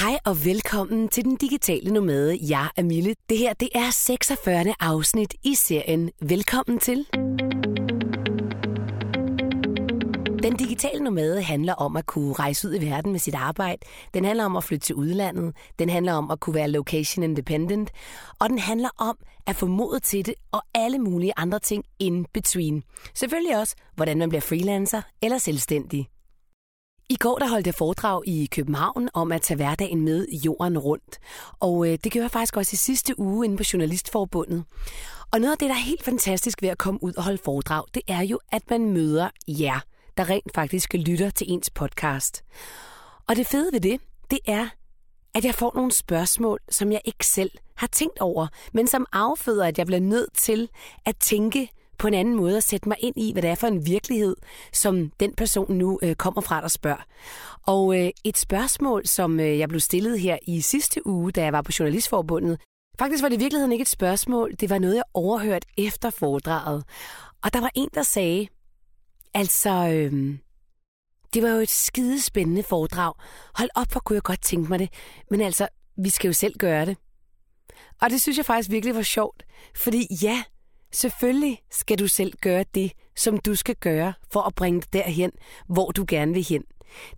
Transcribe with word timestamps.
Hej 0.00 0.18
og 0.24 0.44
velkommen 0.44 1.08
til 1.08 1.24
Den 1.24 1.36
Digitale 1.36 1.92
Nomade. 1.92 2.38
Jeg 2.48 2.68
er 2.76 2.82
Mille. 2.82 3.14
Det 3.28 3.38
her 3.38 3.52
det 3.52 3.68
er 3.74 3.90
46. 3.90 4.74
afsnit 4.80 5.34
i 5.44 5.54
serien 5.54 6.10
Velkommen 6.20 6.78
til. 6.78 7.06
Den 10.42 10.56
digitale 10.56 11.04
nomade 11.04 11.42
handler 11.42 11.74
om 11.74 11.96
at 11.96 12.06
kunne 12.06 12.32
rejse 12.32 12.68
ud 12.68 12.74
i 12.74 12.90
verden 12.90 13.12
med 13.12 13.20
sit 13.20 13.34
arbejde. 13.34 13.78
Den 14.14 14.24
handler 14.24 14.44
om 14.44 14.56
at 14.56 14.64
flytte 14.64 14.86
til 14.86 14.94
udlandet. 14.94 15.56
Den 15.78 15.88
handler 15.88 16.12
om 16.12 16.30
at 16.30 16.40
kunne 16.40 16.54
være 16.54 16.70
location 16.70 17.22
independent. 17.22 17.90
Og 18.40 18.48
den 18.48 18.58
handler 18.58 18.88
om 18.98 19.18
at 19.46 19.56
få 19.56 19.66
mod 19.66 20.00
til 20.00 20.26
det 20.26 20.34
og 20.52 20.62
alle 20.74 20.98
mulige 20.98 21.32
andre 21.36 21.58
ting 21.58 21.84
in 21.98 22.26
between. 22.34 22.82
Selvfølgelig 23.14 23.58
også, 23.58 23.76
hvordan 23.94 24.18
man 24.18 24.28
bliver 24.28 24.42
freelancer 24.42 25.02
eller 25.22 25.38
selvstændig. 25.38 26.08
I 27.08 27.16
går 27.16 27.38
der 27.38 27.48
holdt 27.48 27.66
jeg 27.66 27.74
foredrag 27.74 28.22
i 28.26 28.46
København 28.46 29.08
om 29.14 29.32
at 29.32 29.42
tage 29.42 29.56
hverdagen 29.56 30.00
med 30.00 30.26
jorden 30.44 30.78
rundt. 30.78 31.18
Og 31.60 31.86
øh, 31.88 31.98
det 32.04 32.12
gjorde 32.12 32.24
jeg 32.24 32.30
faktisk 32.30 32.56
også 32.56 32.70
i 32.72 32.76
sidste 32.76 33.18
uge 33.18 33.44
inde 33.44 33.56
på 33.56 33.62
Journalistforbundet. 33.72 34.64
Og 35.32 35.40
noget 35.40 35.52
af 35.52 35.58
det, 35.58 35.68
der 35.68 35.74
er 35.74 35.80
helt 35.80 36.02
fantastisk 36.02 36.62
ved 36.62 36.68
at 36.68 36.78
komme 36.78 37.02
ud 37.02 37.12
og 37.16 37.22
holde 37.22 37.38
foredrag, 37.38 37.84
det 37.94 38.02
er 38.08 38.22
jo, 38.22 38.38
at 38.52 38.62
man 38.70 38.92
møder 38.92 39.30
jer, 39.48 39.80
der 40.16 40.30
rent 40.30 40.54
faktisk 40.54 40.94
lytter 40.94 41.30
til 41.30 41.52
ens 41.52 41.70
podcast. 41.70 42.44
Og 43.28 43.36
det 43.36 43.46
fede 43.46 43.72
ved 43.72 43.80
det, 43.80 44.00
det 44.30 44.38
er, 44.46 44.68
at 45.34 45.44
jeg 45.44 45.54
får 45.54 45.72
nogle 45.74 45.92
spørgsmål, 45.92 46.58
som 46.70 46.92
jeg 46.92 47.00
ikke 47.04 47.26
selv 47.26 47.50
har 47.76 47.86
tænkt 47.86 48.18
over, 48.20 48.46
men 48.72 48.86
som 48.86 49.06
afføder, 49.12 49.64
at 49.64 49.78
jeg 49.78 49.86
bliver 49.86 50.00
nødt 50.00 50.36
til 50.36 50.68
at 51.04 51.16
tænke 51.16 51.70
på 51.98 52.08
en 52.08 52.14
anden 52.14 52.36
måde 52.36 52.56
og 52.56 52.62
sætte 52.62 52.88
mig 52.88 52.96
ind 53.00 53.16
i, 53.16 53.32
hvad 53.32 53.42
det 53.42 53.50
er 53.50 53.54
for 53.54 53.66
en 53.66 53.86
virkelighed, 53.86 54.36
som 54.72 55.10
den 55.20 55.34
person 55.34 55.72
nu 55.72 55.98
øh, 56.02 56.14
kommer 56.14 56.40
fra, 56.40 56.60
der 56.60 56.68
spørger. 56.68 57.06
Og 57.66 58.00
øh, 58.00 58.10
et 58.24 58.38
spørgsmål, 58.38 59.06
som 59.06 59.40
øh, 59.40 59.58
jeg 59.58 59.68
blev 59.68 59.80
stillet 59.80 60.20
her 60.20 60.38
i 60.46 60.60
sidste 60.60 61.06
uge, 61.06 61.32
da 61.32 61.42
jeg 61.44 61.52
var 61.52 61.62
på 61.62 61.72
Journalistforbundet, 61.78 62.60
faktisk 62.98 63.22
var 63.22 63.28
det 63.28 63.36
i 63.36 63.38
virkeligheden 63.38 63.72
ikke 63.72 63.82
et 63.82 63.88
spørgsmål, 63.88 64.54
det 64.60 64.70
var 64.70 64.78
noget, 64.78 64.94
jeg 64.94 65.04
overhørte 65.14 65.66
efter 65.78 66.10
foredraget. 66.10 66.84
Og 67.42 67.52
der 67.52 67.60
var 67.60 67.70
en, 67.74 67.88
der 67.94 68.02
sagde, 68.02 68.48
altså, 69.34 69.70
øh, 69.70 70.38
det 71.34 71.42
var 71.42 71.48
jo 71.48 71.58
et 71.58 71.70
skidespændende 71.70 72.62
foredrag. 72.62 73.12
Hold 73.54 73.70
op, 73.74 73.92
hvor 73.92 74.00
kunne 74.00 74.14
jeg 74.14 74.22
godt 74.22 74.42
tænke 74.42 74.68
mig 74.68 74.78
det. 74.78 74.88
Men 75.30 75.40
altså, 75.40 75.68
vi 75.96 76.10
skal 76.10 76.28
jo 76.28 76.32
selv 76.32 76.54
gøre 76.58 76.86
det. 76.86 76.96
Og 78.00 78.10
det 78.10 78.22
synes 78.22 78.36
jeg 78.36 78.46
faktisk 78.46 78.70
virkelig 78.70 78.94
var 78.94 79.02
sjovt. 79.02 79.42
Fordi 79.76 80.06
ja, 80.22 80.42
Selvfølgelig 80.96 81.58
skal 81.70 81.98
du 81.98 82.08
selv 82.08 82.32
gøre 82.40 82.64
det, 82.74 82.92
som 83.16 83.38
du 83.38 83.54
skal 83.54 83.76
gøre 83.76 84.12
for 84.32 84.40
at 84.40 84.54
bringe 84.54 84.80
dig 84.80 84.92
derhen, 84.92 85.30
hvor 85.68 85.90
du 85.90 86.04
gerne 86.08 86.34
vil 86.34 86.44
hen. 86.48 86.64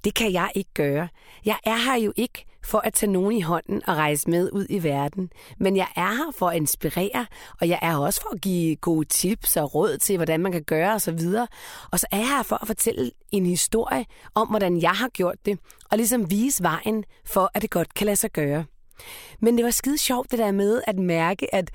Det 0.04 0.14
kan 0.14 0.32
jeg 0.32 0.50
ikke 0.54 0.70
gøre. 0.74 1.08
Jeg 1.44 1.58
er 1.64 1.76
her 1.76 1.96
jo 1.96 2.12
ikke 2.16 2.44
for 2.64 2.78
at 2.78 2.94
tage 2.94 3.12
nogen 3.12 3.32
i 3.32 3.40
hånden 3.40 3.82
og 3.86 3.96
rejse 3.96 4.30
med 4.30 4.50
ud 4.52 4.66
i 4.70 4.82
verden. 4.82 5.30
Men 5.58 5.76
jeg 5.76 5.88
er 5.96 6.10
her 6.16 6.32
for 6.38 6.48
at 6.48 6.56
inspirere, 6.56 7.26
og 7.60 7.68
jeg 7.68 7.78
er 7.82 7.96
også 7.96 8.20
for 8.20 8.34
at 8.34 8.40
give 8.40 8.76
gode 8.76 9.08
tips 9.08 9.56
og 9.56 9.74
råd 9.74 9.98
til, 9.98 10.16
hvordan 10.16 10.40
man 10.40 10.52
kan 10.52 10.64
gøre 10.64 10.94
osv. 10.94 11.20
Og 11.92 12.00
så 12.00 12.06
er 12.10 12.16
jeg 12.16 12.28
her 12.28 12.42
for 12.42 12.56
at 12.62 12.66
fortælle 12.66 13.10
en 13.32 13.46
historie 13.46 14.04
om, 14.34 14.48
hvordan 14.48 14.82
jeg 14.82 14.90
har 14.90 15.08
gjort 15.08 15.36
det, 15.46 15.58
og 15.90 15.96
ligesom 15.96 16.30
vise 16.30 16.62
vejen 16.62 17.04
for, 17.24 17.50
at 17.54 17.62
det 17.62 17.70
godt 17.70 17.94
kan 17.94 18.04
lade 18.04 18.16
sig 18.16 18.30
gøre. 18.30 18.64
Men 19.40 19.56
det 19.56 19.64
var 19.64 19.70
skide 19.70 19.98
sjovt 19.98 20.30
det 20.30 20.38
der 20.38 20.52
med 20.52 20.82
at 20.86 20.98
mærke, 20.98 21.54
at, 21.54 21.70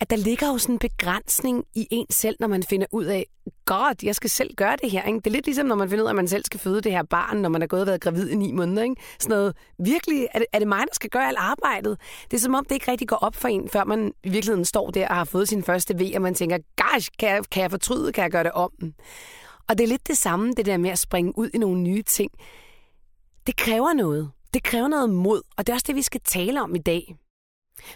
at 0.00 0.10
der 0.10 0.16
ligger 0.16 0.48
jo 0.48 0.58
sådan 0.58 0.74
en 0.74 0.78
begrænsning 0.78 1.64
i 1.74 1.88
en 1.90 2.06
selv, 2.10 2.36
når 2.40 2.46
man 2.48 2.62
finder 2.62 2.86
ud 2.92 3.04
af, 3.04 3.26
godt, 3.64 4.02
jeg 4.02 4.14
skal 4.14 4.30
selv 4.30 4.54
gøre 4.54 4.76
det 4.82 4.90
her. 4.90 5.02
Ikke? 5.02 5.16
Det 5.16 5.26
er 5.26 5.30
lidt 5.30 5.46
ligesom, 5.46 5.66
når 5.66 5.74
man 5.74 5.90
finder 5.90 6.04
ud 6.04 6.08
af, 6.08 6.12
at 6.12 6.16
man 6.16 6.28
selv 6.28 6.44
skal 6.44 6.60
føde 6.60 6.80
det 6.80 6.92
her 6.92 7.02
barn, 7.02 7.36
når 7.36 7.48
man 7.48 7.62
er 7.62 7.66
gået 7.66 7.82
og 7.82 7.86
været 7.86 8.00
gravid 8.00 8.28
i 8.28 8.34
ni 8.34 8.52
måneder. 8.52 8.82
Ikke? 8.82 8.96
Sådan 9.18 9.36
noget, 9.36 9.56
virkelig, 9.78 10.28
er 10.34 10.38
det, 10.38 10.46
er 10.52 10.58
det 10.58 10.68
mig, 10.68 10.80
der 10.80 10.94
skal 10.94 11.10
gøre 11.10 11.28
alt 11.28 11.38
arbejdet? 11.40 11.98
Det 12.30 12.36
er 12.36 12.40
som 12.40 12.54
om, 12.54 12.64
det 12.64 12.74
ikke 12.74 12.90
rigtig 12.90 13.08
går 13.08 13.16
op 13.16 13.36
for 13.36 13.48
en, 13.48 13.68
før 13.68 13.84
man 13.84 14.12
i 14.24 14.28
virkeligheden 14.28 14.64
står 14.64 14.90
der 14.90 15.08
og 15.08 15.14
har 15.14 15.24
fået 15.24 15.48
sin 15.48 15.62
første 15.62 15.94
V, 15.98 16.12
og 16.14 16.22
man 16.22 16.34
tænker, 16.34 16.58
gosh, 16.76 17.10
kan 17.18 17.28
jeg, 17.28 17.42
kan 17.50 17.62
jeg 17.62 17.70
fortryde, 17.70 18.12
kan 18.12 18.22
jeg 18.22 18.30
gøre 18.30 18.44
det 18.44 18.52
om? 18.52 18.70
Og 19.68 19.78
det 19.78 19.84
er 19.84 19.88
lidt 19.88 20.08
det 20.08 20.18
samme, 20.18 20.52
det 20.52 20.66
der 20.66 20.76
med 20.76 20.90
at 20.90 20.98
springe 20.98 21.38
ud 21.38 21.50
i 21.54 21.58
nogle 21.58 21.80
nye 21.80 22.02
ting. 22.02 22.30
Det 23.46 23.56
kræver 23.56 23.92
noget. 23.92 24.30
Det 24.54 24.62
kræver 24.62 24.88
noget 24.88 25.10
mod, 25.10 25.42
og 25.56 25.66
det 25.66 25.72
er 25.72 25.74
også 25.74 25.84
det, 25.86 25.96
vi 25.96 26.02
skal 26.02 26.20
tale 26.24 26.62
om 26.62 26.74
i 26.74 26.78
dag. 26.78 27.16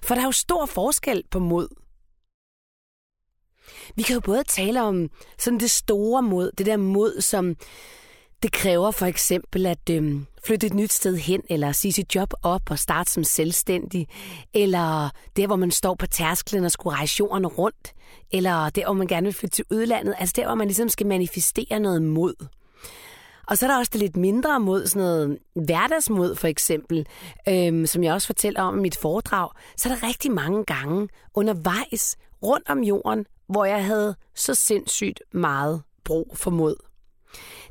For 0.03 0.15
der 0.15 0.23
er 0.23 0.27
jo 0.27 0.33
stor 0.33 0.67
forskel 0.67 1.23
på 1.31 1.39
mod. 1.39 1.69
Vi 3.97 4.03
kan 4.03 4.15
jo 4.15 4.21
både 4.21 4.45
tale 4.45 4.83
om 4.83 5.11
sådan 5.39 5.61
det 5.61 5.71
store 5.71 6.23
mod, 6.23 6.51
det 6.59 6.67
der 6.67 6.77
mod, 6.77 7.21
som 7.21 7.57
det 8.43 8.53
kræver 8.53 8.91
for 8.91 9.07
eksempel 9.07 9.67
at 9.67 9.91
øhm, 9.91 10.27
flytte 10.45 10.67
et 10.67 10.75
nyt 10.75 10.93
sted 10.93 11.17
hen, 11.17 11.43
eller 11.49 11.73
sige 11.73 11.93
sit 11.93 12.15
job 12.15 12.33
op 12.43 12.71
og 12.71 12.79
starte 12.79 13.13
som 13.13 13.25
selvstændig, 13.25 14.09
eller 14.55 15.11
der, 15.37 15.47
hvor 15.47 15.57
man 15.57 15.71
står 15.71 15.95
på 15.95 16.07
tærsklen 16.07 16.65
og 16.65 16.71
skulle 16.71 16.97
rejse 16.97 17.17
jorden 17.21 17.47
rundt, 17.47 17.95
eller 18.33 18.71
der, 18.71 18.85
hvor 18.85 18.95
man 18.95 19.07
gerne 19.07 19.25
vil 19.25 19.35
flytte 19.35 19.55
til 19.55 19.65
udlandet, 19.71 20.15
altså 20.19 20.33
der, 20.37 20.47
hvor 20.47 20.55
man 20.55 20.67
ligesom 20.67 20.89
skal 20.89 21.07
manifestere 21.07 21.81
noget 21.81 22.03
mod. 22.03 22.47
Og 23.51 23.59
så 23.59 23.67
er 23.67 23.71
der 23.71 23.79
også 23.79 23.91
det 23.93 24.01
lidt 24.01 24.17
mindre 24.17 24.61
mod, 24.61 24.87
sådan 24.87 25.03
noget 25.03 25.39
hverdagsmod 25.55 26.35
for 26.35 26.49
eksempel, 26.49 27.07
øhm, 27.49 27.87
som 27.87 28.05
jeg 28.05 28.15
også 28.15 28.27
fortæller 28.27 28.63
om 28.63 28.79
i 28.79 28.83
mit 28.83 28.97
foredrag. 28.97 29.49
Så 29.77 29.89
er 29.89 29.95
der 29.95 30.09
rigtig 30.09 30.33
mange 30.33 30.65
gange 30.65 31.09
undervejs 31.35 32.17
rundt 32.43 32.69
om 32.69 32.83
jorden, 32.83 33.27
hvor 33.49 33.65
jeg 33.65 33.85
havde 33.85 34.15
så 34.35 34.55
sindssygt 34.55 35.23
meget 35.33 35.83
brug 36.05 36.37
for 36.37 36.51
mod. 36.51 36.77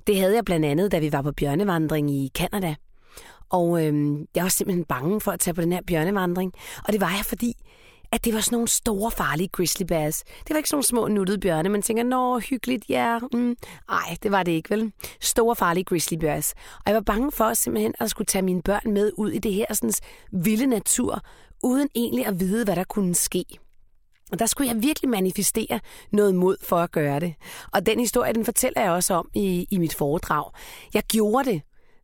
Det 0.08 0.18
havde 0.18 0.36
jeg 0.36 0.46
blandt 0.46 0.66
andet, 0.66 0.92
da 0.92 1.00
vi 1.00 1.12
var 1.12 1.22
på 1.22 1.32
bjørnevandring 1.32 2.12
i 2.12 2.32
Kanada. 2.36 2.76
Og 3.50 3.86
øhm, 3.86 4.26
jeg 4.36 4.44
var 4.44 4.50
simpelthen 4.50 4.86
bange 4.86 5.22
for 5.22 5.32
at 5.32 5.40
tage 5.40 5.54
på 5.54 5.62
den 5.62 5.72
her 5.72 5.82
bjørnevandring. 5.88 6.54
Og 6.88 6.94
det 6.94 7.02
var 7.02 7.10
jeg, 7.10 7.26
fordi 7.26 7.54
at 8.12 8.26
det 8.26 8.34
var 8.34 8.40
sådan 8.40 8.56
nogle 8.56 8.68
store, 8.68 9.12
farlige 9.12 9.48
grizzly 9.48 9.84
bears. 9.86 10.24
Det 10.24 10.50
var 10.50 10.58
ikke 10.58 10.70
sådan 10.70 10.76
nogle 10.76 10.86
små 10.86 11.08
nuttede 11.08 11.40
bjørne, 11.40 11.70
man 11.70 11.82
tænker, 11.82 12.04
nå, 12.04 12.40
hyggeligt, 12.40 12.86
ja. 12.90 13.20
Mm. 13.34 13.58
Ej, 13.90 14.18
det 14.24 14.32
var 14.32 14.44
det 14.44 14.52
ikke, 14.52 14.70
vel? 14.70 14.92
Store, 15.22 15.56
farlige 15.56 15.84
grizzly 15.84 16.18
bears. 16.18 16.54
Og 16.76 16.84
jeg 16.86 16.96
var 16.96 17.02
bange 17.02 17.32
for 17.32 17.54
simpelthen 17.54 17.94
at 18.00 18.10
skulle 18.10 18.26
tage 18.26 18.42
mine 18.42 18.62
børn 18.62 18.94
med 18.94 19.12
ud 19.18 19.32
i 19.32 19.40
det 19.40 19.54
her 19.54 19.66
sådan, 19.74 19.94
vilde 20.32 20.68
natur, 20.68 21.22
uden 21.64 21.90
egentlig 21.96 22.26
at 22.26 22.40
vide, 22.40 22.66
hvad 22.66 22.76
der 22.76 22.84
kunne 22.84 23.16
ske. 23.16 23.46
Og 24.32 24.40
der 24.40 24.46
skulle 24.46 24.70
jeg 24.70 24.84
virkelig 24.84 25.10
manifestere 25.10 25.80
noget 26.12 26.36
mod 26.36 26.58
for 26.64 26.78
at 26.78 26.92
gøre 26.92 27.20
det. 27.20 27.34
Og 27.74 27.86
den 27.86 28.00
historie, 28.00 28.34
den 28.34 28.46
fortæller 28.46 28.82
jeg 28.82 28.92
også 28.92 29.14
om 29.14 29.30
i, 29.36 29.68
i 29.72 29.78
mit 29.78 29.96
foredrag. 29.96 30.52
Jeg 30.94 31.04
gjorde 31.04 31.50
det, 31.52 31.62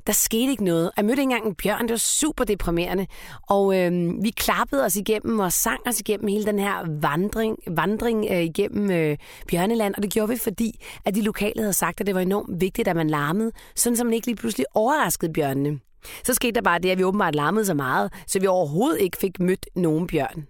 der 0.07 0.13
skete 0.13 0.51
ikke 0.51 0.63
noget. 0.63 0.91
Jeg 0.97 1.05
mødte 1.05 1.21
ikke 1.21 1.23
engang 1.23 1.47
en 1.47 1.55
bjørn, 1.55 1.81
det 1.81 1.91
var 1.91 1.97
super 1.97 2.43
deprimerende. 2.43 3.07
Og 3.49 3.77
øh, 3.77 4.13
vi 4.23 4.29
klappede 4.29 4.85
os 4.85 4.95
igennem 4.95 5.39
og 5.39 5.51
sang 5.51 5.79
os 5.87 5.99
igennem 5.99 6.27
hele 6.27 6.45
den 6.45 6.59
her 6.59 6.99
vandring, 7.01 7.57
vandring 7.67 8.25
øh, 8.31 8.43
igennem 8.43 8.91
øh, 8.91 9.17
bjørneland. 9.47 9.95
Og 9.95 10.03
det 10.03 10.11
gjorde 10.11 10.29
vi, 10.29 10.37
fordi 10.37 10.83
at 11.05 11.15
de 11.15 11.21
lokale 11.21 11.61
havde 11.61 11.73
sagt, 11.73 12.01
at 12.01 12.07
det 12.07 12.15
var 12.15 12.21
enormt 12.21 12.61
vigtigt, 12.61 12.87
at 12.87 12.95
man 12.95 13.09
larmede, 13.09 13.51
sådan 13.75 13.97
som 13.97 14.07
man 14.07 14.13
ikke 14.13 14.27
lige 14.27 14.35
pludselig 14.35 14.65
overraskede 14.73 15.33
bjørnene. 15.33 15.79
Så 16.23 16.33
skete 16.33 16.51
der 16.51 16.61
bare 16.61 16.79
det, 16.79 16.89
at 16.89 16.97
vi 16.97 17.03
åbenbart 17.03 17.35
larmede 17.35 17.65
så 17.65 17.73
meget, 17.73 18.13
så 18.27 18.39
vi 18.39 18.47
overhovedet 18.47 19.01
ikke 19.01 19.17
fik 19.17 19.39
mødt 19.39 19.65
nogen 19.75 20.07
bjørn. 20.07 20.47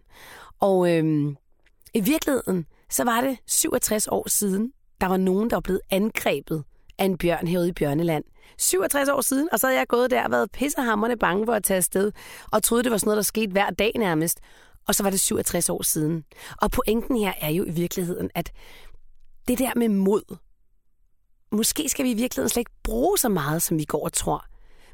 Og 0.59 0.91
øh, 0.91 1.35
i 1.93 1.99
virkeligheden, 1.99 2.65
så 2.89 3.03
var 3.03 3.21
det 3.21 3.37
67 3.47 4.07
år 4.07 4.29
siden, 4.29 4.71
der 5.01 5.07
var 5.07 5.17
nogen, 5.17 5.49
der 5.49 5.55
var 5.55 5.61
blevet 5.61 5.81
angrebet 5.91 6.63
af 6.97 7.05
en 7.05 7.17
bjørn 7.17 7.47
herude 7.47 7.69
i 7.69 7.71
Bjørneland. 7.71 8.23
67 8.57 9.09
år 9.09 9.21
siden, 9.21 9.49
og 9.51 9.59
så 9.59 9.67
havde 9.67 9.79
jeg 9.79 9.87
gået 9.87 10.11
der 10.11 10.23
og 10.23 10.31
været 10.31 10.51
pissehammerne 10.51 11.17
bange 11.17 11.45
for 11.45 11.53
at 11.53 11.63
tage 11.63 11.77
afsted, 11.77 12.11
og 12.51 12.63
troede, 12.63 12.83
det 12.83 12.91
var 12.91 12.97
sådan 12.97 13.07
noget, 13.07 13.17
der 13.17 13.23
skete 13.23 13.51
hver 13.51 13.69
dag 13.69 13.91
nærmest. 13.95 14.39
Og 14.87 14.95
så 14.95 15.03
var 15.03 15.09
det 15.09 15.19
67 15.19 15.69
år 15.69 15.81
siden. 15.81 16.23
Og 16.61 16.71
pointen 16.71 17.17
her 17.17 17.33
er 17.41 17.49
jo 17.49 17.65
i 17.65 17.71
virkeligheden, 17.71 18.29
at 18.35 18.51
det 19.47 19.59
der 19.59 19.71
med 19.75 19.89
mod, 19.89 20.37
måske 21.51 21.89
skal 21.89 22.05
vi 22.05 22.11
i 22.11 22.13
virkeligheden 22.13 22.49
slet 22.49 22.61
ikke 22.61 22.71
bruge 22.83 23.17
så 23.17 23.29
meget, 23.29 23.61
som 23.61 23.77
vi 23.79 23.83
går 23.83 24.03
og 24.03 24.13
tror. 24.13 24.45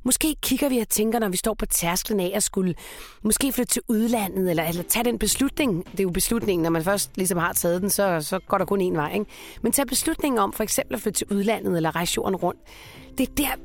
Måske 0.04 0.36
kigger 0.42 0.70
vi 0.70 0.80
og 0.80 0.90
tænker, 0.90 1.20
når 1.20 1.30
vi 1.30 1.38
står 1.38 1.54
på 1.54 1.66
tærsklen 1.66 2.20
af 2.20 2.32
at 2.34 2.44
skulle 2.44 2.76
måske 3.24 3.52
flytte 3.52 3.74
til 3.74 3.82
udlandet, 3.88 4.50
eller, 4.50 4.64
eller 4.64 4.84
tage 4.84 5.04
den 5.04 5.20
beslutning. 5.20 5.86
Det 5.92 6.00
er 6.00 6.04
jo 6.04 6.10
beslutningen, 6.10 6.64
når 6.64 6.70
man 6.70 6.84
først 6.84 7.18
ligesom 7.18 7.38
har 7.38 7.54
taget 7.54 7.82
den, 7.82 7.90
så, 7.90 8.22
så 8.22 8.40
går 8.40 8.58
der 8.58 8.66
kun 8.66 8.82
én 8.82 8.96
vej. 8.96 9.14
Ikke? 9.14 9.26
Men 9.62 9.72
tage 9.72 9.86
beslutningen 9.86 10.40
om 10.40 10.54
for 10.54 10.64
eksempel 10.64 10.96
at 10.96 11.02
flytte 11.02 11.18
til 11.18 11.28
udlandet, 11.32 11.78
eller 11.78 11.96
rejse 11.96 12.14
jorden 12.18 12.36
rundt. 12.36 12.60
Det 13.18 13.30
er 13.30 13.34
der, 13.38 13.60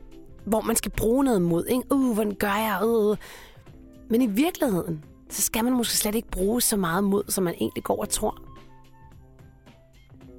hvor 0.46 0.60
man 0.60 0.76
skal 0.76 0.90
bruge 0.90 1.24
noget 1.24 1.42
mod. 1.42 1.66
Ikke? 1.66 1.82
Uh, 1.90 2.14
hvordan 2.14 2.34
gør 2.34 2.56
jeg? 2.56 2.80
Uh. 2.84 3.16
Men 4.10 4.22
i 4.22 4.26
virkeligheden, 4.26 5.04
så 5.30 5.42
skal 5.42 5.64
man 5.64 5.72
måske 5.72 5.96
slet 5.96 6.14
ikke 6.14 6.30
bruge 6.30 6.60
så 6.60 6.76
meget 6.76 7.04
mod, 7.04 7.24
som 7.28 7.44
man 7.44 7.54
egentlig 7.60 7.84
går 7.84 8.00
og 8.00 8.08
tror. 8.08 8.42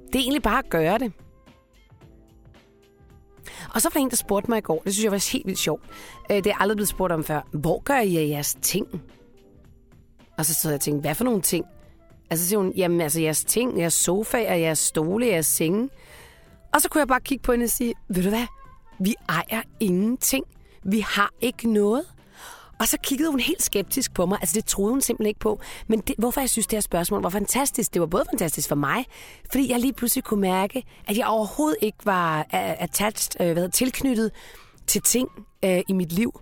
Det 0.06 0.14
er 0.14 0.22
egentlig 0.22 0.42
bare 0.42 0.58
at 0.58 0.70
gøre 0.70 0.98
det. 0.98 1.12
Og 3.74 3.82
så 3.82 3.88
var 3.88 3.90
der 3.90 4.00
en, 4.00 4.10
der 4.10 4.16
spurgte 4.16 4.50
mig 4.50 4.58
i 4.58 4.60
går, 4.60 4.82
det 4.84 4.94
synes 4.94 5.04
jeg 5.04 5.12
var 5.12 5.30
helt 5.32 5.46
vildt 5.46 5.58
sjovt. 5.58 5.82
Øh, 6.30 6.36
det 6.36 6.46
er 6.46 6.60
aldrig 6.60 6.76
blevet 6.76 6.88
spurgt 6.88 7.12
om 7.12 7.24
før. 7.24 7.40
Hvor 7.52 7.82
gør 7.82 7.98
I 8.00 8.16
af 8.16 8.28
jeres 8.28 8.56
ting? 8.62 8.86
Og 10.38 10.44
så 10.44 10.54
sad 10.54 10.70
jeg 10.70 10.76
og 10.76 10.80
tænkte, 10.80 11.00
hvad 11.00 11.14
for 11.14 11.24
nogle 11.24 11.42
ting? 11.42 11.64
Altså 12.30 12.44
så 12.44 12.48
siger 12.48 12.58
hun, 12.58 12.72
jamen 12.76 13.00
altså 13.00 13.20
jeres 13.20 13.44
ting, 13.44 13.78
jeres 13.78 13.94
sofa 13.94 14.38
jeres 14.38 14.78
stole, 14.78 15.26
jeres 15.26 15.46
senge. 15.46 15.88
Og 16.74 16.80
så 16.80 16.88
kunne 16.88 17.00
jeg 17.00 17.08
bare 17.08 17.20
kigge 17.20 17.42
på 17.42 17.52
hende 17.52 17.64
og 17.64 17.70
sige, 17.70 17.94
ved 18.08 18.22
du 18.22 18.28
hvad? 18.28 18.46
Vi 19.00 19.14
ejer 19.28 19.62
ingenting. 19.80 20.44
Vi 20.84 21.00
har 21.00 21.30
ikke 21.40 21.72
noget. 21.72 22.04
Og 22.80 22.88
så 22.88 22.96
kiggede 23.02 23.30
hun 23.30 23.40
helt 23.40 23.62
skeptisk 23.62 24.14
på 24.14 24.26
mig. 24.26 24.38
Altså, 24.40 24.54
det 24.54 24.64
troede 24.64 24.92
hun 24.92 25.00
simpelthen 25.00 25.28
ikke 25.28 25.40
på. 25.40 25.60
Men 25.86 26.00
det, 26.00 26.14
hvorfor 26.18 26.40
jeg 26.40 26.50
synes, 26.50 26.66
det 26.66 26.76
her 26.76 26.80
spørgsmål 26.80 27.22
var 27.22 27.28
fantastisk, 27.28 27.94
det 27.94 28.00
var 28.00 28.06
både 28.06 28.24
fantastisk 28.30 28.68
for 28.68 28.76
mig, 28.76 29.04
fordi 29.50 29.70
jeg 29.70 29.80
lige 29.80 29.92
pludselig 29.92 30.24
kunne 30.24 30.40
mærke, 30.40 30.82
at 31.08 31.18
jeg 31.18 31.26
overhovedet 31.26 31.76
ikke 31.82 31.98
var 32.04 32.46
attached, 32.52 33.46
øh, 33.46 33.52
hvad, 33.52 33.68
tilknyttet 33.68 34.30
til 34.86 35.02
ting 35.02 35.28
øh, 35.64 35.80
i 35.88 35.92
mit 35.92 36.12
liv. 36.12 36.40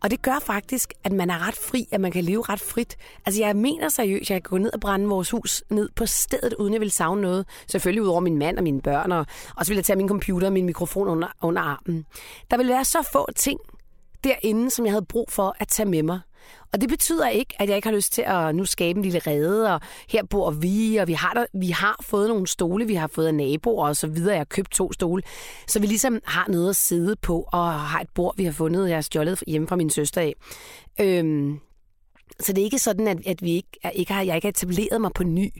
Og 0.00 0.10
det 0.10 0.22
gør 0.22 0.38
faktisk, 0.42 0.94
at 1.04 1.12
man 1.12 1.30
er 1.30 1.48
ret 1.48 1.54
fri, 1.54 1.88
at 1.90 2.00
man 2.00 2.12
kan 2.12 2.24
leve 2.24 2.42
ret 2.48 2.60
frit. 2.60 2.96
Altså 3.26 3.42
jeg 3.42 3.56
mener 3.56 3.88
seriøst, 3.88 4.30
at 4.30 4.30
jeg 4.30 4.42
kan 4.42 4.50
gå 4.50 4.58
ned 4.58 4.72
og 4.72 4.80
brænde 4.80 5.08
vores 5.08 5.30
hus 5.30 5.64
ned 5.70 5.88
på 5.96 6.06
stedet, 6.06 6.54
uden 6.54 6.72
jeg 6.72 6.80
vil 6.80 6.90
savne 6.90 7.22
noget. 7.22 7.46
Selvfølgelig 7.68 8.02
ud 8.02 8.08
over 8.08 8.20
min 8.20 8.38
mand 8.38 8.58
og 8.58 8.64
mine 8.64 8.82
børn, 8.82 9.12
og, 9.12 9.26
og 9.56 9.66
så 9.66 9.70
vil 9.70 9.76
jeg 9.76 9.84
tage 9.84 9.96
min 9.96 10.08
computer 10.08 10.46
og 10.46 10.52
min 10.52 10.66
mikrofon 10.66 11.08
under, 11.08 11.28
under 11.42 11.62
armen. 11.62 12.06
Der 12.50 12.56
vil 12.56 12.68
være 12.68 12.84
så 12.84 13.08
få 13.12 13.26
ting 13.36 13.60
derinde, 14.24 14.70
som 14.70 14.84
jeg 14.84 14.92
havde 14.92 15.04
brug 15.04 15.26
for 15.30 15.56
at 15.58 15.68
tage 15.68 15.88
med 15.88 16.02
mig. 16.02 16.20
Og 16.72 16.80
det 16.80 16.88
betyder 16.88 17.28
ikke, 17.28 17.54
at 17.58 17.68
jeg 17.68 17.76
ikke 17.76 17.88
har 17.88 17.94
lyst 17.94 18.12
til 18.12 18.22
at 18.22 18.54
nu 18.54 18.64
skabe 18.64 18.96
en 18.96 19.02
lille 19.02 19.18
rede, 19.18 19.74
og 19.74 19.80
her 20.08 20.24
bor 20.24 20.50
vi, 20.50 20.96
og 20.96 21.08
vi 21.08 21.12
har, 21.12 21.34
der, 21.34 21.46
vi 21.54 21.70
har 21.70 21.96
fået 22.02 22.28
nogle 22.28 22.46
stole, 22.46 22.86
vi 22.86 22.94
har 22.94 23.06
fået 23.06 23.26
af 23.26 23.34
naboer 23.34 23.88
og 23.88 23.96
så 23.96 24.06
videre. 24.06 24.32
Jeg 24.32 24.40
har 24.40 24.44
købt 24.44 24.70
to 24.70 24.92
stole, 24.92 25.22
så 25.66 25.80
vi 25.80 25.86
ligesom 25.86 26.20
har 26.24 26.46
noget 26.48 26.70
at 26.70 26.76
sidde 26.76 27.16
på, 27.16 27.48
og 27.52 27.72
har 27.72 28.00
et 28.00 28.08
bord, 28.14 28.36
vi 28.36 28.44
har 28.44 28.52
fundet, 28.52 28.88
jeg 28.88 28.96
har 28.96 29.02
stjålet 29.02 29.42
hjemme 29.46 29.68
fra 29.68 29.76
min 29.76 29.90
søster 29.90 30.20
af. 30.20 30.34
Øhm, 31.00 31.58
så 32.40 32.52
det 32.52 32.60
er 32.60 32.64
ikke 32.64 32.78
sådan, 32.78 33.08
at, 33.08 33.26
at 33.26 33.42
vi 33.42 33.50
ikke, 33.50 33.78
ikke 33.94 34.12
har, 34.12 34.22
jeg 34.22 34.34
ikke 34.34 34.46
har 34.46 34.50
etableret 34.50 35.00
mig 35.00 35.10
på 35.14 35.24
ny. 35.24 35.50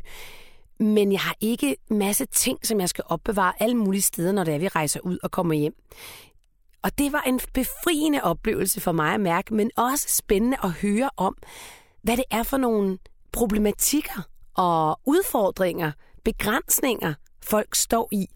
Men 0.81 1.12
jeg 1.12 1.20
har 1.20 1.37
ikke 1.40 1.76
masse 1.90 2.26
ting, 2.26 2.66
som 2.66 2.81
jeg 2.81 2.88
skal 2.88 3.05
opbevare 3.06 3.52
alle 3.60 3.75
mulige 3.75 4.02
steder, 4.02 4.32
når 4.32 4.44
det 4.44 4.55
er, 4.55 4.58
vi 4.58 4.69
rejser 4.69 5.00
ud 5.00 5.19
og 5.22 5.31
kommer 5.31 5.55
hjem. 5.55 5.75
Og 6.82 6.98
det 6.98 7.12
var 7.12 7.22
en 7.26 7.40
befriende 7.54 8.22
oplevelse 8.22 8.80
for 8.80 8.92
mig 8.92 9.14
at 9.14 9.20
mærke, 9.20 9.54
men 9.54 9.70
også 9.76 10.06
spændende 10.08 10.56
at 10.64 10.70
høre 10.70 11.10
om, 11.16 11.36
hvad 12.02 12.16
det 12.16 12.25
er 12.30 12.42
for 12.42 12.56
nogle 12.56 12.98
problematikker 13.32 14.28
og 14.54 15.00
udfordringer, 15.06 15.92
begrænsninger, 16.25 17.14
folk 17.44 17.75
står 17.75 18.08
i. 18.12 18.26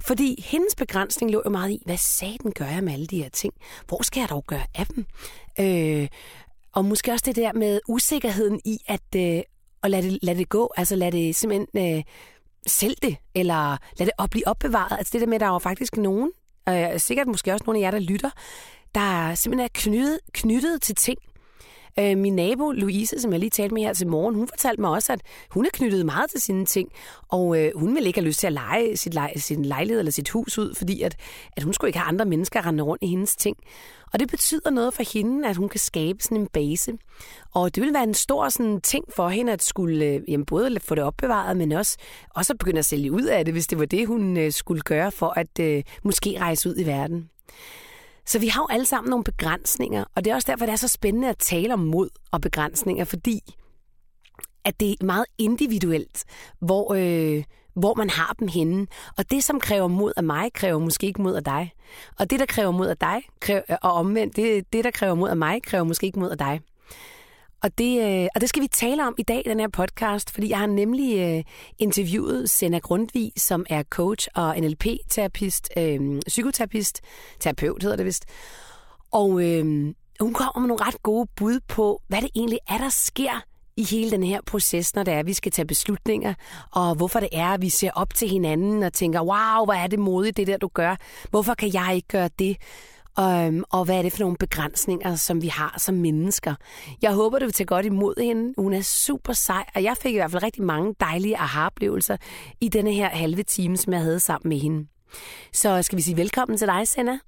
Fordi 0.00 0.44
hendes 0.46 0.74
begrænsning 0.74 1.30
lå 1.30 1.42
jo 1.44 1.50
meget 1.50 1.70
i, 1.70 1.82
hvad 1.84 1.96
satan 1.96 2.52
gør 2.52 2.64
jeg 2.64 2.84
med 2.84 2.92
alle 2.92 3.06
de 3.06 3.22
her 3.22 3.28
ting? 3.28 3.54
Hvor 3.88 4.02
skal 4.02 4.20
jeg 4.20 4.28
dog 4.28 4.44
gøre 4.46 4.66
af 4.74 4.86
dem? 4.86 5.06
Øh, 5.60 6.08
og 6.72 6.84
måske 6.84 7.12
også 7.12 7.22
det 7.26 7.36
der 7.36 7.52
med 7.52 7.80
usikkerheden 7.88 8.60
i 8.64 8.78
at, 8.86 9.16
øh, 9.16 9.42
at 9.82 9.90
lade, 9.90 10.10
det, 10.10 10.18
lade 10.22 10.38
det 10.38 10.48
gå, 10.48 10.72
altså 10.76 10.96
lade 10.96 11.16
det 11.16 11.36
simpelthen 11.36 11.96
øh, 11.96 12.02
sælge 12.66 12.96
det, 13.02 13.16
eller 13.34 13.76
lade 13.98 14.06
det 14.06 14.12
op, 14.18 14.30
blive 14.30 14.48
opbevaret. 14.48 14.98
Altså 14.98 15.10
det 15.12 15.20
der 15.20 15.26
med, 15.26 15.34
at 15.34 15.40
der 15.40 15.48
var 15.48 15.58
faktisk 15.58 15.96
nogen, 15.96 16.32
og 16.66 16.82
øh, 16.82 17.00
sikkert 17.00 17.26
måske 17.26 17.52
også 17.52 17.64
nogle 17.66 17.78
af 17.78 17.82
jer, 17.82 17.90
der 17.90 17.98
lytter, 17.98 18.30
der 18.94 19.34
simpelthen 19.34 19.64
er 19.64 19.68
knyttet, 19.74 20.20
knyttet 20.32 20.82
til 20.82 20.94
ting. 20.94 21.18
Øh, 21.98 22.18
min 22.18 22.36
nabo, 22.36 22.70
Louise, 22.70 23.20
som 23.20 23.32
jeg 23.32 23.40
lige 23.40 23.50
talte 23.50 23.74
med 23.74 23.82
her 23.82 23.92
til 23.92 24.06
morgen, 24.06 24.34
hun 24.34 24.48
fortalte 24.48 24.80
mig 24.80 24.90
også, 24.90 25.12
at 25.12 25.20
hun 25.50 25.66
er 25.66 25.70
knyttet 25.72 26.06
meget 26.06 26.30
til 26.30 26.40
sine 26.40 26.66
ting, 26.66 26.88
og 27.28 27.58
øh, 27.58 27.70
hun 27.74 27.94
vil 27.94 28.06
ikke 28.06 28.20
have 28.20 28.26
lyst 28.26 28.40
til 28.40 28.46
at 28.46 28.52
lege 28.52 28.96
sit 28.96 29.14
lej, 29.14 29.36
sin 29.36 29.64
lejlighed 29.64 29.98
eller 29.98 30.12
sit 30.12 30.30
hus 30.30 30.58
ud, 30.58 30.74
fordi 30.74 31.02
at, 31.02 31.16
at 31.56 31.62
hun 31.62 31.72
skulle 31.72 31.88
ikke 31.88 31.98
have 31.98 32.08
andre 32.08 32.24
mennesker 32.24 32.66
rende 32.66 32.82
rundt 32.82 33.02
i 33.02 33.06
hendes 33.06 33.36
ting. 33.36 33.56
Og 34.12 34.20
det 34.20 34.30
betyder 34.30 34.70
noget 34.70 34.94
for 34.94 35.12
hende, 35.14 35.48
at 35.48 35.56
hun 35.56 35.68
kan 35.68 35.80
skabe 35.80 36.22
sådan 36.22 36.36
en 36.36 36.46
base. 36.46 36.92
Og 37.54 37.74
det 37.74 37.82
vil 37.82 37.94
være 37.94 38.02
en 38.02 38.14
stor 38.14 38.48
sådan, 38.48 38.80
ting 38.80 39.04
for 39.16 39.28
hende 39.28 39.52
at 39.52 39.62
skulle 39.62 40.04
øh, 40.04 40.20
jamen, 40.28 40.46
både 40.46 40.80
få 40.80 40.94
det 40.94 41.04
opbevaret, 41.04 41.56
men 41.56 41.72
også, 41.72 41.96
også 42.34 42.52
at 42.52 42.58
begynde 42.58 42.78
at 42.78 42.84
sælge 42.84 43.12
ud 43.12 43.24
af 43.24 43.44
det, 43.44 43.54
hvis 43.54 43.66
det 43.66 43.78
var 43.78 43.84
det, 43.84 44.06
hun 44.06 44.36
øh, 44.36 44.52
skulle 44.52 44.82
gøre 44.82 45.12
for 45.12 45.32
at 45.36 45.58
øh, 45.60 45.82
måske 46.02 46.36
rejse 46.40 46.68
ud 46.68 46.74
i 46.78 46.86
verden. 46.86 47.30
Så 48.26 48.38
vi 48.38 48.48
har 48.48 48.62
jo 48.62 48.66
alle 48.70 48.86
sammen 48.86 49.10
nogle 49.10 49.24
begrænsninger, 49.24 50.04
og 50.14 50.24
det 50.24 50.30
er 50.30 50.34
også 50.34 50.50
derfor, 50.50 50.66
det 50.66 50.72
er 50.72 50.76
så 50.76 50.88
spændende 50.88 51.28
at 51.28 51.38
tale 51.38 51.74
om 51.74 51.80
mod 51.80 52.08
og 52.30 52.40
begrænsninger, 52.40 53.04
fordi 53.04 53.40
at 54.64 54.80
det 54.80 54.90
er 54.90 55.04
meget 55.04 55.26
individuelt, 55.38 56.24
hvor, 56.60 56.94
øh, 56.94 57.44
hvor 57.74 57.94
man 57.94 58.10
har 58.10 58.36
dem 58.40 58.48
henne. 58.48 58.86
Og 59.16 59.30
det, 59.30 59.44
som 59.44 59.60
kræver 59.60 59.88
mod 59.88 60.12
af 60.16 60.24
mig, 60.24 60.52
kræver 60.52 60.78
måske 60.78 61.06
ikke 61.06 61.22
mod 61.22 61.34
af 61.34 61.44
dig. 61.44 61.72
Og 62.18 62.30
det, 62.30 62.40
der 62.40 62.46
kræver 62.46 62.70
mod 62.70 62.86
af 62.86 62.96
dig, 62.96 63.22
kræver, 63.40 63.62
og 63.82 63.92
omvendt, 63.92 64.36
det, 64.36 64.72
det, 64.72 64.84
der 64.84 64.90
kræver 64.90 65.14
mod 65.14 65.30
af 65.30 65.36
mig, 65.36 65.62
kræver 65.62 65.84
måske 65.84 66.06
ikke 66.06 66.18
mod 66.18 66.30
af 66.30 66.38
dig. 66.38 66.60
Og 67.62 67.78
det, 67.78 68.22
øh, 68.22 68.28
og 68.34 68.40
det 68.40 68.48
skal 68.48 68.62
vi 68.62 68.66
tale 68.66 69.06
om 69.06 69.14
i 69.18 69.22
dag, 69.22 69.42
den 69.44 69.60
her 69.60 69.68
podcast, 69.68 70.30
fordi 70.30 70.50
jeg 70.50 70.58
har 70.58 70.66
nemlig 70.66 71.18
øh, 71.18 71.44
interviewet 71.78 72.50
Senna 72.50 72.78
Grundvig, 72.78 73.32
som 73.36 73.66
er 73.70 73.82
coach 73.82 74.28
og 74.34 74.56
NLP-terapist, 74.58 75.68
øh, 75.76 76.20
psykoterapist, 76.26 77.00
terapeut 77.40 77.82
hedder 77.82 77.96
det 77.96 78.06
vist. 78.06 78.24
Og 79.12 79.44
øh, 79.44 79.64
hun 80.20 80.34
kommer 80.34 80.60
med 80.60 80.68
nogle 80.68 80.84
ret 80.84 81.02
gode 81.02 81.28
bud 81.36 81.60
på, 81.68 82.02
hvad 82.08 82.22
det 82.22 82.30
egentlig 82.34 82.58
er, 82.68 82.78
der 82.78 82.88
sker 82.88 83.44
i 83.76 83.84
hele 83.84 84.10
den 84.10 84.22
her 84.22 84.40
proces, 84.46 84.94
når 84.94 85.02
det 85.02 85.14
er, 85.14 85.18
at 85.18 85.26
vi 85.26 85.32
skal 85.32 85.52
tage 85.52 85.66
beslutninger, 85.66 86.34
og 86.70 86.94
hvorfor 86.94 87.20
det 87.20 87.28
er, 87.32 87.48
at 87.48 87.62
vi 87.62 87.68
ser 87.68 87.90
op 87.94 88.14
til 88.14 88.28
hinanden 88.28 88.82
og 88.82 88.92
tænker, 88.92 89.20
wow, 89.20 89.64
hvor 89.64 89.72
er 89.72 89.86
det 89.86 89.98
modigt, 89.98 90.36
det 90.36 90.46
der, 90.46 90.56
du 90.56 90.68
gør. 90.74 90.96
Hvorfor 91.30 91.54
kan 91.54 91.74
jeg 91.74 91.92
ikke 91.94 92.08
gøre 92.08 92.30
det? 92.38 92.56
Og, 93.16 93.46
øhm, 93.46 93.64
og 93.70 93.84
hvad 93.84 93.98
er 93.98 94.02
det 94.02 94.12
for 94.12 94.20
nogle 94.20 94.36
begrænsninger, 94.36 95.14
som 95.14 95.42
vi 95.42 95.48
har 95.48 95.74
som 95.78 95.94
mennesker. 95.94 96.54
Jeg 97.02 97.12
håber, 97.12 97.38
du 97.38 97.44
vil 97.44 97.52
tage 97.52 97.66
godt 97.66 97.86
imod 97.86 98.22
hende. 98.22 98.54
Hun 98.58 98.72
er 98.72 98.82
super 98.82 99.32
sej, 99.32 99.64
og 99.74 99.82
jeg 99.82 99.96
fik 100.02 100.14
i 100.14 100.16
hvert 100.16 100.30
fald 100.30 100.42
rigtig 100.42 100.62
mange 100.62 100.94
dejlige 101.00 101.36
aha-oplevelser 101.36 102.16
i 102.60 102.68
denne 102.68 102.92
her 102.92 103.08
halve 103.08 103.42
time, 103.42 103.76
som 103.76 103.92
jeg 103.92 104.02
havde 104.02 104.20
sammen 104.20 104.48
med 104.48 104.58
hende. 104.58 104.86
Så 105.52 105.82
skal 105.82 105.96
vi 105.96 106.02
sige 106.02 106.16
velkommen 106.16 106.58
til 106.58 106.66
dig, 106.66 106.88
Senna. 106.88 107.18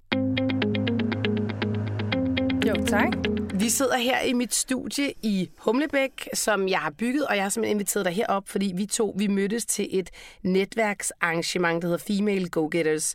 Jo, 2.67 2.87
tak. 2.87 3.13
Vi 3.55 3.69
sidder 3.69 3.97
her 3.97 4.21
i 4.21 4.33
mit 4.33 4.55
studie 4.55 5.13
i 5.23 5.49
Humlebæk, 5.59 6.29
som 6.35 6.69
jeg 6.69 6.79
har 6.79 6.91
bygget, 6.99 7.27
og 7.27 7.37
jeg 7.37 7.45
har 7.45 7.49
simpelthen 7.49 7.77
inviteret 7.77 8.07
dig 8.07 8.13
herop, 8.13 8.49
fordi 8.49 8.73
vi 8.77 8.87
to 8.87 9.15
vi 9.19 9.27
mødtes 9.27 9.67
til 9.67 9.89
et 9.91 10.11
netværksarrangement, 10.43 11.83
der 11.83 11.89
hedder 11.89 12.05
Female 12.07 12.49
Go-Getters. 12.49 13.15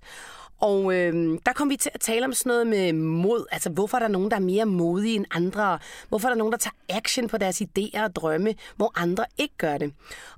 Og 0.59 0.95
øh, 0.95 1.39
der 1.45 1.53
kom 1.53 1.69
vi 1.69 1.75
til 1.75 1.91
at 1.93 1.99
tale 1.99 2.25
om 2.25 2.33
sådan 2.33 2.49
noget 2.49 2.67
med 2.67 2.93
mod. 2.93 3.45
Altså, 3.51 3.69
hvorfor 3.69 3.97
er 3.97 4.01
der 4.01 4.07
nogen, 4.07 4.31
der 4.31 4.35
er 4.37 4.41
mere 4.41 4.65
modige 4.65 5.15
end 5.15 5.25
andre? 5.31 5.79
Hvorfor 6.09 6.27
er 6.27 6.31
der 6.31 6.37
nogen, 6.37 6.51
der 6.51 6.57
tager 6.57 6.75
action 6.89 7.27
på 7.27 7.37
deres 7.37 7.61
idéer 7.61 8.03
og 8.03 8.15
drømme, 8.15 8.55
hvor 8.75 8.93
andre 8.95 9.25
ikke 9.37 9.55
gør 9.57 9.77
det? 9.77 9.93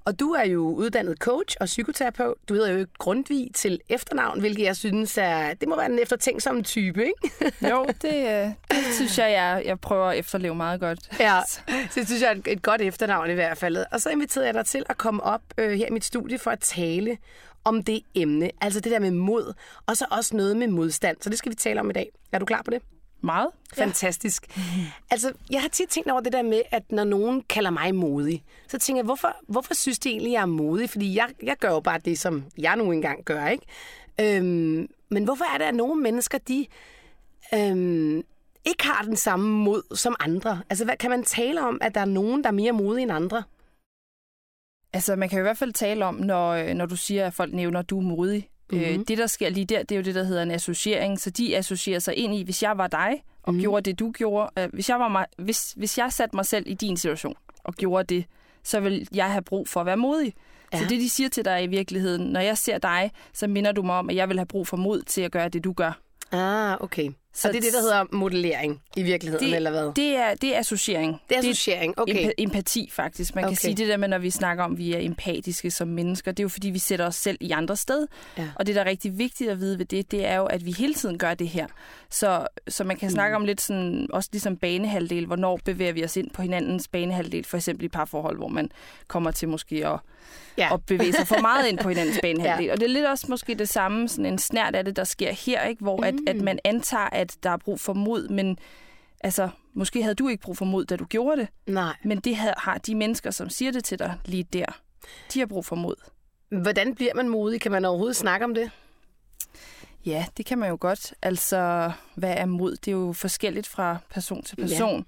Og 0.05 0.19
du 0.19 0.31
er 0.31 0.43
jo 0.43 0.61
uddannet 0.61 1.17
coach 1.17 1.57
og 1.59 1.65
psykoterapeut. 1.65 2.37
Du 2.49 2.53
hedder 2.53 2.71
jo 2.71 2.85
Grundvig 2.97 3.49
til 3.55 3.79
efternavn, 3.89 4.39
hvilket 4.39 4.63
jeg 4.63 4.75
synes 4.75 5.17
er... 5.17 5.53
Det 5.53 5.69
må 5.69 5.75
være 5.75 5.91
en 5.91 5.99
eftertænksom 5.99 6.63
type, 6.63 7.05
ikke? 7.05 7.51
jo, 7.71 7.85
det, 8.01 8.13
øh, 8.13 8.49
det 8.69 8.93
synes 8.93 9.17
jeg, 9.17 9.31
jeg, 9.31 9.63
jeg 9.65 9.79
prøver 9.79 10.05
at 10.05 10.17
efterleve 10.17 10.55
meget 10.55 10.79
godt. 10.79 10.99
Ja, 11.19 11.39
så 11.47 11.59
det 11.95 12.07
synes 12.07 12.21
jeg 12.21 12.27
er 12.27 12.35
et, 12.35 12.47
et 12.47 12.61
godt 12.61 12.81
efternavn 12.81 13.29
i 13.29 13.33
hvert 13.33 13.57
fald. 13.57 13.77
Og 13.91 14.01
så 14.01 14.09
inviterede 14.09 14.47
jeg 14.47 14.53
dig 14.53 14.65
til 14.65 14.83
at 14.89 14.97
komme 14.97 15.23
op 15.23 15.41
øh, 15.57 15.71
her 15.71 15.87
i 15.87 15.91
mit 15.91 16.05
studie 16.05 16.37
for 16.37 16.51
at 16.51 16.59
tale 16.59 17.17
om 17.63 17.83
det 17.83 18.01
emne. 18.15 18.51
Altså 18.61 18.79
det 18.79 18.91
der 18.91 18.99
med 18.99 19.11
mod, 19.11 19.53
og 19.85 19.97
så 19.97 20.05
også 20.11 20.37
noget 20.37 20.57
med 20.57 20.67
modstand. 20.67 21.17
Så 21.21 21.29
det 21.29 21.37
skal 21.37 21.49
vi 21.49 21.55
tale 21.55 21.79
om 21.79 21.89
i 21.89 21.93
dag. 21.93 22.11
Er 22.31 22.39
du 22.39 22.45
klar 22.45 22.61
på 22.61 22.71
det? 22.71 22.81
Meget. 23.23 23.47
Fantastisk. 23.73 24.57
Ja. 24.57 24.61
Altså, 25.11 25.33
jeg 25.51 25.61
har 25.61 25.69
tit 25.69 25.89
tænkt 25.89 26.11
over 26.11 26.21
det 26.21 26.33
der 26.33 26.41
med, 26.41 26.61
at 26.71 26.91
når 26.91 27.03
nogen 27.03 27.41
kalder 27.49 27.69
mig 27.69 27.95
modig, 27.95 28.43
så 28.67 28.77
tænker 28.79 28.97
jeg, 28.97 29.05
hvorfor, 29.05 29.35
hvorfor 29.47 29.73
synes 29.73 29.99
de 29.99 30.09
egentlig, 30.09 30.33
jeg 30.33 30.41
er 30.41 30.45
modig? 30.45 30.89
Fordi 30.89 31.15
jeg, 31.15 31.29
jeg 31.43 31.57
gør 31.57 31.69
jo 31.69 31.79
bare 31.79 31.99
det, 32.05 32.19
som 32.19 32.43
jeg 32.57 32.75
nu 32.75 32.91
engang 32.91 33.23
gør, 33.23 33.47
ikke? 33.47 33.65
Øhm, 34.21 34.87
men 35.09 35.23
hvorfor 35.23 35.45
er 35.53 35.57
det, 35.57 35.65
at 35.65 35.75
nogle 35.75 36.01
mennesker, 36.01 36.37
de 36.37 36.65
øhm, 37.53 38.23
ikke 38.65 38.85
har 38.85 39.03
den 39.03 39.15
samme 39.15 39.49
mod 39.49 39.95
som 39.95 40.15
andre? 40.19 40.61
Altså, 40.69 40.85
hvad, 40.85 40.97
kan 40.97 41.09
man 41.09 41.23
tale 41.23 41.61
om, 41.61 41.77
at 41.81 41.95
der 41.95 42.01
er 42.01 42.05
nogen, 42.05 42.43
der 42.43 42.47
er 42.47 42.53
mere 42.53 42.71
modige 42.71 43.03
end 43.03 43.11
andre? 43.11 43.43
Altså, 44.93 45.15
man 45.15 45.29
kan 45.29 45.39
i 45.39 45.41
hvert 45.41 45.57
fald 45.57 45.73
tale 45.73 46.05
om, 46.05 46.15
når, 46.15 46.51
øh, 46.51 46.73
når 46.73 46.85
du 46.85 46.95
siger, 46.95 47.27
at 47.27 47.33
folk 47.33 47.53
nævner, 47.53 47.79
at 47.79 47.89
du 47.89 47.97
er 47.99 48.03
modig. 48.03 48.49
Mm-hmm. 48.71 48.85
Øh, 48.85 48.99
det, 49.07 49.17
der 49.17 49.27
sker 49.27 49.49
lige 49.49 49.65
der, 49.65 49.83
det 49.83 49.91
er 49.91 49.95
jo 49.95 50.03
det, 50.03 50.15
der 50.15 50.23
hedder 50.23 50.43
en 50.43 50.51
associering. 50.51 51.19
Så 51.19 51.29
de 51.29 51.57
associerer 51.57 51.99
sig 51.99 52.15
ind 52.15 52.35
i, 52.35 52.43
hvis 52.43 52.63
jeg 52.63 52.77
var 52.77 52.87
dig 52.87 53.23
og 53.43 53.53
mm-hmm. 53.53 53.61
gjorde 53.61 53.89
det, 53.89 53.99
du 53.99 54.11
gjorde. 54.11 54.49
Øh, 54.59 54.69
hvis, 54.73 54.89
jeg 54.89 54.99
var 54.99 55.07
mig, 55.07 55.25
hvis, 55.37 55.73
hvis 55.77 55.97
jeg 55.97 56.13
satte 56.13 56.35
mig 56.35 56.45
selv 56.45 56.65
i 56.67 56.73
din 56.73 56.97
situation 56.97 57.35
og 57.63 57.73
gjorde 57.73 58.15
det, 58.15 58.25
så 58.63 58.79
vil 58.79 59.07
jeg 59.13 59.31
have 59.31 59.41
brug 59.41 59.67
for 59.67 59.79
at 59.79 59.85
være 59.85 59.97
modig. 59.97 60.33
Ja. 60.73 60.79
Så 60.79 60.85
det, 60.89 60.99
de 60.99 61.09
siger 61.09 61.29
til 61.29 61.45
dig 61.45 61.63
i 61.63 61.67
virkeligheden, 61.67 62.27
når 62.27 62.39
jeg 62.39 62.57
ser 62.57 62.77
dig, 62.77 63.11
så 63.33 63.47
minder 63.47 63.71
du 63.71 63.81
mig 63.81 63.95
om, 63.95 64.09
at 64.09 64.15
jeg 64.15 64.29
vil 64.29 64.37
have 64.37 64.45
brug 64.45 64.67
for 64.67 64.77
mod 64.77 65.01
til 65.01 65.21
at 65.21 65.31
gøre 65.31 65.49
det, 65.49 65.63
du 65.63 65.73
gør. 65.73 65.99
Ah, 66.31 66.77
okay. 66.81 67.09
Så 67.33 67.47
og 67.47 67.53
det 67.53 67.59
er 67.59 67.61
det, 67.61 67.73
der 67.73 67.81
hedder 67.81 68.05
modellering 68.11 68.81
i 68.95 69.03
virkeligheden, 69.03 69.47
det, 69.47 69.55
eller 69.55 69.71
hvad? 69.71 69.91
Det 69.95 70.15
er, 70.15 70.35
det 70.35 70.55
er 70.55 70.59
associering. 70.59 71.21
Det 71.29 71.35
er 71.35 71.39
associering, 71.39 71.99
okay. 71.99 72.13
Det 72.13 72.25
er 72.25 72.31
empati, 72.37 72.89
faktisk. 72.91 73.35
Man 73.35 73.43
okay. 73.43 73.49
kan 73.49 73.57
sige 73.57 73.75
det 73.75 73.87
der 73.87 73.97
med, 73.97 74.07
når 74.07 74.17
vi 74.17 74.29
snakker 74.29 74.63
om, 74.63 74.71
at 74.71 74.77
vi 74.77 74.93
er 74.93 74.99
empatiske 74.99 75.71
som 75.71 75.87
mennesker, 75.87 76.31
det 76.31 76.39
er 76.39 76.43
jo 76.43 76.49
fordi, 76.49 76.69
vi 76.69 76.79
sætter 76.79 77.05
os 77.05 77.15
selv 77.15 77.37
i 77.39 77.51
andre 77.51 77.75
sted. 77.75 78.07
Ja. 78.37 78.49
Og 78.55 78.67
det, 78.67 78.75
der 78.75 78.81
er 78.81 78.85
rigtig 78.85 79.17
vigtigt 79.17 79.49
at 79.49 79.59
vide 79.59 79.79
ved 79.79 79.85
det, 79.85 80.11
det 80.11 80.25
er 80.25 80.35
jo, 80.35 80.45
at 80.45 80.65
vi 80.65 80.71
hele 80.71 80.93
tiden 80.93 81.17
gør 81.17 81.33
det 81.33 81.47
her. 81.47 81.67
Så, 82.09 82.47
så 82.67 82.83
man 82.83 82.97
kan 82.97 83.07
mm. 83.07 83.13
snakke 83.13 83.35
om 83.35 83.45
lidt 83.45 83.61
sådan, 83.61 84.07
også 84.13 84.29
ligesom 84.31 84.57
banehalvdel, 84.57 85.25
hvornår 85.25 85.59
bevæger 85.65 85.93
vi 85.93 86.03
os 86.03 86.17
ind 86.17 86.31
på 86.31 86.41
hinandens 86.41 86.87
banehalvdel, 86.87 87.43
for 87.43 87.57
eksempel 87.57 87.85
i 87.85 87.89
parforhold, 87.89 88.37
hvor 88.37 88.47
man 88.47 88.71
kommer 89.07 89.31
til 89.31 89.49
måske 89.49 89.87
at, 89.87 89.99
ja. 90.57 90.73
at 90.73 90.85
bevæge 90.85 91.13
sig 91.13 91.27
for 91.27 91.41
meget 91.41 91.67
ind 91.67 91.77
på 91.77 91.89
hinandens 91.89 92.19
banehalvdel. 92.23 92.65
ja. 92.65 92.71
Og 92.71 92.79
det 92.79 92.85
er 92.85 92.89
lidt 92.89 93.05
også 93.05 93.25
måske 93.29 93.55
det 93.55 93.69
samme, 93.69 94.09
sådan 94.09 94.25
en 94.25 94.37
snært 94.37 94.75
af 94.75 94.85
det, 94.85 94.95
der 94.95 95.03
sker 95.03 95.31
her, 95.31 95.63
ikke? 95.63 95.83
hvor 95.83 95.97
mm. 95.97 96.03
at, 96.03 96.15
at 96.27 96.35
man 96.35 96.59
antager, 96.63 97.09
at 97.21 97.37
der 97.43 97.49
er 97.49 97.57
brug 97.57 97.79
for 97.79 97.93
mod, 97.93 98.29
men 98.29 98.57
altså, 99.23 99.49
måske 99.73 100.01
havde 100.03 100.15
du 100.15 100.27
ikke 100.27 100.43
brug 100.43 100.57
for 100.57 100.65
mod, 100.65 100.85
da 100.85 100.95
du 100.95 101.05
gjorde 101.05 101.41
det, 101.41 101.47
Nej. 101.67 101.95
men 102.03 102.19
det 102.19 102.35
har, 102.35 102.53
har 102.57 102.77
de 102.77 102.95
mennesker, 102.95 103.31
som 103.31 103.49
siger 103.49 103.71
det 103.71 103.83
til 103.83 103.99
dig 103.99 104.17
lige 104.25 104.43
der, 104.43 104.81
de 105.33 105.39
har 105.39 105.45
brug 105.45 105.65
for 105.65 105.75
mod. 105.75 105.95
Hvordan 106.61 106.95
bliver 106.95 107.13
man 107.15 107.29
modig? 107.29 107.61
Kan 107.61 107.71
man 107.71 107.85
overhovedet 107.85 108.15
snakke 108.15 108.43
om 108.45 108.53
det? 108.53 108.71
Ja, 110.05 110.25
det 110.37 110.45
kan 110.45 110.57
man 110.57 110.69
jo 110.69 110.77
godt. 110.79 111.13
Altså, 111.21 111.91
hvad 112.15 112.33
er 112.37 112.45
mod? 112.45 112.71
Det 112.71 112.87
er 112.87 112.91
jo 112.91 113.13
forskelligt 113.13 113.67
fra 113.67 113.97
person 114.09 114.43
til 114.43 114.55
person. 114.55 115.07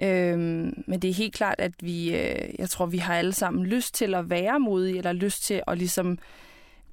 Ja. 0.00 0.32
Øhm, 0.32 0.84
men 0.86 1.02
det 1.02 1.10
er 1.10 1.14
helt 1.14 1.34
klart, 1.34 1.54
at 1.58 1.72
vi, 1.80 2.16
øh, 2.16 2.54
jeg 2.58 2.70
tror, 2.70 2.86
vi 2.86 2.98
har 2.98 3.14
alle 3.14 3.32
sammen 3.32 3.66
lyst 3.66 3.94
til 3.94 4.14
at 4.14 4.30
være 4.30 4.60
modige, 4.60 4.98
eller 4.98 5.12
lyst 5.12 5.44
til 5.44 5.62
at 5.66 5.78
ligesom 5.78 6.18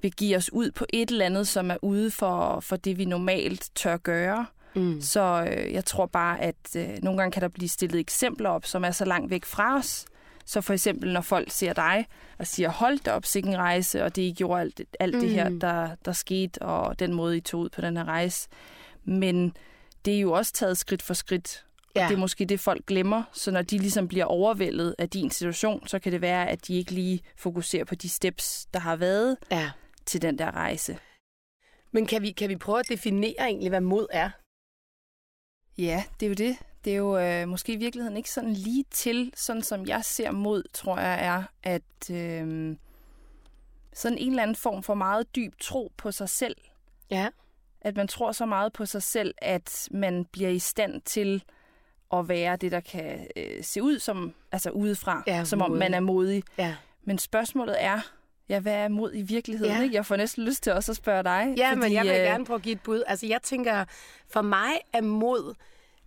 begive 0.02 0.36
os 0.36 0.52
ud 0.52 0.70
på 0.70 0.86
et 0.88 1.10
eller 1.10 1.26
andet, 1.26 1.48
som 1.48 1.70
er 1.70 1.76
ude 1.82 2.10
for, 2.10 2.60
for 2.60 2.76
det, 2.76 2.98
vi 2.98 3.04
normalt 3.04 3.70
tør 3.74 3.96
gøre. 3.96 4.46
Mm. 4.74 5.00
Så 5.00 5.48
øh, 5.50 5.72
jeg 5.72 5.84
tror 5.84 6.06
bare, 6.06 6.40
at 6.40 6.76
øh, 6.76 6.88
nogle 7.02 7.18
gange 7.18 7.32
kan 7.32 7.42
der 7.42 7.48
blive 7.48 7.68
stillet 7.68 8.00
eksempler 8.00 8.50
op, 8.50 8.66
som 8.66 8.84
er 8.84 8.90
så 8.90 9.04
langt 9.04 9.30
væk 9.30 9.44
fra 9.44 9.76
os. 9.76 10.04
Så 10.44 10.60
for 10.60 10.72
eksempel, 10.72 11.12
når 11.12 11.20
folk 11.20 11.50
ser 11.50 11.72
dig 11.72 12.06
og 12.38 12.46
siger, 12.46 12.68
hold 12.68 12.98
da 12.98 13.12
op, 13.12 13.26
sikken 13.26 13.56
rejse, 13.56 14.04
og 14.04 14.16
det 14.16 14.22
I 14.22 14.34
gjorde 14.36 14.60
alt, 14.60 14.80
alt 15.00 15.14
mm. 15.14 15.20
det 15.20 15.30
her, 15.30 15.48
der, 15.48 15.88
der 16.04 16.12
skete, 16.12 16.62
og 16.62 16.98
den 16.98 17.14
måde, 17.14 17.36
I 17.36 17.40
tog 17.40 17.60
ud 17.60 17.68
på 17.68 17.80
den 17.80 17.96
her 17.96 18.04
rejse. 18.04 18.48
Men 19.04 19.56
det 20.04 20.16
er 20.16 20.20
jo 20.20 20.32
også 20.32 20.52
taget 20.52 20.78
skridt 20.78 21.02
for 21.02 21.14
skridt, 21.14 21.64
Ja. 21.96 22.04
Og 22.04 22.08
det 22.08 22.14
er 22.14 22.20
måske 22.20 22.44
det, 22.44 22.60
folk 22.60 22.86
glemmer. 22.86 23.22
Så 23.32 23.50
når 23.50 23.62
de 23.62 23.78
ligesom 23.78 24.08
bliver 24.08 24.24
overvældet 24.24 24.94
af 24.98 25.10
din 25.10 25.30
situation, 25.30 25.86
så 25.86 25.98
kan 25.98 26.12
det 26.12 26.20
være, 26.20 26.48
at 26.48 26.66
de 26.66 26.74
ikke 26.74 26.92
lige 26.92 27.20
fokuserer 27.36 27.84
på 27.84 27.94
de 27.94 28.08
steps, 28.08 28.66
der 28.74 28.80
har 28.80 28.96
været 28.96 29.36
ja. 29.50 29.70
Til 30.10 30.22
den 30.22 30.38
der 30.38 30.50
rejse. 30.50 30.98
Men 31.92 32.06
kan 32.06 32.22
vi, 32.22 32.30
kan 32.30 32.48
vi 32.48 32.56
prøve 32.56 32.80
at 32.80 32.88
definere 32.88 33.34
egentlig, 33.38 33.68
hvad 33.68 33.80
mod 33.80 34.06
er? 34.10 34.30
Ja, 35.78 36.04
det 36.20 36.26
er 36.26 36.30
jo 36.30 36.34
det. 36.34 36.56
Det 36.84 36.92
er 36.92 36.96
jo 36.96 37.18
øh, 37.18 37.48
måske 37.48 37.72
i 37.72 37.76
virkeligheden 37.76 38.16
ikke 38.16 38.30
sådan 38.30 38.52
lige 38.52 38.84
til, 38.90 39.32
sådan 39.36 39.62
som 39.62 39.86
jeg 39.86 40.04
ser 40.04 40.30
mod, 40.30 40.62
tror 40.72 40.98
jeg, 40.98 41.24
er, 41.24 41.44
at 41.62 42.10
øh, 42.10 42.76
sådan 43.92 44.18
en 44.18 44.30
eller 44.30 44.42
anden 44.42 44.56
form 44.56 44.82
for 44.82 44.94
meget 44.94 45.36
dyb 45.36 45.52
tro 45.60 45.92
på 45.96 46.12
sig 46.12 46.28
selv. 46.28 46.56
Ja. 47.10 47.28
At 47.80 47.96
man 47.96 48.08
tror 48.08 48.32
så 48.32 48.46
meget 48.46 48.72
på 48.72 48.86
sig 48.86 49.02
selv, 49.02 49.34
at 49.38 49.88
man 49.90 50.24
bliver 50.24 50.50
i 50.50 50.58
stand 50.58 51.02
til 51.02 51.44
at 52.12 52.28
være 52.28 52.56
det, 52.56 52.72
der 52.72 52.80
kan 52.80 53.26
øh, 53.36 53.64
se 53.64 53.82
ud 53.82 53.98
som, 53.98 54.34
altså 54.52 54.70
udefra, 54.70 55.22
ja, 55.26 55.44
som 55.44 55.62
om 55.62 55.70
man 55.70 55.94
er 55.94 56.00
modig. 56.00 56.42
Ja. 56.58 56.76
Men 57.04 57.18
spørgsmålet 57.18 57.82
er, 57.84 58.00
ja, 58.50 58.60
hvad 58.60 58.74
er 58.74 58.88
mod 58.88 59.14
i 59.14 59.22
virkeligheden? 59.22 59.74
Ja. 59.74 59.82
Ikke? 59.82 59.94
Jeg 59.94 60.06
får 60.06 60.16
næsten 60.16 60.44
lyst 60.44 60.62
til 60.62 60.72
også 60.72 60.92
at 60.92 60.96
spørge 60.96 61.22
dig. 61.22 61.54
Ja, 61.56 61.68
fordi, 61.68 61.80
men 61.80 61.92
jeg 61.92 62.04
vil 62.04 62.10
øh... 62.10 62.16
gerne 62.16 62.44
prøve 62.44 62.56
at 62.56 62.62
give 62.62 62.72
et 62.72 62.80
bud. 62.80 63.02
Altså, 63.06 63.26
jeg 63.26 63.42
tænker, 63.42 63.84
for 64.28 64.42
mig 64.42 64.72
er 64.92 65.00
mod, 65.00 65.54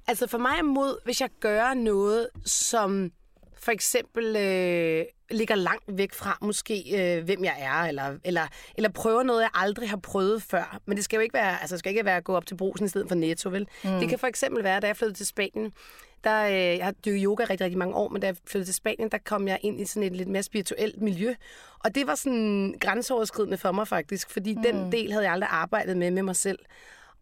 altså 0.08 0.28
for 0.28 0.38
mig 0.38 0.56
er 0.60 0.64
mod, 0.64 0.98
hvis 1.06 1.22
jeg 1.22 1.30
gør 1.40 1.74
noget, 1.74 2.28
som 2.46 3.12
for 3.58 3.72
eksempel 3.72 4.36
øh, 4.36 5.06
ligger 5.32 5.56
langt 5.56 5.84
væk 5.88 6.14
fra 6.14 6.38
måske, 6.42 6.84
øh, 6.96 7.24
hvem 7.24 7.44
jeg 7.44 7.56
er, 7.60 7.88
eller, 7.88 8.18
eller, 8.24 8.48
eller 8.76 8.90
prøver 8.90 9.24
noget, 9.24 9.42
jeg 9.42 9.50
aldrig 9.54 9.90
har 9.90 9.98
prøvet 9.98 10.44
før. 10.44 10.80
Men 10.86 10.98
det 10.98 11.04
skal 11.06 11.18
jo 11.18 11.22
ikke 11.22 11.34
være, 11.34 11.62
altså, 11.62 11.76
det 11.76 11.80
skal 11.80 11.90
ikke 11.90 12.06
være 12.06 12.18
at 12.18 12.24
gå 12.24 12.36
op 12.36 12.46
til 12.46 12.56
brusen 12.56 12.86
i 12.86 12.90
stedet 12.90 13.08
for 13.08 13.16
netto, 13.16 13.50
vel? 13.50 13.68
Mm. 13.84 14.00
Det 14.00 14.10
kan 14.10 14.20
for 14.20 14.28
eksempel 14.28 14.64
være, 14.64 14.80
da 14.80 14.88
jeg 14.88 14.98
flyttede 14.98 15.18
til 15.18 15.26
Spanien, 15.26 15.72
der, 16.24 16.46
øh, 16.46 16.78
jeg 16.78 16.86
har 16.86 16.92
dykket 16.92 17.24
yoga 17.24 17.44
rigtig, 17.44 17.66
rigtig 17.66 17.78
mange 17.78 17.96
år, 17.96 18.10
men 18.10 18.22
da 18.22 18.28
jeg 18.28 18.36
flyttede 18.48 18.68
til 18.68 18.76
Spanien, 18.76 19.10
der 19.10 19.18
kom 19.26 19.48
jeg 19.48 19.60
ind 19.62 19.82
i 19.82 19.86
sådan 19.86 20.04
et 20.08 20.16
lidt 20.16 20.30
mere 20.30 20.44
spirituelt 20.44 21.02
miljø. 21.02 21.34
Og 21.80 21.96
det 21.96 22.08
var 22.08 22.16
sådan 22.16 22.76
grænseoverskridende 22.80 23.58
for 23.58 23.72
mig 23.72 23.88
faktisk, 23.88 24.30
fordi 24.30 24.56
mm. 24.56 24.64
den 24.64 24.92
del 24.92 25.12
havde 25.12 25.26
jeg 25.26 25.34
aldrig 25.34 25.50
arbejdet 25.52 25.98
med 25.98 26.12
med 26.12 26.24
mig 26.24 26.36
selv. 26.36 26.60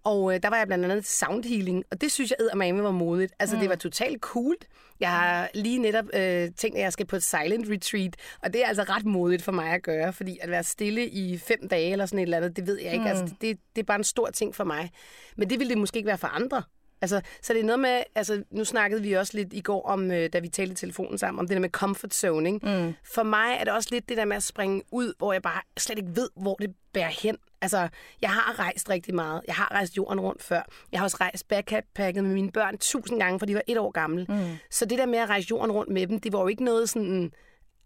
Og 0.04 0.34
øh, 0.34 0.44
der 0.44 0.50
var 0.50 0.58
jeg 0.58 0.68
blandt 0.68 0.86
andet 0.86 1.06
til 1.06 1.14
sound 1.14 1.44
healing, 1.44 1.84
og 1.92 2.02
det 2.02 2.12
synes 2.12 2.30
jeg 2.30 2.38
eddermame 2.40 2.84
var 2.84 2.92
modigt. 2.92 3.34
Altså, 3.40 3.56
mm. 3.56 3.60
det 3.60 3.70
var 3.70 3.76
totalt 3.76 4.22
cool. 4.22 4.56
Jeg 5.00 5.10
har 5.10 5.50
lige 5.54 5.78
netop 5.78 6.06
øh, 6.14 6.50
tænkt, 6.58 6.78
at 6.78 6.84
jeg 6.84 6.94
skal 6.94 7.06
på 7.06 7.16
et 7.16 7.24
silent 7.24 7.70
retreat, 7.70 8.16
og 8.44 8.54
det 8.54 8.64
er 8.64 8.68
altså 8.68 8.84
ret 8.84 9.06
modigt 9.06 9.42
for 9.42 9.52
mig 9.52 9.74
at 9.74 9.84
gøre, 9.84 10.14
fordi 10.14 10.38
at 10.42 10.50
være 10.50 10.64
stille 10.64 11.08
i 11.08 11.38
fem 11.38 11.68
dage 11.68 11.92
eller 11.92 12.06
sådan 12.06 12.20
et 12.20 12.24
eller 12.24 12.38
andet, 12.38 12.56
det 12.56 12.68
ved 12.68 12.80
jeg 12.80 12.94
ikke. 12.94 13.06
Altså, 13.06 13.24
mm. 13.24 13.26
Altså, 13.26 13.36
det, 13.42 13.58
det 13.76 13.82
er 13.82 13.86
bare 13.86 13.98
en 13.98 14.04
stor 14.04 14.30
ting 14.30 14.56
for 14.56 14.64
mig. 14.64 14.92
Men 15.38 15.50
det 15.50 15.60
ville 15.60 15.70
det 15.70 15.78
måske 15.78 15.98
ikke 15.98 16.08
være 16.08 16.18
for 16.18 16.28
andre. 16.28 16.64
Altså, 17.02 17.22
så 17.42 17.54
det 17.54 17.60
er 17.60 17.66
noget 17.66 17.80
med, 17.80 18.04
altså 18.16 18.44
nu 18.52 18.66
snakkede 18.66 19.02
vi 19.02 19.14
også 19.14 19.38
lidt 19.38 19.54
i 19.54 19.62
går 19.62 19.86
om, 19.88 20.12
øh, 20.12 20.30
da 20.34 20.40
vi 20.40 20.48
talte 20.48 20.72
i 20.72 20.76
telefonen 20.76 21.18
sammen, 21.18 21.40
om 21.40 21.48
det 21.48 21.56
der 21.56 21.62
med 21.62 21.70
comfort 21.70 22.14
zone. 22.14 22.54
Ikke? 22.54 22.82
Mm. 22.82 22.94
For 23.04 23.24
mig 23.24 23.58
er 23.60 23.64
det 23.64 23.74
også 23.74 23.90
lidt 23.92 24.10
det 24.10 24.18
der 24.18 24.26
med 24.26 24.36
at 24.36 24.44
springe 24.44 24.82
ud, 24.92 25.14
hvor 25.18 25.34
jeg 25.34 25.42
bare 25.42 25.62
slet 25.78 25.98
ikke 25.98 26.16
ved, 26.16 26.30
hvor 26.36 26.56
det 26.56 26.76
bærer 26.94 27.22
hen. 27.22 27.38
Altså, 27.62 27.90
jeg 28.22 28.30
har 28.30 28.60
rejst 28.60 28.90
rigtig 28.90 29.16
meget. 29.16 29.42
Jeg 29.48 29.56
har 29.56 29.72
rejst 29.72 29.98
jorden 29.98 30.20
rundt 30.20 30.44
før. 30.44 30.62
Jeg 30.92 31.00
har 31.00 31.06
også 31.06 31.18
rejst 31.20 31.48
backpacket 31.48 32.24
med 32.24 32.34
mine 32.34 32.52
børn 32.52 32.78
tusind 32.78 33.20
gange, 33.20 33.40
for 33.40 33.46
de 33.46 33.56
var 33.56 33.62
et 33.68 33.78
år 33.78 33.92
gamle. 33.92 34.26
Mm. 34.30 34.56
Så 34.72 34.86
det 34.86 34.98
der 34.98 35.06
med 35.06 35.20
at 35.20 35.30
rejse 35.30 35.48
jorden 35.52 35.72
rundt 35.72 35.92
med 35.92 36.08
dem, 36.08 36.20
det 36.20 36.34
var 36.34 36.42
jo 36.42 36.48
ikke 36.48 36.64
noget 36.64 36.90
sådan... 36.90 37.32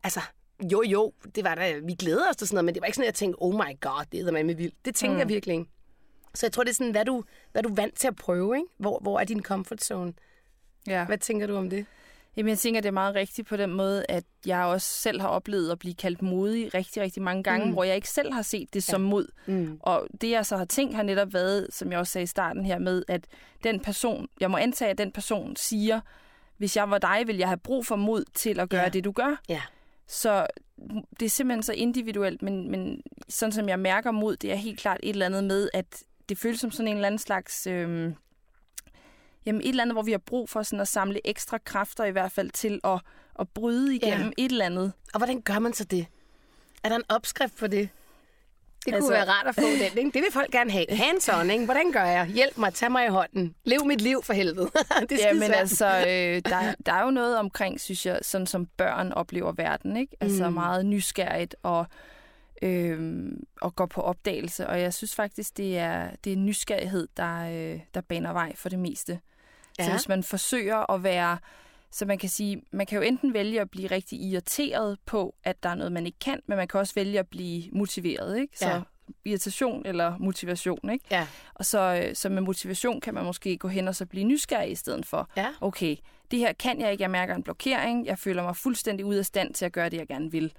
Altså, 0.03 0.21
jo, 0.71 0.83
jo, 0.85 1.13
det 1.35 1.43
var 1.43 1.55
da, 1.55 1.73
vi 1.83 1.93
glæder 1.93 2.29
os 2.29 2.35
til 2.35 2.47
sådan 2.47 2.55
noget, 2.55 2.65
men 2.65 2.73
det 2.75 2.81
var 2.81 2.85
ikke 2.85 2.95
sådan, 2.95 3.07
at 3.07 3.11
jeg 3.11 3.13
tænkte, 3.13 3.41
oh 3.41 3.53
my 3.53 3.79
god, 3.81 4.05
det 4.11 4.27
er 4.27 4.43
med 4.43 4.55
vildt. 4.55 4.75
Det 4.85 4.95
tænker 4.95 5.13
mm. 5.13 5.19
jeg 5.19 5.29
virkelig 5.29 5.53
ikke. 5.53 5.71
Så 6.35 6.45
jeg 6.45 6.51
tror, 6.51 6.63
det 6.63 6.69
er 6.69 6.75
sådan, 6.75 6.91
hvad 6.91 7.05
du, 7.05 7.23
hvad 7.51 7.63
du 7.63 7.69
er 7.69 7.75
vant 7.75 7.95
til 7.95 8.07
at 8.07 8.15
prøve, 8.15 8.55
ikke? 8.55 8.67
Hvor, 8.77 8.99
hvor 8.99 9.19
er 9.19 9.23
din 9.23 9.43
comfort 9.43 9.83
zone? 9.83 10.13
Ja. 10.87 11.05
Hvad 11.05 11.17
tænker 11.17 11.47
du 11.47 11.55
om 11.55 11.69
det? 11.69 11.85
Jamen, 12.37 12.49
jeg 12.49 12.57
tænker, 12.57 12.81
det 12.81 12.87
er 12.87 12.93
meget 12.93 13.15
rigtigt 13.15 13.47
på 13.47 13.57
den 13.57 13.73
måde, 13.73 14.05
at 14.09 14.23
jeg 14.45 14.63
også 14.63 14.87
selv 14.87 15.21
har 15.21 15.27
oplevet 15.27 15.71
at 15.71 15.79
blive 15.79 15.93
kaldt 15.93 16.21
modig 16.21 16.73
rigtig, 16.73 17.01
rigtig 17.01 17.23
mange 17.23 17.43
gange, 17.43 17.65
mm. 17.65 17.71
hvor 17.73 17.83
jeg 17.83 17.95
ikke 17.95 18.09
selv 18.09 18.33
har 18.33 18.41
set 18.41 18.73
det 18.73 18.87
ja. 18.87 18.91
som 18.91 19.01
mod. 19.01 19.27
Mm. 19.45 19.79
Og 19.81 20.07
det, 20.21 20.29
jeg 20.29 20.45
så 20.45 20.57
har 20.57 20.65
tænkt, 20.65 20.95
har 20.95 21.03
netop 21.03 21.33
været, 21.33 21.67
som 21.69 21.91
jeg 21.91 21.99
også 21.99 22.13
sagde 22.13 22.23
i 22.23 22.27
starten 22.27 22.65
her 22.65 22.79
med, 22.79 23.03
at 23.07 23.27
den 23.63 23.79
person, 23.79 24.27
jeg 24.39 24.51
må 24.51 24.57
antage, 24.57 24.91
at 24.91 24.97
den 24.97 25.11
person 25.11 25.55
siger, 25.55 25.99
hvis 26.57 26.77
jeg 26.77 26.89
var 26.89 26.97
dig, 26.97 27.23
ville 27.25 27.39
jeg 27.39 27.47
have 27.47 27.57
brug 27.57 27.85
for 27.85 27.95
mod 27.95 28.23
til 28.33 28.59
at 28.59 28.69
gøre 28.69 28.81
ja. 28.81 28.89
det, 28.89 29.03
du 29.03 29.11
gør. 29.11 29.41
Ja. 29.49 29.61
Så 30.07 30.47
det 31.19 31.25
er 31.25 31.29
simpelthen 31.29 31.63
så 31.63 31.73
individuelt, 31.73 32.41
men, 32.41 32.71
men 32.71 33.01
sådan 33.29 33.51
som 33.51 33.69
jeg 33.69 33.79
mærker 33.79 34.11
mod, 34.11 34.35
det 34.35 34.51
er 34.51 34.55
helt 34.55 34.79
klart 34.79 34.99
et 35.03 35.09
eller 35.09 35.25
andet 35.25 35.43
med, 35.43 35.69
at 35.73 36.03
det 36.29 36.37
føles 36.37 36.59
som 36.59 36.71
sådan 36.71 36.87
en 36.87 36.95
eller 36.95 37.07
anden 37.07 37.19
slags... 37.19 37.67
Øh, 37.67 38.13
jamen 39.45 39.61
et 39.61 39.69
eller 39.69 39.83
andet, 39.83 39.95
hvor 39.95 40.01
vi 40.01 40.11
har 40.11 40.17
brug 40.17 40.49
for 40.49 40.63
sådan 40.63 40.79
at 40.79 40.87
samle 40.87 41.27
ekstra 41.27 41.57
kræfter 41.57 42.05
i 42.05 42.11
hvert 42.11 42.31
fald 42.31 42.49
til 42.49 42.79
at, 42.83 42.99
at 43.39 43.49
bryde 43.49 43.95
igennem 43.95 44.33
ja. 44.37 44.43
et 44.43 44.51
eller 44.51 44.65
andet. 44.65 44.93
Og 45.13 45.19
hvordan 45.19 45.41
gør 45.41 45.59
man 45.59 45.73
så 45.73 45.83
det? 45.83 46.07
Er 46.83 46.89
der 46.89 46.95
en 46.95 47.03
opskrift 47.09 47.57
på 47.57 47.67
det? 47.67 47.89
Det 48.85 48.93
kunne 48.93 48.95
altså... 48.95 49.11
være 49.11 49.25
rart 49.29 49.47
at 49.47 49.55
få 49.55 49.61
den, 49.61 49.97
ikke? 49.97 50.11
Det 50.13 50.21
vil 50.21 50.31
folk 50.31 50.51
gerne 50.51 50.71
have. 50.71 50.85
Hands 50.89 51.29
on, 51.29 51.49
ikke? 51.49 51.65
Hvordan 51.65 51.91
gør 51.91 52.03
jeg? 52.03 52.27
Hjælp 52.27 52.57
mig, 52.57 52.73
tag 52.73 52.91
mig 52.91 53.05
i 53.05 53.09
hånden. 53.09 53.55
Lev 53.63 53.85
mit 53.85 54.01
liv 54.01 54.23
for 54.23 54.33
helvede. 54.33 54.71
det 55.09 55.23
er 55.23 55.27
ja, 55.27 55.33
men 55.33 55.51
altså, 55.51 55.85
øh, 55.85 56.41
der, 56.51 56.75
der 56.85 56.93
er 56.93 57.03
jo 57.03 57.11
noget 57.11 57.37
omkring, 57.37 57.81
synes 57.81 58.05
jeg, 58.05 58.19
sådan 58.21 58.47
som 58.47 58.65
børn 58.77 59.11
oplever 59.11 59.51
verden, 59.51 59.97
ikke? 59.97 60.17
Altså 60.21 60.49
mm. 60.49 60.53
meget 60.53 60.85
nysgerrigt 60.85 61.55
og 61.63 61.85
øh, 62.61 63.31
og 63.61 63.75
går 63.75 63.85
på 63.85 64.01
opdagelse. 64.01 64.67
Og 64.67 64.81
jeg 64.81 64.93
synes 64.93 65.15
faktisk, 65.15 65.57
det 65.57 65.77
er, 65.77 66.09
det 66.23 66.33
er 66.33 66.37
nysgerrighed, 66.37 67.07
der, 67.17 67.73
øh, 67.73 67.79
der 67.93 68.01
baner 68.01 68.33
vej 68.33 68.55
for 68.55 68.69
det 68.69 68.79
meste. 68.79 69.19
Ja. 69.79 69.85
Så 69.85 69.91
hvis 69.91 70.07
man 70.07 70.23
forsøger 70.23 70.91
at 70.91 71.03
være... 71.03 71.37
Så 71.91 72.05
man 72.05 72.17
kan 72.17 72.29
sige, 72.29 72.61
man 72.71 72.85
kan 72.85 72.95
jo 72.95 73.01
enten 73.01 73.33
vælge 73.33 73.61
at 73.61 73.69
blive 73.69 73.87
rigtig 73.87 74.19
irriteret 74.21 74.97
på, 75.05 75.35
at 75.43 75.63
der 75.63 75.69
er 75.69 75.75
noget, 75.75 75.91
man 75.91 76.05
ikke 76.05 76.19
kan, 76.19 76.39
men 76.47 76.57
man 76.57 76.67
kan 76.67 76.79
også 76.79 76.93
vælge 76.95 77.19
at 77.19 77.27
blive 77.27 77.63
motiveret. 77.71 78.39
Ikke? 78.39 78.59
Så 78.59 78.69
ja. 78.69 78.81
irritation 79.25 79.85
eller 79.85 80.17
motivation. 80.17 80.89
Ikke? 80.89 81.05
Ja. 81.11 81.27
Og 81.53 81.65
så, 81.65 82.03
øh, 82.03 82.15
så 82.15 82.29
med 82.29 82.41
motivation 82.41 83.01
kan 83.01 83.13
man 83.13 83.25
måske 83.25 83.57
gå 83.57 83.67
hen 83.67 83.87
og 83.87 83.95
så 83.95 84.05
blive 84.05 84.23
nysgerrig 84.25 84.71
i 84.71 84.75
stedet 84.75 85.05
for. 85.05 85.29
Ja. 85.37 85.47
Okay, 85.61 85.95
det 86.31 86.39
her 86.39 86.53
kan 86.53 86.81
jeg 86.81 86.91
ikke. 86.91 87.01
Jeg 87.01 87.11
mærker 87.11 87.35
en 87.35 87.43
blokering. 87.43 88.05
Jeg 88.05 88.19
føler 88.19 88.43
mig 88.43 88.55
fuldstændig 88.55 89.05
ud 89.05 89.15
af 89.15 89.25
stand 89.25 89.53
til 89.53 89.65
at 89.65 89.71
gøre 89.71 89.89
det, 89.89 89.97
jeg 89.97 90.07
gerne 90.07 90.31
vil. 90.31 90.53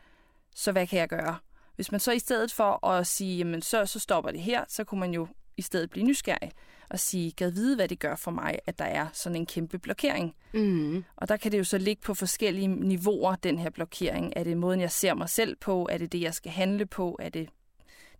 Så 0.54 0.72
hvad 0.72 0.86
kan 0.86 0.98
jeg 0.98 1.08
gøre? 1.08 1.36
Hvis 1.76 1.92
man 1.92 2.00
så 2.00 2.12
i 2.12 2.18
stedet 2.18 2.52
for 2.52 2.86
at 2.86 3.06
sige, 3.06 3.38
jamen 3.38 3.62
så, 3.62 3.86
så 3.86 3.98
stopper 3.98 4.30
det 4.30 4.40
her, 4.40 4.64
så 4.68 4.84
kunne 4.84 5.00
man 5.00 5.14
jo 5.14 5.28
i 5.56 5.62
stedet 5.62 5.90
blive 5.90 6.06
nysgerrig 6.06 6.50
og 6.90 7.00
sige, 7.00 7.30
gad 7.30 7.50
vide, 7.50 7.76
hvad 7.76 7.88
det 7.88 7.98
gør 7.98 8.16
for 8.16 8.30
mig, 8.30 8.58
at 8.66 8.78
der 8.78 8.84
er 8.84 9.06
sådan 9.12 9.36
en 9.36 9.46
kæmpe 9.46 9.78
blokering. 9.78 10.34
Mm. 10.54 11.04
Og 11.16 11.28
der 11.28 11.36
kan 11.36 11.52
det 11.52 11.58
jo 11.58 11.64
så 11.64 11.78
ligge 11.78 12.02
på 12.02 12.14
forskellige 12.14 12.68
niveauer, 12.68 13.34
den 13.34 13.58
her 13.58 13.70
blokering. 13.70 14.32
Er 14.36 14.44
det 14.44 14.56
måden, 14.56 14.80
jeg 14.80 14.90
ser 14.90 15.14
mig 15.14 15.28
selv 15.28 15.56
på? 15.56 15.88
Er 15.90 15.98
det 15.98 16.12
det, 16.12 16.20
jeg 16.20 16.34
skal 16.34 16.52
handle 16.52 16.86
på? 16.86 17.16
Er 17.20 17.28
det 17.28 17.48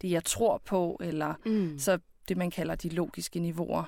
det, 0.03 0.11
jeg 0.11 0.25
tror 0.25 0.63
på? 0.65 0.99
Eller 1.01 1.35
mm. 1.47 1.79
så 1.79 1.99
det, 2.29 2.37
man 2.37 2.51
kalder 2.51 2.75
de 2.75 2.89
logiske 2.89 3.41
niveauer. 3.41 3.85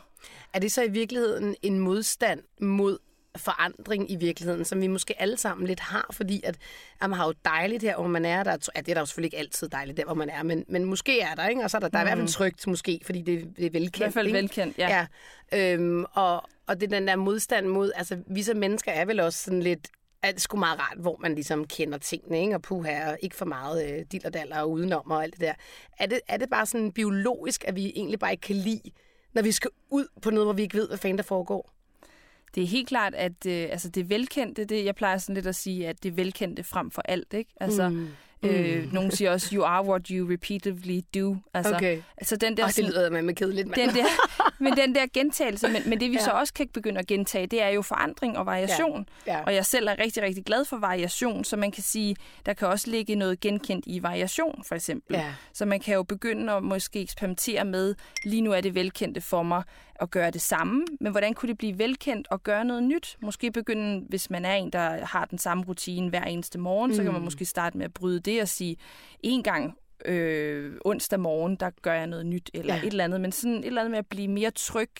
Er 0.53 0.59
det 0.59 0.73
så 0.73 0.83
i 0.83 0.91
virkeligheden 0.91 1.57
en 1.63 1.79
modstand 1.79 2.43
mod 2.61 2.99
forandring 3.39 4.11
i 4.11 4.17
virkeligheden, 4.17 4.65
som 4.65 4.81
vi 4.81 4.87
måske 4.87 5.21
alle 5.23 5.37
sammen 5.37 5.67
lidt 5.67 5.81
har, 5.81 6.07
fordi 6.13 6.41
at, 6.45 6.57
at 7.01 7.11
man 7.11 7.19
har 7.19 7.27
jo 7.27 7.35
dejligt 7.45 7.83
her, 7.83 7.97
hvor 7.97 8.07
man 8.07 8.25
er. 8.25 8.43
Der, 8.43 8.51
ja, 8.51 8.81
det 8.81 8.89
er 8.89 8.95
der 8.95 9.01
jo 9.01 9.07
selvfølgelig 9.07 9.27
ikke 9.27 9.39
altid 9.39 9.69
dejligt 9.69 9.97
der, 9.97 10.05
hvor 10.05 10.15
man 10.15 10.31
er, 10.31 10.43
men, 10.43 10.65
men 10.69 10.85
måske 10.85 11.21
er 11.21 11.35
der, 11.35 11.49
ikke? 11.49 11.63
Og 11.63 11.71
så 11.71 11.77
er 11.77 11.81
der, 11.81 11.89
der 11.89 11.99
er 11.99 12.03
i 12.03 12.05
hvert 12.05 12.19
fald 12.19 12.23
mm. 12.23 12.33
trygt, 12.33 12.67
måske, 12.67 13.01
fordi 13.05 13.23
det, 13.23 13.57
det 13.57 13.67
er 13.67 13.71
velkendt. 13.71 13.97
I 13.97 13.99
hvert 13.99 14.13
fald 14.13 14.27
ikke? 14.27 14.39
velkendt, 14.39 14.79
ja. 14.79 15.07
ja. 15.53 15.75
Øhm, 15.75 16.05
og, 16.13 16.43
og 16.67 16.81
det 16.81 16.93
er 16.93 16.99
den 16.99 17.09
der 17.09 17.17
modstand 17.17 17.67
mod, 17.67 17.93
altså 17.97 18.19
vi 18.27 18.43
som 18.43 18.57
mennesker 18.57 18.93
er 18.93 19.05
vel 19.05 19.21
også 19.21 19.45
sådan 19.45 19.63
lidt, 19.63 19.89
at 20.23 20.35
det 20.35 20.43
sgu 20.43 20.57
meget 20.57 20.81
rart, 20.81 20.99
hvor 20.99 21.17
man 21.21 21.35
ligesom 21.35 21.65
kender 21.65 21.99
tingene, 21.99 22.41
ikke? 22.41 22.55
og 22.55 22.63
puha, 22.63 23.11
og 23.11 23.19
ikke 23.23 23.37
for 23.37 23.45
meget 23.45 23.93
øh, 23.93 24.05
dillerdaller 24.13 24.61
og 24.61 24.71
udenom 24.71 25.11
og 25.11 25.23
alt 25.23 25.33
det 25.35 25.41
der. 25.41 25.55
Er 25.99 26.07
det, 26.07 26.21
er 26.29 26.37
det 26.37 26.51
bare 26.51 26.67
sådan 26.67 26.93
biologisk, 26.93 27.65
at 27.67 27.77
vi 27.77 27.93
egentlig 27.97 28.19
bare 28.19 28.31
ikke 28.31 28.41
kan 28.41 28.57
lide, 28.57 28.91
når 29.35 29.43
vi 29.43 29.53
skal 29.53 29.71
ud 29.91 30.07
på 30.23 30.31
noget, 30.31 30.47
hvor 30.47 30.53
vi 30.53 30.63
ikke 30.63 30.79
ved, 30.79 30.89
hvad 30.89 30.99
fanden 30.99 31.19
der 31.19 31.25
foregår? 31.25 31.78
Det 32.55 32.63
er 32.63 32.67
helt 32.67 32.89
klart, 32.89 33.15
at 33.15 33.47
øh, 33.47 33.69
altså 33.71 33.89
det 33.89 34.11
velkendte, 34.11 34.65
det, 34.65 34.85
jeg 34.85 34.95
plejer 34.95 35.19
sådan 35.19 35.35
lidt 35.35 35.47
at 35.47 35.55
sige, 35.55 35.89
at 35.89 36.03
det 36.03 36.17
velkendte 36.17 36.65
frem 36.65 36.91
for 36.91 37.03
alt. 37.03 37.35
Ikke? 37.35 37.51
Altså, 37.61 37.89
mm. 37.89 38.09
Øh, 38.43 38.85
mm. 38.85 38.89
nogen 38.95 39.11
siger 39.11 39.31
også, 39.31 39.55
you 39.55 39.65
are 39.65 39.85
what 39.85 40.09
you 40.09 40.33
repeatedly 40.33 41.01
do. 41.15 41.37
Altså, 41.55 41.75
okay. 41.75 42.03
altså 42.17 42.37
den 42.37 42.57
der, 42.57 42.65
oh, 42.65 42.71
det 42.77 42.85
lyder 42.85 43.11
med, 43.11 43.23
med 43.23 43.35
kedeligt. 43.35 43.77
Den 43.77 43.89
der, 43.89 44.05
men 44.65 44.77
den 44.77 44.95
der 44.95 45.07
gentagelse, 45.15 45.69
men, 45.69 45.83
men 45.87 46.01
det 46.01 46.11
vi 46.11 46.17
ja. 46.17 46.25
så 46.25 46.31
også 46.31 46.55
kan 46.55 46.69
begynde 46.69 46.99
at 46.99 47.07
gentage, 47.07 47.47
det 47.47 47.63
er 47.63 47.69
jo 47.69 47.83
forandring 47.83 48.39
og 48.39 48.47
variation. 48.47 49.09
Ja. 49.27 49.39
Ja. 49.39 49.43
Og 49.43 49.55
jeg 49.55 49.67
selv 49.67 49.89
er 49.89 49.99
rigtig, 49.99 50.23
rigtig 50.23 50.45
glad 50.45 50.65
for 50.65 50.77
variation, 50.77 51.45
så 51.45 51.57
man 51.57 51.71
kan 51.71 51.83
sige, 51.83 52.17
der 52.47 52.53
kan 52.53 52.69
også 52.69 52.91
ligge 52.91 53.15
noget 53.15 53.41
genkendt 53.41 53.85
i 53.87 54.03
variation, 54.03 54.65
for 54.67 54.75
eksempel. 54.75 55.17
Ja. 55.17 55.35
Så 55.53 55.67
man 55.67 55.81
kan 55.81 55.95
jo 55.95 56.03
begynde 56.03 56.53
at 56.53 56.63
måske 56.63 57.01
eksperimentere 57.01 57.65
med, 57.65 57.95
lige 58.25 58.43
nu 58.43 58.53
er 58.53 58.61
det 58.61 58.75
velkendte 58.75 59.21
for 59.21 59.43
mig, 59.43 59.63
at 60.01 60.11
gøre 60.11 60.31
det 60.31 60.41
samme, 60.41 60.85
men 61.01 61.13
hvordan 61.13 61.35
kunne 61.35 61.49
det 61.49 61.59
blive 61.59 61.79
velkendt 61.79 62.29
og 62.31 62.43
gøre 62.43 62.65
noget 62.65 62.83
nyt? 62.83 63.17
Måske 63.23 63.51
begynde, 63.51 64.05
hvis 64.09 64.31
man 64.31 64.45
er 64.45 64.55
en, 64.55 64.71
der 64.71 65.07
har 65.07 65.25
den 65.25 65.39
samme 65.39 65.65
rutine 65.65 66.11
hver 66.11 66.25
eneste 66.25 66.59
morgen, 66.59 66.91
mm. 66.91 66.97
så 66.97 67.03
kan 67.03 67.13
man 67.13 67.21
mm. 67.21 67.25
måske 67.25 67.45
starte 67.45 67.79
med 67.79 67.85
at 67.85 67.95
bryde 67.95 68.21
det 68.29 68.43
og 68.43 68.49
sige, 68.49 68.77
en 69.21 69.43
gang 69.43 69.79
øh, 70.05 70.73
onsdag 70.85 71.21
morgen, 71.21 71.57
der 71.57 71.71
gør 71.83 71.93
jeg 71.93 72.07
noget 72.07 72.27
nyt, 72.27 72.51
eller 72.55 72.75
ja. 72.75 72.81
et 72.81 72.87
eller 72.87 73.05
andet, 73.05 73.21
men 73.21 73.33
sådan 73.33 73.59
et 73.59 73.67
eller 73.67 73.81
andet 73.81 73.91
med 73.91 73.99
at 73.99 74.07
blive 74.07 74.29
mere 74.29 74.51
tryg 74.51 74.91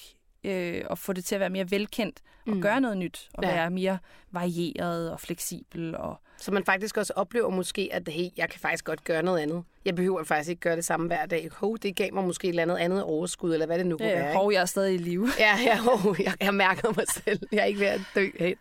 øh, 0.45 0.85
og 0.87 0.99
få 0.99 1.13
det 1.13 1.25
til 1.25 1.35
at 1.35 1.41
være 1.41 1.51
mere 1.51 1.71
velkendt 1.71 2.21
og 2.47 2.55
mm. 2.55 2.63
gøre 2.63 2.81
noget 2.81 2.97
nyt, 2.99 3.29
og 3.35 3.45
ja. 3.45 3.55
være 3.55 3.71
mere 3.71 3.99
varieret 4.31 5.13
og 5.13 5.21
fleksibel. 5.21 5.97
Og... 5.97 6.21
Så 6.41 6.53
man 6.53 6.65
faktisk 6.65 6.97
også 6.97 7.13
oplever 7.17 7.51
måske, 7.51 7.89
at 7.93 8.09
hey, 8.09 8.29
jeg 8.37 8.51
kan 8.51 8.61
faktisk 8.61 8.85
godt 8.85 9.05
gøre 9.05 9.23
noget 9.23 9.39
andet. 9.39 9.65
Jeg 9.85 9.95
behøver 9.95 10.25
faktisk 10.25 10.51
ikke 10.51 10.61
gøre 10.61 10.77
det 10.77 10.85
samme 10.85 11.07
hver 11.07 11.27
dag. 11.27 11.49
Hov, 11.53 11.79
det 11.79 11.97
gav 11.97 12.15
mig 12.15 12.25
måske 12.25 12.45
et 12.45 12.49
eller 12.49 12.63
andet, 12.63 12.77
andet 12.77 13.03
overskud, 13.03 13.53
eller 13.53 13.67
hvad 13.67 13.79
det 13.79 13.87
nu 13.87 13.97
kunne 13.97 14.09
ja, 14.09 14.23
være. 14.23 14.35
Hov, 14.35 14.53
jeg 14.53 14.61
er 14.61 14.67
stadig 14.67 14.95
i 14.95 14.99
live. 14.99 15.29
Ja, 15.39 15.59
ja 15.65 15.79
hov, 15.79 16.17
jeg, 16.19 16.35
jeg 16.41 16.55
mærker 16.55 16.93
mig 16.97 17.05
selv. 17.25 17.41
Jeg 17.53 17.61
er 17.61 17.65
ikke 17.65 17.81
ved 17.81 17.87
at 17.87 18.01
dø 18.15 18.29
helt. 18.39 18.59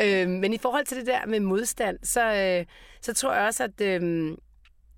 Øh, 0.00 0.28
men 0.28 0.52
i 0.52 0.58
forhold 0.58 0.86
til 0.86 0.96
det 0.96 1.06
der 1.06 1.26
med 1.26 1.40
modstand, 1.40 1.98
så, 2.02 2.34
øh, 2.34 2.66
så 3.00 3.14
tror 3.14 3.34
jeg 3.34 3.46
også, 3.46 3.64
at 3.64 3.80
øh, 3.80 4.32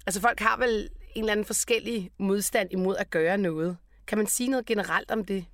altså 0.06 0.20
folk 0.20 0.40
har 0.40 0.56
vel 0.56 0.88
en 1.14 1.22
eller 1.22 1.32
anden 1.32 1.46
forskellig 1.46 2.10
modstand 2.18 2.68
imod 2.72 2.96
at 2.96 3.10
gøre 3.10 3.38
noget. 3.38 3.76
Kan 4.06 4.18
man 4.18 4.26
sige 4.26 4.48
noget 4.48 4.66
generelt 4.66 5.10
om 5.10 5.24
det? 5.24 5.44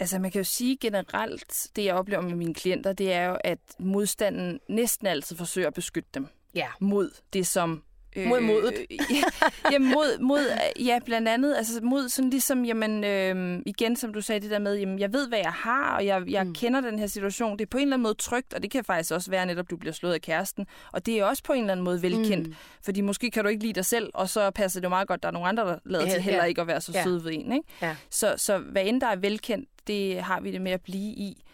Altså 0.00 0.18
man 0.18 0.30
kan 0.30 0.38
jo 0.38 0.44
sige 0.44 0.76
generelt, 0.76 1.66
det 1.76 1.84
jeg 1.84 1.94
oplever 1.94 2.22
med 2.22 2.34
mine 2.34 2.54
klienter, 2.54 2.92
det 2.92 3.12
er 3.12 3.24
jo, 3.24 3.38
at 3.44 3.58
modstanden 3.78 4.60
næsten 4.68 5.06
altid 5.06 5.36
forsøger 5.36 5.68
at 5.68 5.74
beskytte 5.74 6.08
dem 6.14 6.26
ja. 6.54 6.68
mod 6.80 7.10
det, 7.32 7.46
som 7.46 7.82
mod 8.16 8.40
modet? 8.40 8.74
Øh, 8.90 9.72
ja, 9.72 9.78
mod, 9.78 10.18
mod, 10.20 10.58
ja, 10.80 10.98
blandt 11.04 11.28
andet. 11.28 11.56
Altså 11.56 11.80
mod 11.82 12.08
sådan 12.08 12.30
ligesom, 12.30 12.64
jamen, 12.64 13.04
øh, 13.04 13.62
igen, 13.66 13.96
som 13.96 14.12
du 14.12 14.20
sagde 14.20 14.40
det 14.40 14.50
der 14.50 14.58
med, 14.58 14.76
jamen, 14.78 14.98
jeg 14.98 15.12
ved, 15.12 15.28
hvad 15.28 15.38
jeg 15.38 15.52
har, 15.52 15.96
og 15.96 16.06
jeg, 16.06 16.22
jeg 16.28 16.44
mm. 16.44 16.54
kender 16.54 16.80
den 16.80 16.98
her 16.98 17.06
situation. 17.06 17.58
Det 17.58 17.64
er 17.64 17.68
på 17.70 17.78
en 17.78 17.82
eller 17.82 17.94
anden 17.94 18.02
måde 18.02 18.14
trygt, 18.14 18.54
og 18.54 18.62
det 18.62 18.70
kan 18.70 18.84
faktisk 18.84 19.12
også 19.12 19.30
være 19.30 19.46
netop, 19.46 19.70
du 19.70 19.76
bliver 19.76 19.92
slået 19.92 20.14
af 20.14 20.20
kæresten. 20.20 20.66
Og 20.92 21.06
det 21.06 21.18
er 21.18 21.24
også 21.24 21.42
på 21.42 21.52
en 21.52 21.60
eller 21.60 21.72
anden 21.72 21.84
måde 21.84 22.02
velkendt. 22.02 22.46
Mm. 22.46 22.54
Fordi 22.84 23.00
måske 23.00 23.30
kan 23.30 23.44
du 23.44 23.48
ikke 23.48 23.62
lide 23.62 23.72
dig 23.72 23.84
selv, 23.84 24.10
og 24.14 24.28
så 24.28 24.50
passer 24.50 24.80
det 24.80 24.84
jo 24.84 24.88
meget 24.88 25.08
godt, 25.08 25.18
at 25.18 25.22
der 25.22 25.28
er 25.28 25.32
nogle 25.32 25.48
andre, 25.48 25.64
der 25.64 25.78
lader 25.84 26.06
ja, 26.06 26.12
til 26.12 26.22
heller 26.22 26.40
ja. 26.40 26.48
ikke 26.48 26.60
at 26.60 26.66
være 26.66 26.80
så 26.80 26.92
ja. 26.94 27.02
søde 27.02 27.24
ved 27.24 27.32
en. 27.32 27.52
Ikke? 27.52 27.68
Ja. 27.82 27.96
Så, 28.10 28.34
så 28.36 28.58
hvad 28.58 28.82
end 28.86 29.00
der 29.00 29.06
er 29.06 29.16
velkendt, 29.16 29.68
det 29.88 30.22
har 30.22 30.40
vi 30.40 30.52
det 30.52 30.60
med 30.60 30.72
at 30.72 30.80
blive 30.80 31.12
i. 31.12 31.44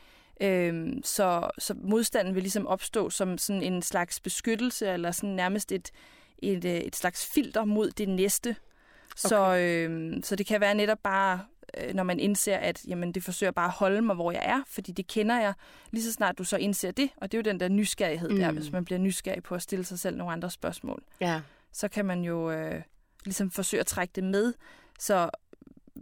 Øhm, 0.41 1.01
så, 1.05 1.51
så 1.59 1.75
modstanden 1.83 2.35
vil 2.35 2.43
ligesom 2.43 2.67
opstå 2.67 3.11
som 3.11 3.39
sådan 3.39 3.63
en 3.63 3.83
slags 3.83 4.21
beskyttelse, 4.21 4.89
eller 4.89 5.11
sådan 5.11 5.31
nærmest 5.31 5.73
et, 5.73 5.91
et, 6.39 6.65
øh, 6.65 6.75
et 6.75 6.97
slags 6.97 7.27
filter 7.27 7.65
mod 7.65 7.91
det 7.91 8.09
næste. 8.09 8.49
Okay. 8.51 9.29
Så, 9.29 9.57
øhm, 9.57 10.23
så 10.23 10.37
det 10.37 10.47
kan 10.47 10.61
være 10.61 10.75
netop 10.75 10.99
bare, 11.03 11.41
øh, 11.79 11.95
når 11.95 12.03
man 12.03 12.21
indser, 12.21 12.57
at 12.57 12.85
jamen, 12.89 13.13
det 13.13 13.25
forsøger 13.25 13.51
bare 13.51 13.67
at 13.67 13.73
holde 13.73 14.03
mig, 14.03 14.15
hvor 14.15 14.33
jeg 14.33 14.43
er, 14.45 14.63
fordi 14.67 14.93
det 14.93 15.07
kender 15.07 15.41
jeg. 15.41 15.55
Lige 15.91 16.05
så 16.05 16.13
snart 16.13 16.39
du 16.39 16.45
så 16.45 16.57
indser 16.57 16.91
det, 16.91 17.11
og 17.17 17.33
det 17.33 17.39
er 17.39 17.43
jo 17.43 17.53
den 17.53 17.61
der 17.61 17.69
nysgerrighed 17.69 18.31
mm. 18.31 18.37
der, 18.37 18.53
hvis 18.53 18.73
man 18.73 18.85
bliver 18.85 18.99
nysgerrig 18.99 19.43
på 19.43 19.55
at 19.55 19.63
stille 19.63 19.85
sig 19.85 19.99
selv 19.99 20.17
nogle 20.17 20.33
andre 20.33 20.51
spørgsmål, 20.51 21.03
ja. 21.21 21.41
så 21.73 21.89
kan 21.89 22.05
man 22.05 22.23
jo 22.23 22.51
øh, 22.51 22.83
ligesom 23.25 23.51
forsøge 23.51 23.81
at 23.81 23.87
trække 23.87 24.13
det 24.15 24.25
med. 24.25 24.53
Så 24.99 25.31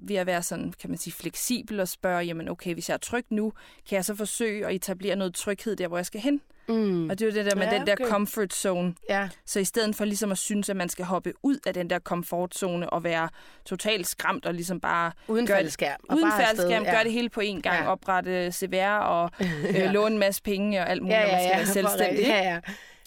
ved 0.02 0.16
at 0.16 0.26
være 0.26 0.42
sådan, 0.42 0.72
kan 0.80 0.90
man 0.90 0.98
sige, 0.98 1.14
fleksibel 1.14 1.80
og 1.80 1.88
spørge, 1.88 2.24
jamen 2.24 2.48
okay, 2.48 2.74
hvis 2.74 2.88
jeg 2.88 2.94
er 2.94 2.98
tryg 2.98 3.24
nu, 3.30 3.52
kan 3.88 3.96
jeg 3.96 4.04
så 4.04 4.14
forsøge 4.14 4.66
at 4.66 4.74
etablere 4.74 5.16
noget 5.16 5.34
tryghed 5.34 5.76
der, 5.76 5.88
hvor 5.88 5.96
jeg 5.96 6.06
skal 6.06 6.20
hen? 6.20 6.40
Mm. 6.68 7.10
Og 7.10 7.18
det 7.18 7.24
er 7.24 7.30
jo 7.30 7.36
det 7.36 7.50
der 7.50 7.56
med 7.56 7.66
ja, 7.66 7.78
den 7.78 7.86
der 7.86 7.92
okay. 7.92 8.04
comfort 8.04 8.54
zone. 8.54 8.94
Ja. 9.08 9.28
Så 9.46 9.60
i 9.60 9.64
stedet 9.64 9.96
for 9.96 10.04
ligesom 10.04 10.32
at 10.32 10.38
synes, 10.38 10.68
at 10.68 10.76
man 10.76 10.88
skal 10.88 11.04
hoppe 11.04 11.32
ud 11.42 11.56
af 11.66 11.74
den 11.74 11.90
der 11.90 11.98
comfort 11.98 12.54
zone 12.54 12.90
og 12.90 13.04
være 13.04 13.28
totalt 13.64 14.06
skræmt 14.06 14.46
og 14.46 14.54
ligesom 14.54 14.80
bare... 14.80 15.12
Uden 15.28 15.48
fællesskærm. 15.48 16.00
Uden 16.12 16.32
fællesskærm, 16.46 16.84
ja. 16.84 16.90
gør 16.96 17.02
det 17.02 17.12
hele 17.12 17.28
på 17.28 17.40
én 17.40 17.60
gang. 17.60 17.84
Ja. 17.84 17.92
Oprette 17.92 18.52
CVR 18.52 18.98
og 18.98 19.30
øh, 19.76 19.90
låne 19.90 20.14
en 20.14 20.18
masse 20.18 20.42
penge 20.42 20.80
og 20.80 20.90
alt 20.90 21.02
muligt, 21.02 21.18
ja, 21.18 21.26
ja, 21.26 21.48
ja, 21.48 21.56
man 21.56 21.66
skal 21.66 21.84
være 21.84 21.90
selvstændig. 21.90 22.26
Ja, 22.26 22.52
ja. 22.52 22.60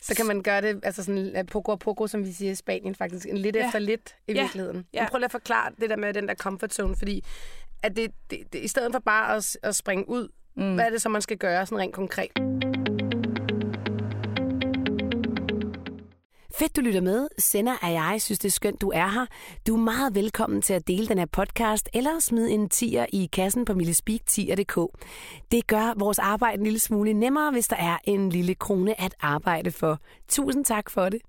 Så 0.07 0.15
kan 0.15 0.25
man 0.25 0.43
gøre 0.43 0.61
det, 0.61 0.79
altså 0.83 1.03
sådan 1.03 1.47
poco 1.51 1.71
a 1.71 1.75
poco, 1.75 2.07
som 2.07 2.25
vi 2.25 2.31
siger 2.31 2.51
i 2.51 2.55
Spanien 2.55 2.95
faktisk, 2.95 3.27
lidt 3.33 3.55
ja. 3.55 3.65
efter 3.65 3.79
lidt 3.79 4.15
i 4.27 4.33
ja. 4.33 4.41
virkeligheden. 4.41 4.85
Ja. 4.93 5.01
Men 5.01 5.09
prøv 5.09 5.17
lige 5.17 5.25
at 5.25 5.31
forklare 5.31 5.71
det 5.81 5.89
der 5.89 5.95
med 5.95 6.13
den 6.13 6.27
der 6.27 6.35
comfort 6.35 6.73
zone, 6.73 6.95
fordi 6.95 7.23
at 7.83 7.95
det, 7.95 8.11
det, 8.29 8.39
det, 8.53 8.63
i 8.63 8.67
stedet 8.67 8.91
for 8.91 8.99
bare 8.99 9.35
at, 9.35 9.57
at 9.63 9.75
springe 9.75 10.09
ud, 10.09 10.29
mm. 10.55 10.75
hvad 10.75 10.85
er 10.85 10.89
det 10.89 11.01
så, 11.01 11.09
man 11.09 11.21
skal 11.21 11.37
gøre 11.37 11.65
sådan 11.65 11.79
rent 11.79 11.93
konkret? 11.93 12.31
Fedt, 16.59 16.75
du 16.75 16.81
lytter 16.81 17.01
med. 17.01 17.27
Sender 17.37 17.75
er 17.81 17.89
jeg 17.89 18.21
synes, 18.21 18.39
det 18.39 18.47
er 18.47 18.51
skønt, 18.51 18.81
du 18.81 18.91
er 18.95 19.07
her. 19.07 19.25
Du 19.67 19.75
er 19.75 19.79
meget 19.79 20.15
velkommen 20.15 20.61
til 20.61 20.73
at 20.73 20.87
dele 20.87 21.07
den 21.07 21.17
her 21.17 21.25
podcast, 21.25 21.89
eller 21.93 22.19
smide 22.19 22.51
en 22.51 22.69
tier 22.69 23.05
i 23.13 23.29
kassen 23.33 23.65
på 23.65 23.73
millespeak10.dk. 23.73 24.79
Det 25.51 25.67
gør 25.67 25.93
vores 25.99 26.19
arbejde 26.19 26.57
en 26.57 26.63
lille 26.63 26.79
smule 26.79 27.13
nemmere, 27.13 27.51
hvis 27.51 27.67
der 27.67 27.75
er 27.75 27.97
en 28.03 28.29
lille 28.29 28.55
krone 28.55 29.01
at 29.01 29.15
arbejde 29.19 29.71
for. 29.71 29.99
Tusind 30.27 30.65
tak 30.65 30.89
for 30.89 31.09
det. 31.09 31.21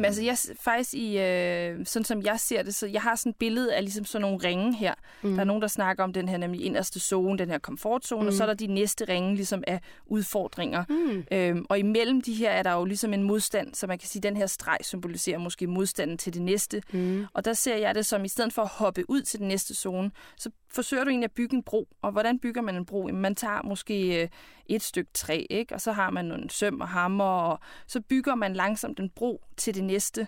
Jamen, 0.00 0.06
altså, 0.06 0.22
jeg, 0.22 0.56
faktisk 0.60 0.94
i, 0.94 1.18
øh, 1.18 1.86
sådan 1.86 2.04
som 2.04 2.22
jeg 2.22 2.40
ser 2.40 2.62
det, 2.62 2.74
så 2.74 2.86
jeg 2.86 3.02
har 3.02 3.14
sådan 3.14 3.30
et 3.30 3.36
billede 3.36 3.74
af 3.74 3.82
ligesom 3.82 4.04
sådan 4.04 4.22
nogle 4.22 4.38
ringe 4.44 4.76
her. 4.76 4.94
Mm. 5.22 5.32
Der 5.34 5.40
er 5.40 5.44
nogen, 5.44 5.62
der 5.62 5.68
snakker 5.68 6.04
om 6.04 6.12
den 6.12 6.28
her 6.28 6.36
nemlig 6.36 6.64
inderste 6.64 7.00
zone, 7.00 7.38
den 7.38 7.50
her 7.50 7.58
komfortzone, 7.58 8.22
mm. 8.22 8.28
og 8.28 8.32
så 8.32 8.42
er 8.42 8.46
der 8.46 8.54
de 8.54 8.66
næste 8.66 9.04
ringe 9.04 9.34
ligesom 9.34 9.64
af 9.66 9.80
udfordringer. 10.06 10.84
Mm. 10.88 11.24
Øhm, 11.32 11.66
og 11.68 11.78
imellem 11.78 12.20
de 12.20 12.34
her 12.34 12.50
er 12.50 12.62
der 12.62 12.72
jo 12.72 12.84
ligesom 12.84 13.14
en 13.14 13.22
modstand, 13.22 13.74
så 13.74 13.86
man 13.86 13.98
kan 13.98 14.08
sige, 14.08 14.20
at 14.20 14.22
den 14.22 14.36
her 14.36 14.46
streg 14.46 14.78
symboliserer 14.82 15.38
måske 15.38 15.66
modstanden 15.66 16.18
til 16.18 16.34
det 16.34 16.42
næste. 16.42 16.82
Mm. 16.92 17.26
Og 17.32 17.44
der 17.44 17.52
ser 17.52 17.76
jeg 17.76 17.94
det 17.94 18.06
som, 18.06 18.24
i 18.24 18.28
stedet 18.28 18.52
for 18.52 18.62
at 18.62 18.68
hoppe 18.68 19.10
ud 19.10 19.22
til 19.22 19.38
den 19.38 19.48
næste 19.48 19.74
zone, 19.74 20.10
så 20.36 20.50
forsøger 20.70 21.04
du 21.04 21.10
egentlig 21.10 21.24
at 21.24 21.32
bygge 21.32 21.56
en 21.56 21.62
bro. 21.62 21.88
Og 22.02 22.12
hvordan 22.12 22.38
bygger 22.38 22.62
man 22.62 22.76
en 22.76 22.86
bro? 22.86 23.06
Jamen, 23.06 23.22
man 23.22 23.34
tager 23.34 23.62
måske 23.62 24.22
øh, 24.22 24.28
et 24.66 24.82
stykke 24.82 25.10
træ, 25.14 25.46
ikke? 25.50 25.74
og 25.74 25.80
så 25.80 25.92
har 25.92 26.10
man 26.10 26.24
nogle 26.24 26.50
søm 26.50 26.80
og 26.80 26.88
hammer, 26.88 27.24
og 27.24 27.60
så 27.86 28.00
bygger 28.00 28.34
man 28.34 28.54
langsomt 28.54 29.00
en 29.00 29.10
bro 29.10 29.44
til 29.56 29.74
det 29.74 29.84
næste. 29.84 30.26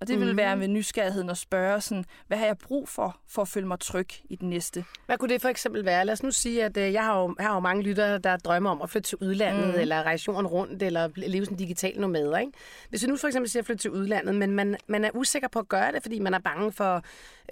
Og 0.00 0.08
det 0.08 0.20
vil 0.20 0.36
være 0.36 0.56
med 0.56 0.68
nysgerrigheden 0.68 1.30
at 1.30 1.38
spørge, 1.38 1.80
sådan, 1.80 2.04
hvad 2.26 2.38
har 2.38 2.46
jeg 2.46 2.58
brug 2.58 2.88
for, 2.88 3.20
for 3.28 3.42
at 3.42 3.48
føle 3.48 3.66
mig 3.66 3.80
tryg 3.80 4.08
i 4.24 4.36
den 4.36 4.50
næste? 4.50 4.84
Hvad 5.06 5.18
kunne 5.18 5.28
det 5.28 5.42
for 5.42 5.48
eksempel 5.48 5.84
være? 5.84 6.04
Lad 6.04 6.12
os 6.12 6.22
nu 6.22 6.30
sige, 6.30 6.64
at 6.64 6.76
øh, 6.76 6.92
jeg, 6.92 7.04
har 7.04 7.20
jo, 7.20 7.34
jeg 7.38 7.46
har 7.46 7.54
jo 7.54 7.60
mange 7.60 7.82
lyttere, 7.82 8.18
der 8.18 8.36
drømmer 8.36 8.70
om 8.70 8.82
at 8.82 8.90
flytte 8.90 9.08
til 9.08 9.18
udlandet, 9.20 9.74
mm. 9.74 9.80
eller 9.80 10.02
rejse 10.02 10.24
jorden 10.28 10.46
rundt, 10.46 10.82
eller 10.82 11.08
leve 11.16 11.46
som 11.46 11.56
digital 11.56 12.00
nomad. 12.00 12.38
Ikke? 12.40 12.52
Hvis 12.88 13.02
vi 13.02 13.08
nu 13.08 13.16
for 13.16 13.26
eksempel 13.26 13.50
siger 13.50 13.62
at 13.62 13.66
flytte 13.66 13.82
til 13.82 13.90
udlandet, 13.90 14.34
men 14.34 14.50
man, 14.50 14.76
man 14.86 15.04
er 15.04 15.10
usikker 15.14 15.48
på 15.48 15.58
at 15.58 15.68
gøre 15.68 15.92
det, 15.92 16.02
fordi 16.02 16.18
man 16.18 16.34
er 16.34 16.38
bange 16.38 16.72
for, 16.72 17.02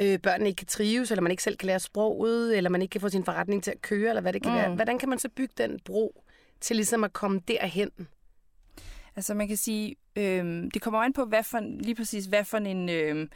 øh, 0.00 0.18
børnene 0.18 0.48
ikke 0.48 0.58
kan 0.58 0.66
trives, 0.66 1.10
eller 1.10 1.22
man 1.22 1.30
ikke 1.30 1.42
selv 1.42 1.56
kan 1.56 1.66
lære 1.66 1.80
sproget, 1.80 2.56
eller 2.56 2.70
man 2.70 2.82
ikke 2.82 2.92
kan 2.92 3.00
få 3.00 3.08
sin 3.08 3.24
forretning 3.24 3.64
til 3.64 3.70
at 3.70 3.82
køre, 3.82 4.08
eller 4.08 4.22
hvad 4.22 4.32
det 4.32 4.42
kan 4.42 4.52
mm. 4.52 4.58
være. 4.58 4.74
Hvordan 4.74 4.98
kan 4.98 5.08
man 5.08 5.18
så 5.18 5.28
bygge 5.28 5.54
den 5.58 5.80
bro 5.84 6.22
til 6.60 6.76
ligesom 6.76 7.04
at 7.04 7.12
komme 7.12 7.40
derhen? 7.48 7.90
Altså 9.18 9.34
man 9.34 9.48
kan 9.48 9.56
sige, 9.56 9.96
øh, 10.16 10.64
det 10.74 10.82
kommer 10.82 11.00
an 11.00 11.12
på, 11.12 11.24
hvad 11.24 11.42
for, 11.42 11.60
lige 11.60 11.94
præcis 11.94 12.24
hvad 12.24 12.44
for 12.44 12.58
en... 12.58 12.88
Øh, 12.88 13.28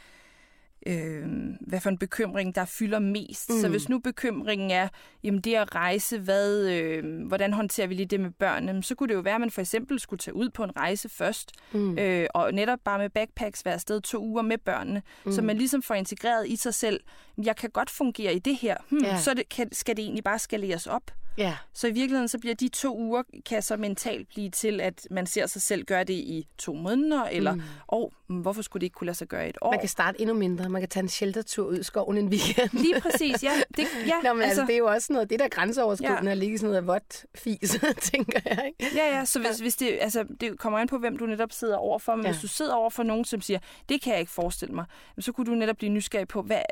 øh, 0.86 1.26
hvad 1.60 1.80
for 1.80 1.90
en 1.90 1.98
bekymring, 1.98 2.54
der 2.54 2.64
fylder 2.64 2.98
mest. 2.98 3.50
Mm. 3.50 3.60
Så 3.60 3.68
hvis 3.68 3.88
nu 3.88 3.98
bekymringen 3.98 4.70
er, 4.70 4.88
jamen 5.22 5.40
det 5.40 5.54
at 5.54 5.74
rejse, 5.74 6.18
hvad, 6.18 6.68
øh, 6.68 7.26
hvordan 7.26 7.52
håndterer 7.52 7.86
vi 7.86 7.94
lige 7.94 8.06
det 8.06 8.20
med 8.20 8.30
børnene, 8.30 8.82
så 8.82 8.94
kunne 8.94 9.08
det 9.08 9.14
jo 9.14 9.20
være, 9.20 9.34
at 9.34 9.40
man 9.40 9.50
for 9.50 9.60
eksempel 9.60 10.00
skulle 10.00 10.18
tage 10.18 10.34
ud 10.34 10.50
på 10.50 10.64
en 10.64 10.76
rejse 10.76 11.08
først, 11.08 11.52
mm. 11.72 11.98
øh, 11.98 12.26
og 12.34 12.54
netop 12.54 12.78
bare 12.84 12.98
med 12.98 13.10
backpacks 13.10 13.64
være 13.64 13.74
afsted 13.74 14.00
to 14.00 14.22
uger 14.22 14.42
med 14.42 14.58
børnene, 14.58 15.02
mm. 15.24 15.32
så 15.32 15.42
man 15.42 15.56
ligesom 15.56 15.82
får 15.82 15.94
integreret 15.94 16.48
i 16.48 16.56
sig 16.56 16.74
selv, 16.74 17.00
jeg 17.44 17.56
kan 17.56 17.70
godt 17.70 17.90
fungere 17.90 18.34
i 18.34 18.38
det 18.38 18.56
her, 18.56 18.76
hmm, 18.88 19.04
yeah. 19.04 19.20
så 19.20 19.34
det, 19.34 19.48
kan, 19.48 19.68
skal 19.72 19.96
det 19.96 20.02
egentlig 20.02 20.24
bare 20.24 20.38
skaleres 20.38 20.86
op. 20.86 21.10
Ja. 21.38 21.56
Så 21.72 21.86
i 21.86 21.90
virkeligheden 21.90 22.28
så 22.28 22.38
bliver 22.38 22.54
de 22.54 22.68
to 22.68 22.98
uger 22.98 23.22
kan 23.46 23.62
så 23.62 23.76
mentalt 23.76 24.28
blive 24.28 24.50
til, 24.50 24.80
at 24.80 25.06
man 25.10 25.26
ser 25.26 25.46
sig 25.46 25.62
selv 25.62 25.84
gøre 25.84 26.04
det 26.04 26.14
i 26.14 26.46
to 26.58 26.74
måneder, 26.74 27.24
eller 27.24 27.54
mm. 27.54 27.62
oh, 27.88 28.10
hvorfor 28.28 28.62
skulle 28.62 28.80
det 28.80 28.86
ikke 28.86 28.94
kunne 28.94 29.06
lade 29.06 29.16
sig 29.18 29.28
gøre 29.28 29.46
i 29.46 29.48
et 29.48 29.58
år? 29.60 29.70
Man 29.70 29.80
kan 29.80 29.88
starte 29.88 30.20
endnu 30.20 30.34
mindre. 30.34 30.68
Man 30.68 30.82
kan 30.82 30.88
tage 30.88 31.02
en 31.02 31.08
sheltertur 31.08 31.66
ud 31.66 31.78
i 31.78 31.82
skoven 31.82 32.18
en 32.18 32.28
weekend. 32.28 32.70
Lige 32.72 33.00
præcis, 33.00 33.42
ja. 33.42 33.52
Det, 33.76 33.86
ja 34.06 34.14
Nå, 34.24 34.32
men 34.32 34.42
altså, 34.42 34.60
altså, 34.60 34.66
det 34.66 34.74
er 34.74 34.78
jo 34.78 34.86
også 34.86 35.12
noget, 35.12 35.30
det 35.30 35.38
der 35.38 35.48
grænseoverskridende 35.48 36.22
ja. 36.24 36.30
at 36.30 36.38
ligge 36.38 36.58
sådan 36.58 36.70
noget 36.70 36.86
vådt 36.86 37.26
fis, 37.34 37.80
tænker 38.12 38.40
jeg. 38.44 38.72
Ikke? 38.80 38.96
Ja, 38.96 39.16
ja, 39.16 39.24
så 39.24 39.40
hvis, 39.40 39.58
hvis 39.58 39.76
det, 39.76 39.98
altså, 40.00 40.24
det 40.40 40.58
kommer 40.58 40.78
an 40.78 40.88
på, 40.88 40.98
hvem 40.98 41.18
du 41.18 41.26
netop 41.26 41.52
sidder 41.52 41.76
overfor, 41.76 42.14
men 42.14 42.24
ja. 42.24 42.30
hvis 42.30 42.40
du 42.40 42.48
sidder 42.48 42.74
over 42.74 42.90
for 42.90 43.02
nogen, 43.02 43.24
som 43.24 43.40
siger, 43.40 43.58
det 43.88 44.02
kan 44.02 44.12
jeg 44.12 44.20
ikke 44.20 44.32
forestille 44.32 44.74
mig, 44.74 44.84
så 45.18 45.32
kunne 45.32 45.46
du 45.46 45.54
netop 45.54 45.76
blive 45.76 45.92
nysgerrig 45.92 46.28
på, 46.28 46.42
hvad, 46.42 46.62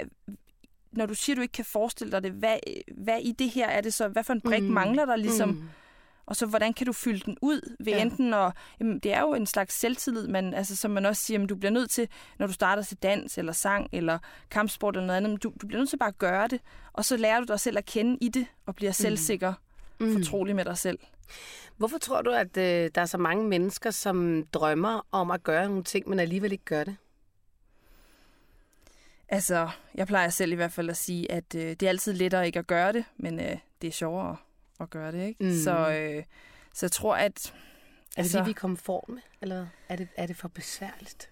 når 0.92 1.06
du 1.06 1.14
siger, 1.14 1.36
du 1.36 1.42
ikke 1.42 1.52
kan 1.52 1.64
forestille 1.64 2.12
dig 2.12 2.22
det, 2.22 2.32
hvad, 2.32 2.58
hvad 2.96 3.18
i 3.20 3.32
det 3.32 3.50
her 3.50 3.66
er 3.66 3.80
det 3.80 3.94
så? 3.94 4.08
Hvad 4.08 4.24
for 4.24 4.32
en 4.32 4.40
brik 4.40 4.62
mm. 4.62 4.68
mangler 4.68 5.04
der 5.04 5.16
ligesom? 5.16 5.48
Mm. 5.48 5.68
Og 6.26 6.36
så 6.36 6.46
hvordan 6.46 6.72
kan 6.72 6.86
du 6.86 6.92
fylde 6.92 7.20
den 7.24 7.36
ud 7.42 7.76
ved 7.84 7.92
ja. 7.92 8.02
enten 8.02 8.34
at, 8.34 8.52
jamen, 8.80 8.98
det 8.98 9.12
er 9.12 9.20
jo 9.20 9.34
en 9.34 9.46
slags 9.46 9.74
selvtillid, 9.74 10.28
men 10.28 10.54
altså, 10.54 10.76
som 10.76 10.90
man 10.90 11.06
også 11.06 11.22
siger, 11.22 11.34
jamen, 11.34 11.48
du 11.48 11.56
bliver 11.56 11.72
nødt 11.72 11.90
til, 11.90 12.08
når 12.38 12.46
du 12.46 12.52
starter 12.52 12.82
til 12.82 12.96
dans 12.96 13.38
eller 13.38 13.52
sang 13.52 13.88
eller 13.92 14.18
kampsport 14.50 14.96
eller 14.96 15.06
noget 15.06 15.16
andet, 15.16 15.30
men 15.30 15.38
du, 15.38 15.52
du 15.62 15.66
bliver 15.66 15.80
nødt 15.80 15.90
til 15.90 15.96
bare 15.96 16.08
at 16.08 16.18
gøre 16.18 16.48
det, 16.48 16.60
og 16.92 17.04
så 17.04 17.16
lærer 17.16 17.40
du 17.40 17.44
dig 17.48 17.60
selv 17.60 17.78
at 17.78 17.86
kende 17.86 18.18
i 18.20 18.28
det 18.28 18.46
og 18.66 18.74
bliver 18.76 18.90
mm. 18.90 18.94
selvsikker, 18.94 19.52
mm. 20.00 20.12
fortrolig 20.12 20.56
med 20.56 20.64
dig 20.64 20.78
selv. 20.78 20.98
Hvorfor 21.76 21.98
tror 21.98 22.22
du, 22.22 22.30
at 22.30 22.56
øh, 22.56 22.90
der 22.94 23.00
er 23.00 23.06
så 23.06 23.18
mange 23.18 23.48
mennesker, 23.48 23.90
som 23.90 24.46
drømmer 24.52 25.06
om 25.12 25.30
at 25.30 25.42
gøre 25.42 25.68
nogle 25.68 25.84
ting, 25.84 26.08
men 26.08 26.20
alligevel 26.20 26.52
ikke 26.52 26.64
gør 26.64 26.84
det? 26.84 26.96
Altså, 29.30 29.68
jeg 29.94 30.06
plejer 30.06 30.28
selv 30.28 30.52
i 30.52 30.54
hvert 30.54 30.72
fald 30.72 30.90
at 30.90 30.96
sige, 30.96 31.32
at 31.32 31.54
øh, 31.54 31.62
det 31.62 31.82
er 31.82 31.88
altid 31.88 32.12
lettere 32.12 32.46
ikke 32.46 32.58
at 32.58 32.66
gøre 32.66 32.92
det, 32.92 33.04
men 33.16 33.40
øh, 33.40 33.56
det 33.82 33.88
er 33.88 33.92
sjovere 33.92 34.36
at 34.80 34.90
gøre 34.90 35.12
det, 35.12 35.26
ikke? 35.26 35.44
Mm. 35.44 35.58
Så, 35.64 35.90
øh, 35.90 36.24
så 36.74 36.86
jeg 36.86 36.92
tror, 36.92 37.16
at... 37.16 37.24
Er 37.26 37.30
det 37.30 38.18
altså, 38.18 38.38
det, 38.38 38.46
vi 38.46 38.52
kommer 38.52 38.76
for 38.76 39.04
med, 39.08 39.18
eller 39.42 39.66
er 39.88 39.96
det, 39.96 40.08
er 40.16 40.26
det 40.26 40.36
for 40.36 40.48
besværligt? 40.48 41.30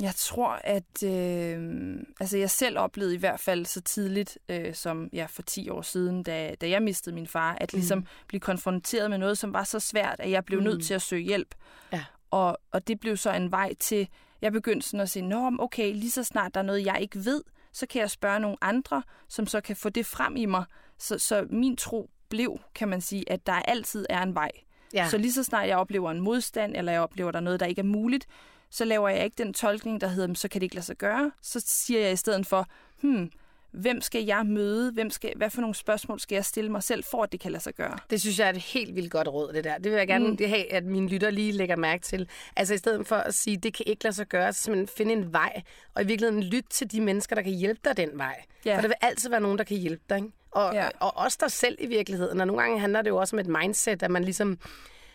Jeg 0.00 0.14
tror, 0.14 0.60
at 0.64 1.02
øh, 1.02 1.96
altså 2.20 2.38
jeg 2.38 2.50
selv 2.50 2.78
oplevede 2.78 3.14
i 3.14 3.18
hvert 3.18 3.40
fald 3.40 3.66
så 3.66 3.80
tidligt, 3.80 4.38
øh, 4.48 4.74
som 4.74 5.08
ja, 5.12 5.26
for 5.30 5.42
10 5.42 5.68
år 5.68 5.82
siden, 5.82 6.22
da, 6.22 6.54
da 6.60 6.68
jeg 6.68 6.82
mistede 6.82 7.14
min 7.14 7.26
far, 7.26 7.56
at 7.60 7.72
mm. 7.72 7.76
ligesom 7.76 8.06
blive 8.26 8.40
konfronteret 8.40 9.10
med 9.10 9.18
noget, 9.18 9.38
som 9.38 9.52
var 9.52 9.64
så 9.64 9.80
svært, 9.80 10.20
at 10.20 10.30
jeg 10.30 10.44
blev 10.44 10.58
mm. 10.58 10.64
nødt 10.64 10.84
til 10.84 10.94
at 10.94 11.02
søge 11.02 11.22
hjælp. 11.22 11.54
Ja. 11.92 12.04
Og, 12.30 12.58
og 12.70 12.88
det 12.88 13.00
blev 13.00 13.16
så 13.16 13.32
en 13.32 13.50
vej 13.50 13.74
til, 13.74 14.08
jeg 14.42 14.52
begyndte 14.52 14.88
sådan 14.88 15.00
at 15.00 15.10
sige, 15.10 15.22
Nå, 15.22 15.56
okay, 15.58 15.92
lige 15.92 16.10
så 16.10 16.24
snart 16.24 16.54
der 16.54 16.60
er 16.60 16.64
noget, 16.64 16.86
jeg 16.86 16.98
ikke 17.00 17.24
ved, 17.24 17.42
så 17.72 17.86
kan 17.86 18.00
jeg 18.00 18.10
spørge 18.10 18.40
nogle 18.40 18.56
andre, 18.60 19.02
som 19.28 19.46
så 19.46 19.60
kan 19.60 19.76
få 19.76 19.88
det 19.88 20.06
frem 20.06 20.36
i 20.36 20.46
mig. 20.46 20.64
Så, 20.98 21.18
så 21.18 21.46
min 21.50 21.76
tro 21.76 22.10
blev, 22.28 22.58
kan 22.74 22.88
man 22.88 23.00
sige, 23.00 23.32
at 23.32 23.46
der 23.46 23.52
altid 23.52 24.06
er 24.08 24.22
en 24.22 24.34
vej. 24.34 24.50
Ja. 24.94 25.08
Så 25.08 25.18
lige 25.18 25.32
så 25.32 25.44
snart 25.44 25.68
jeg 25.68 25.76
oplever 25.76 26.10
en 26.10 26.20
modstand, 26.20 26.76
eller 26.76 26.92
jeg 26.92 27.00
oplever, 27.00 27.30
der 27.30 27.38
er 27.38 27.42
noget, 27.42 27.60
der 27.60 27.66
ikke 27.66 27.80
er 27.80 27.84
muligt, 27.84 28.26
så 28.70 28.84
laver 28.84 29.08
jeg 29.08 29.24
ikke 29.24 29.44
den 29.44 29.54
tolkning, 29.54 30.00
der 30.00 30.06
hedder, 30.08 30.34
så 30.34 30.48
kan 30.48 30.60
det 30.60 30.64
ikke 30.64 30.74
lade 30.74 30.86
sig 30.86 30.96
gøre. 30.96 31.32
Så 31.42 31.62
siger 31.66 32.00
jeg 32.00 32.12
i 32.12 32.16
stedet 32.16 32.46
for, 32.46 32.66
hmm, 33.00 33.30
hvem 33.72 34.00
skal 34.00 34.24
jeg 34.24 34.46
møde? 34.46 34.92
Hvem 34.92 35.10
skal, 35.10 35.32
hvad 35.36 35.50
for 35.50 35.60
nogle 35.60 35.74
spørgsmål 35.74 36.20
skal 36.20 36.34
jeg 36.34 36.44
stille 36.44 36.70
mig 36.70 36.82
selv, 36.82 37.04
for 37.04 37.22
at 37.22 37.32
det 37.32 37.40
kan 37.40 37.52
lade 37.52 37.62
sig 37.62 37.74
gøre? 37.74 37.98
Det 38.10 38.20
synes 38.20 38.38
jeg 38.38 38.46
er 38.48 38.52
et 38.52 38.58
helt 38.58 38.94
vildt 38.94 39.10
godt 39.10 39.28
råd, 39.28 39.52
det 39.52 39.64
der. 39.64 39.78
Det 39.78 39.92
vil 39.92 39.98
jeg 39.98 40.06
gerne 40.06 40.28
mm. 40.28 40.36
have, 40.46 40.72
at 40.72 40.84
mine 40.84 41.08
lytter 41.08 41.30
lige 41.30 41.52
lægger 41.52 41.76
mærke 41.76 42.02
til. 42.02 42.28
Altså 42.56 42.74
i 42.74 42.78
stedet 42.78 43.06
for 43.06 43.16
at 43.16 43.34
sige, 43.34 43.56
det 43.56 43.74
kan 43.74 43.86
ikke 43.88 44.04
lade 44.04 44.14
sig 44.14 44.26
gøre, 44.26 44.52
så 44.52 44.62
simpelthen 44.62 44.88
finde 44.96 45.12
en 45.12 45.32
vej, 45.32 45.62
og 45.94 46.02
i 46.02 46.06
virkeligheden 46.06 46.42
lytte 46.42 46.68
til 46.68 46.92
de 46.92 47.00
mennesker, 47.00 47.36
der 47.36 47.42
kan 47.42 47.52
hjælpe 47.52 47.80
dig 47.84 47.96
den 47.96 48.10
vej. 48.18 48.42
Ja. 48.64 48.76
For 48.76 48.80
der 48.80 48.88
vil 48.88 48.96
altid 49.00 49.30
være 49.30 49.40
nogen, 49.40 49.58
der 49.58 49.64
kan 49.64 49.76
hjælpe 49.76 50.02
dig. 50.10 50.16
Ikke? 50.16 50.30
Og, 50.50 50.74
ja. 50.74 50.88
og 51.00 51.16
også 51.16 51.38
dig 51.40 51.50
selv 51.50 51.76
i 51.80 51.86
virkeligheden. 51.86 52.40
Og 52.40 52.46
nogle 52.46 52.62
gange 52.62 52.80
handler 52.80 53.02
det 53.02 53.10
jo 53.10 53.16
også 53.16 53.36
om 53.36 53.40
et 53.40 53.46
mindset, 53.46 54.02
at 54.02 54.10
man 54.10 54.24
ligesom 54.24 54.58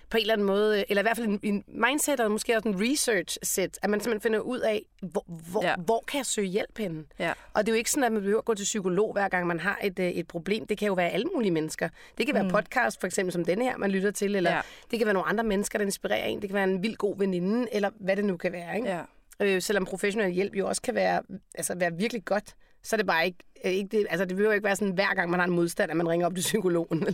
på 0.10 0.18
en 0.18 0.22
eller 0.22 0.34
anden 0.34 0.48
måde, 0.48 0.86
eller 0.90 1.02
i 1.02 1.04
hvert 1.04 1.18
fald 1.18 1.28
en, 1.28 1.40
en 1.44 1.64
mindset, 1.68 2.20
og 2.20 2.32
måske 2.32 2.56
også 2.56 2.70
en 2.70 2.82
research-set, 2.82 3.78
at 3.82 3.90
man 3.90 4.00
simpelthen 4.00 4.22
finder 4.22 4.40
ud 4.40 4.60
af, 4.60 4.82
hvor, 5.02 5.24
hvor, 5.52 5.64
ja. 5.64 5.76
hvor 5.76 6.04
kan 6.08 6.18
jeg 6.18 6.26
søge 6.26 6.48
hjælp 6.48 6.78
henne? 6.78 7.04
Ja. 7.20 7.34
Og 7.54 7.66
det 7.66 7.72
er 7.72 7.76
jo 7.76 7.78
ikke 7.78 7.92
sådan, 7.92 8.04
at 8.04 8.12
man 8.12 8.22
behøver 8.22 8.40
at 8.40 8.46
gå 8.46 8.54
til 8.54 8.64
psykolog, 8.64 9.14
hver 9.14 9.28
gang 9.28 9.48
man 9.48 9.60
har 9.60 9.80
et, 9.84 10.00
øh, 10.00 10.10
et 10.10 10.28
problem. 10.28 10.68
Det 10.68 10.78
kan 10.78 10.88
jo 10.88 10.94
være 10.94 11.10
alle 11.10 11.28
mulige 11.36 11.52
mennesker. 11.52 11.90
Det 12.18 12.26
kan 12.26 12.36
være 12.36 12.44
mm. 12.44 12.50
podcast, 12.50 13.00
for 13.00 13.08
eksempel 13.08 13.34
som 13.34 13.46
denne 13.46 13.64
her, 13.64 13.78
man 13.78 13.92
lytter 13.92 14.12
til, 14.12 14.36
eller 14.36 14.52
ja. 14.52 14.62
det 14.92 15.00
kan 15.00 15.06
være 15.06 15.14
nogle 15.14 15.30
andre 15.30 15.44
mennesker, 15.44 15.80
der 15.80 15.86
inspirerer 15.86 16.26
en. 16.26 16.42
Det 16.42 16.50
kan 16.50 16.56
være 16.56 16.64
en 16.64 16.84
vild 16.84 16.96
god 16.96 17.18
veninde, 17.18 17.68
eller 17.72 17.90
hvad 18.00 18.16
det 18.16 18.26
nu 18.26 18.38
kan 18.38 18.52
være. 18.52 18.76
Ikke? 18.76 18.90
Ja. 18.90 19.02
Øh, 19.40 19.62
selvom 19.62 19.86
professionel 19.86 20.32
hjælp 20.32 20.56
jo 20.56 20.68
også 20.68 20.82
kan 20.82 20.96
være, 20.96 21.22
altså 21.56 21.76
være 21.76 21.92
virkelig 21.94 22.26
godt 22.26 22.56
så 22.86 22.96
er 22.96 22.98
det 22.98 23.06
bare 23.06 23.26
ikke, 23.26 23.38
ikke 23.70 23.98
det, 23.98 24.08
altså 24.10 24.26
det 24.26 24.38
vil 24.38 24.44
jo 24.44 24.52
ikke 24.52 24.64
være 24.64 24.76
sådan, 24.76 24.94
hver 24.94 25.14
gang 25.16 25.30
man 25.30 25.40
har 25.40 25.48
en 25.48 25.54
modstand, 25.54 25.92
at 25.92 25.98
man 25.98 26.10
ringer 26.10 26.28
op 26.28 26.36
til 26.36 26.42
psykologen, 26.42 27.00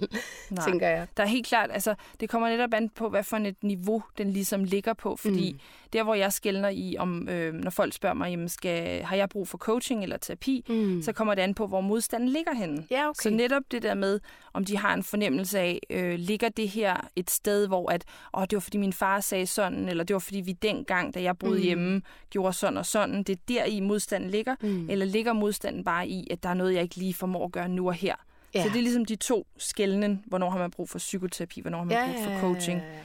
Nej. 0.49 0.65
tænker 0.69 0.87
jeg. 0.87 1.07
Der 1.17 1.23
er 1.23 1.27
helt 1.27 1.47
klart, 1.47 1.69
altså 1.73 1.95
det 2.19 2.29
kommer 2.29 2.49
netop 2.49 2.73
an 2.73 2.89
på, 2.89 3.09
hvad 3.09 3.23
for 3.23 3.37
et 3.37 3.63
niveau 3.63 4.03
den 4.17 4.31
ligesom 4.31 4.63
ligger 4.63 4.93
på, 4.93 5.15
fordi 5.15 5.51
mm. 5.51 5.59
der, 5.93 6.03
hvor 6.03 6.15
jeg 6.15 6.33
skældner 6.33 6.69
i, 6.69 6.95
om 6.99 7.29
øh, 7.29 7.53
når 7.53 7.71
folk 7.71 7.93
spørger 7.93 8.15
mig, 8.15 8.29
jamen, 8.29 8.49
skal, 8.49 9.03
har 9.03 9.15
jeg 9.15 9.29
brug 9.29 9.47
for 9.47 9.57
coaching 9.57 10.03
eller 10.03 10.17
terapi, 10.17 10.65
mm. 10.69 11.01
så 11.01 11.13
kommer 11.13 11.35
det 11.35 11.41
an 11.41 11.53
på, 11.53 11.67
hvor 11.67 11.81
modstanden 11.81 12.29
ligger 12.29 12.53
henne. 12.53 12.85
Ja, 12.91 13.09
okay. 13.09 13.21
Så 13.23 13.29
netop 13.29 13.63
det 13.71 13.83
der 13.83 13.93
med, 13.93 14.19
om 14.53 14.65
de 14.65 14.77
har 14.77 14.93
en 14.93 15.03
fornemmelse 15.03 15.59
af, 15.59 15.79
øh, 15.89 16.19
ligger 16.19 16.49
det 16.49 16.69
her 16.69 16.95
et 17.15 17.29
sted, 17.29 17.67
hvor 17.67 17.91
at, 17.91 18.05
åh, 18.33 18.43
det 18.43 18.53
var 18.53 18.59
fordi 18.59 18.77
min 18.77 18.93
far 18.93 19.19
sagde 19.19 19.45
sådan, 19.45 19.89
eller 19.89 20.03
det 20.03 20.13
var 20.13 20.19
fordi 20.19 20.41
vi 20.41 20.51
dengang, 20.51 21.13
da 21.13 21.21
jeg 21.21 21.37
boede 21.37 21.55
mm. 21.55 21.63
hjemme, 21.63 22.01
gjorde 22.29 22.53
sådan 22.53 22.77
og 22.77 22.85
sådan. 22.85 23.23
Det 23.23 23.33
er 23.33 23.41
der 23.47 23.65
i 23.65 23.79
modstanden 23.79 24.29
ligger, 24.29 24.55
mm. 24.61 24.89
eller 24.89 25.05
ligger 25.05 25.33
modstanden 25.33 25.83
bare 25.83 26.07
i, 26.07 26.27
at 26.31 26.40
der 26.43 26.49
er 26.49 26.53
noget, 26.53 26.73
jeg 26.73 26.83
ikke 26.83 26.95
lige 26.95 27.13
formår 27.13 27.45
at 27.45 27.51
gøre 27.51 27.69
nu 27.69 27.87
og 27.87 27.93
her. 27.93 28.15
Ja. 28.55 28.63
Så 28.63 28.69
det 28.69 28.77
er 28.77 28.81
ligesom 28.81 29.05
de 29.05 29.15
to 29.15 29.47
skældnen, 29.57 30.23
hvornår 30.27 30.49
har 30.49 30.59
man 30.59 30.71
brug 30.71 30.89
for 30.89 30.97
psykoterapi, 30.97 31.61
hvornår 31.61 31.77
har 31.77 31.85
man 31.85 31.97
ja, 31.97 32.13
brug 32.13 32.23
for 32.23 32.39
coaching. 32.39 32.79
Ja, 32.79 32.85
ja, 32.85 32.93
ja. 32.93 33.01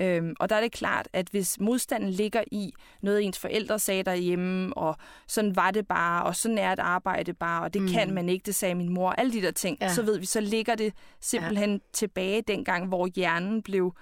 Øhm, 0.00 0.34
og 0.40 0.48
der 0.48 0.56
er 0.56 0.60
det 0.60 0.72
klart, 0.72 1.08
at 1.12 1.28
hvis 1.28 1.60
modstanden 1.60 2.10
ligger 2.10 2.44
i 2.52 2.72
noget, 3.00 3.22
ens 3.22 3.38
forældre 3.38 3.78
sagde 3.78 4.02
derhjemme, 4.02 4.76
og 4.76 4.96
sådan 5.26 5.56
var 5.56 5.70
det 5.70 5.86
bare, 5.86 6.22
og 6.22 6.36
sådan 6.36 6.58
er 6.58 6.72
et 6.72 6.78
arbejde 6.78 7.32
bare, 7.32 7.62
og 7.62 7.74
det 7.74 7.82
mm. 7.82 7.88
kan 7.88 8.14
man 8.14 8.28
ikke, 8.28 8.46
det 8.46 8.54
sagde 8.54 8.74
min 8.74 8.88
mor, 8.88 9.10
alle 9.10 9.32
de 9.32 9.42
der 9.42 9.50
ting, 9.50 9.78
ja. 9.80 9.88
så 9.88 10.02
ved 10.02 10.18
vi, 10.18 10.26
så 10.26 10.40
ligger 10.40 10.74
det 10.74 10.94
simpelthen 11.20 11.72
ja. 11.72 11.78
tilbage 11.92 12.42
dengang, 12.42 12.86
hvor 12.86 13.06
hjernen 13.06 13.62
blev, 13.62 13.94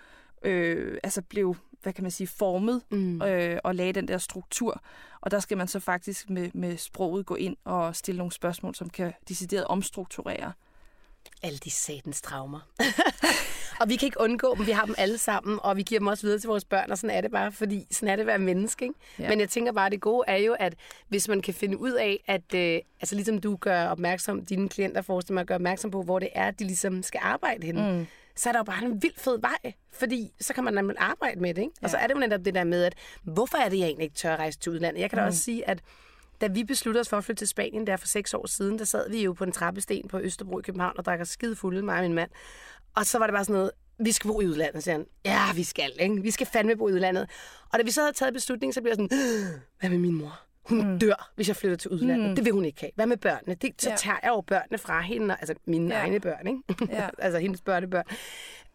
øh, 0.45 0.99
altså 1.03 1.23
blev 1.23 1.57
hvad 1.83 1.93
kan 1.93 2.05
man 2.05 2.11
sige, 2.11 2.27
formet 2.27 2.83
mm. 2.91 3.23
øh, 3.23 3.59
og 3.65 3.75
lagde 3.75 3.93
den 3.93 4.09
der 4.09 4.19
struktur. 4.19 4.83
Og 5.21 5.31
der 5.31 5.41
skal 5.41 5.57
man 5.59 5.69
så 5.69 5.81
faktisk 5.81 6.31
med, 6.31 6.51
med 6.55 6.77
sproget 6.77 7.27
gå 7.27 7.35
ind 7.35 7.57
og 7.65 7.97
stille 7.97 8.19
nogle 8.19 8.33
spørgsmål, 8.33 8.75
som 8.75 8.91
kan 8.91 9.13
decideret 9.29 9.65
omstrukturere. 9.65 10.53
Alle 11.43 11.59
de 11.59 11.71
satens 11.71 12.23
traumer. 12.23 12.61
og 13.81 13.89
vi 13.89 13.97
kan 13.97 14.07
ikke 14.07 14.21
undgå 14.21 14.55
dem, 14.55 14.67
vi 14.67 14.71
har 14.71 14.85
dem 14.85 14.95
alle 14.99 15.19
sammen, 15.19 15.59
og 15.63 15.77
vi 15.77 15.83
giver 15.83 15.99
dem 15.99 16.07
også 16.07 16.23
videre 16.27 16.39
til 16.39 16.49
vores 16.49 16.65
børn, 16.65 16.91
og 16.91 16.99
sådan 16.99 17.17
er 17.17 17.21
det 17.21 17.31
bare, 17.31 17.53
fordi 17.53 17.87
sådan 17.91 18.09
er 18.09 18.17
det 18.17 18.21
at 18.21 18.27
være 18.27 18.39
menneske. 18.39 18.85
Ikke? 18.85 18.95
Ja. 19.19 19.29
Men 19.29 19.41
jeg 19.41 19.49
tænker 19.49 19.73
bare, 19.73 19.87
at 19.87 19.93
det 19.93 20.01
gode 20.01 20.25
er 20.29 20.37
jo, 20.37 20.57
at 20.59 20.75
hvis 21.09 21.29
man 21.29 21.41
kan 21.41 21.55
finde 21.55 21.79
ud 21.79 21.93
af, 21.93 22.25
at 22.27 22.55
øh, 22.55 22.81
altså 23.01 23.15
ligesom 23.15 23.39
du 23.39 23.57
gør 23.57 23.87
opmærksom, 23.87 24.47
dine 24.47 24.69
klienter 24.69 25.03
forestiller 25.03 25.35
mig 25.35 25.41
at 25.41 25.47
gøre 25.47 25.57
opmærksom 25.57 25.91
på, 25.91 26.03
hvor 26.03 26.19
det 26.19 26.29
er, 26.35 26.51
de 26.51 26.65
ligesom 26.65 27.03
skal 27.03 27.21
arbejde 27.23 27.67
henne, 27.67 27.93
mm 27.93 28.07
så 28.39 28.49
er 28.49 28.53
der 28.53 28.61
jo 28.61 28.65
bare 28.65 28.85
en 28.85 29.03
vild 29.03 29.15
fed 29.17 29.41
vej, 29.41 29.73
fordi 29.93 30.33
så 30.41 30.55
kan 30.55 30.65
man 30.65 30.75
nemlig 30.75 30.97
arbejde 30.99 31.41
med 31.41 31.55
det. 31.55 31.63
Ikke? 31.63 31.75
Ja. 31.83 31.87
Og 31.87 31.91
så 31.91 31.97
er 31.97 32.07
det 32.07 32.15
jo 32.15 32.21
netop 32.21 32.45
det 32.45 32.55
der 32.55 32.65
med, 32.65 32.85
at 32.85 32.95
hvorfor 33.23 33.59
er 33.59 33.69
det, 33.69 33.79
jeg 33.79 33.87
egentlig 33.87 34.05
ikke 34.05 34.17
tør 34.17 34.33
at 34.33 34.39
rejse 34.39 34.59
til 34.59 34.73
udlandet? 34.73 35.01
Jeg 35.01 35.11
kan 35.11 35.17
da 35.17 35.25
mm. 35.25 35.29
også 35.29 35.41
sige, 35.41 35.69
at 35.69 35.83
da 36.41 36.47
vi 36.47 36.65
besluttede 36.65 37.01
os 37.01 37.09
for 37.09 37.17
at 37.17 37.25
flytte 37.25 37.41
til 37.41 37.49
Spanien 37.49 37.87
der 37.87 37.97
for 37.97 38.07
seks 38.07 38.35
år 38.35 38.47
siden, 38.47 38.79
der 38.79 38.85
sad 38.85 39.11
vi 39.11 39.25
jo 39.25 39.33
på 39.33 39.45
en 39.45 39.53
trappesten 39.53 40.09
på 40.09 40.19
Østerbro 40.19 40.59
i 40.59 40.63
København 40.63 40.95
og 40.99 41.05
drak 41.05 41.27
skide 41.27 41.57
fulde, 41.57 41.83
mig 41.83 41.97
og 41.97 42.03
min 42.03 42.15
mand. 42.15 42.31
Og 42.95 43.07
så 43.07 43.19
var 43.19 43.27
det 43.27 43.35
bare 43.35 43.45
sådan 43.45 43.55
noget, 43.55 43.71
vi 43.99 44.13
skal 44.13 44.29
bo 44.29 44.41
i 44.41 44.47
udlandet, 44.47 44.85
siger 44.85 44.97
han. 44.97 45.07
Ja, 45.25 45.53
vi 45.55 45.65
skal, 45.65 45.93
ikke? 45.99 46.23
Vi 46.23 46.31
skal 46.31 46.47
fandme 46.47 46.77
bo 46.77 46.89
i 46.89 46.93
udlandet. 46.93 47.31
Og 47.73 47.79
da 47.79 47.85
vi 47.85 47.91
så 47.91 48.01
havde 48.01 48.13
taget 48.13 48.35
beslutningen, 48.35 48.73
så 48.73 48.81
blev 48.81 48.91
jeg 48.91 48.97
sådan, 48.97 49.61
hvad 49.81 49.91
med 49.91 49.99
min 49.99 50.15
mor? 50.15 50.48
Hun 50.69 50.93
mm. 50.93 50.99
dør, 50.99 51.31
hvis 51.35 51.49
jeg 51.49 51.57
flytter 51.57 51.77
til 51.77 51.91
udlandet. 51.91 52.29
Mm. 52.29 52.37
Det 52.37 52.45
vil 52.45 52.53
hun 52.53 52.65
ikke 52.65 52.81
have. 52.81 52.91
Hvad 52.95 53.07
med 53.07 53.17
børnene? 53.17 53.55
Det, 53.55 53.83
så 53.83 53.91
ja. 53.91 53.97
tager 53.97 54.19
jeg 54.23 54.29
jo 54.29 54.41
børnene 54.41 54.79
fra 54.79 55.01
hende, 55.01 55.37
altså 55.41 55.55
mine 55.65 55.95
ja. 55.95 56.01
egne 56.01 56.21
børn, 56.21 56.47
ikke? 56.47 56.63
Ja. 56.95 57.09
altså 57.19 57.39
hendes 57.39 57.61
børnebørn. 57.61 58.05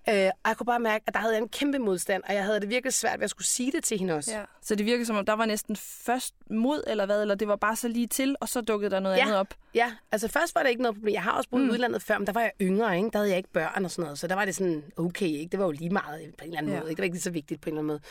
Øh, 0.10 0.29
og 0.43 0.49
jeg 0.49 0.58
kunne 0.58 0.65
bare 0.65 0.79
mærke, 0.79 1.03
at 1.08 1.13
der 1.13 1.19
havde 1.19 1.34
jeg 1.34 1.41
en 1.41 1.49
kæmpe 1.49 1.79
modstand, 1.79 2.23
og 2.27 2.34
jeg 2.34 2.43
havde 2.43 2.60
det 2.60 2.69
virkelig 2.69 2.93
svært 2.93 3.19
ved 3.19 3.23
at 3.23 3.29
skulle 3.29 3.47
sige 3.47 3.71
det 3.71 3.84
til 3.84 3.99
hende 3.99 4.13
også. 4.13 4.32
Ja. 4.32 4.43
Så 4.62 4.75
det 4.75 4.86
virkede 4.86 5.06
som 5.06 5.15
om, 5.15 5.25
der 5.25 5.34
var 5.34 5.45
næsten 5.45 5.75
først 5.75 6.36
mod, 6.49 6.84
eller 6.88 7.06
hvad? 7.06 7.21
Eller 7.21 7.36
det 7.36 7.47
var 7.47 7.56
bare 7.56 7.75
så 7.75 7.88
lige 7.88 8.08
til, 8.08 8.36
og 8.41 8.49
så 8.49 8.62
dukkede 8.62 8.91
der 8.91 8.99
noget 8.99 9.17
ja. 9.17 9.21
andet 9.21 9.38
op? 9.38 9.53
Ja, 9.75 9.91
altså 10.12 10.27
først 10.27 10.56
var 10.56 10.63
det 10.63 10.69
ikke 10.69 10.82
noget 10.82 10.95
problem. 10.95 11.13
Jeg 11.13 11.23
har 11.23 11.32
også 11.32 11.49
boet 11.49 11.63
mm. 11.63 11.69
i 11.69 11.71
udlandet 11.71 12.01
før, 12.01 12.17
men 12.17 12.27
der 12.27 12.34
var 12.34 12.41
jeg 12.41 12.51
yngre, 12.62 12.97
ikke? 12.97 13.10
Der 13.13 13.17
havde 13.17 13.29
jeg 13.29 13.38
ikke 13.38 13.51
børn 13.53 13.86
og 13.86 13.91
sådan 13.91 14.03
noget. 14.03 14.19
Så 14.19 14.27
der 14.27 14.36
var 14.36 14.45
det 14.45 14.56
sådan, 14.56 14.84
okay, 14.97 15.25
ikke? 15.25 15.51
Det 15.51 15.60
var 15.60 15.65
jo 15.65 15.71
lige 15.71 15.89
meget 15.89 16.34
på 16.38 16.45
en 16.45 16.49
eller 16.49 16.58
anden 16.58 16.73
ja. 16.73 16.79
måde. 16.79 16.89
Ikke? 16.89 16.97
Det 16.97 17.01
var 17.01 17.03
ikke 17.03 17.15
lige 17.15 17.21
så 17.21 17.32
vigtigt 17.32 17.62
på 17.62 17.69
en 17.69 17.73
eller 17.77 17.79
anden 17.79 17.88
måde. 17.88 18.01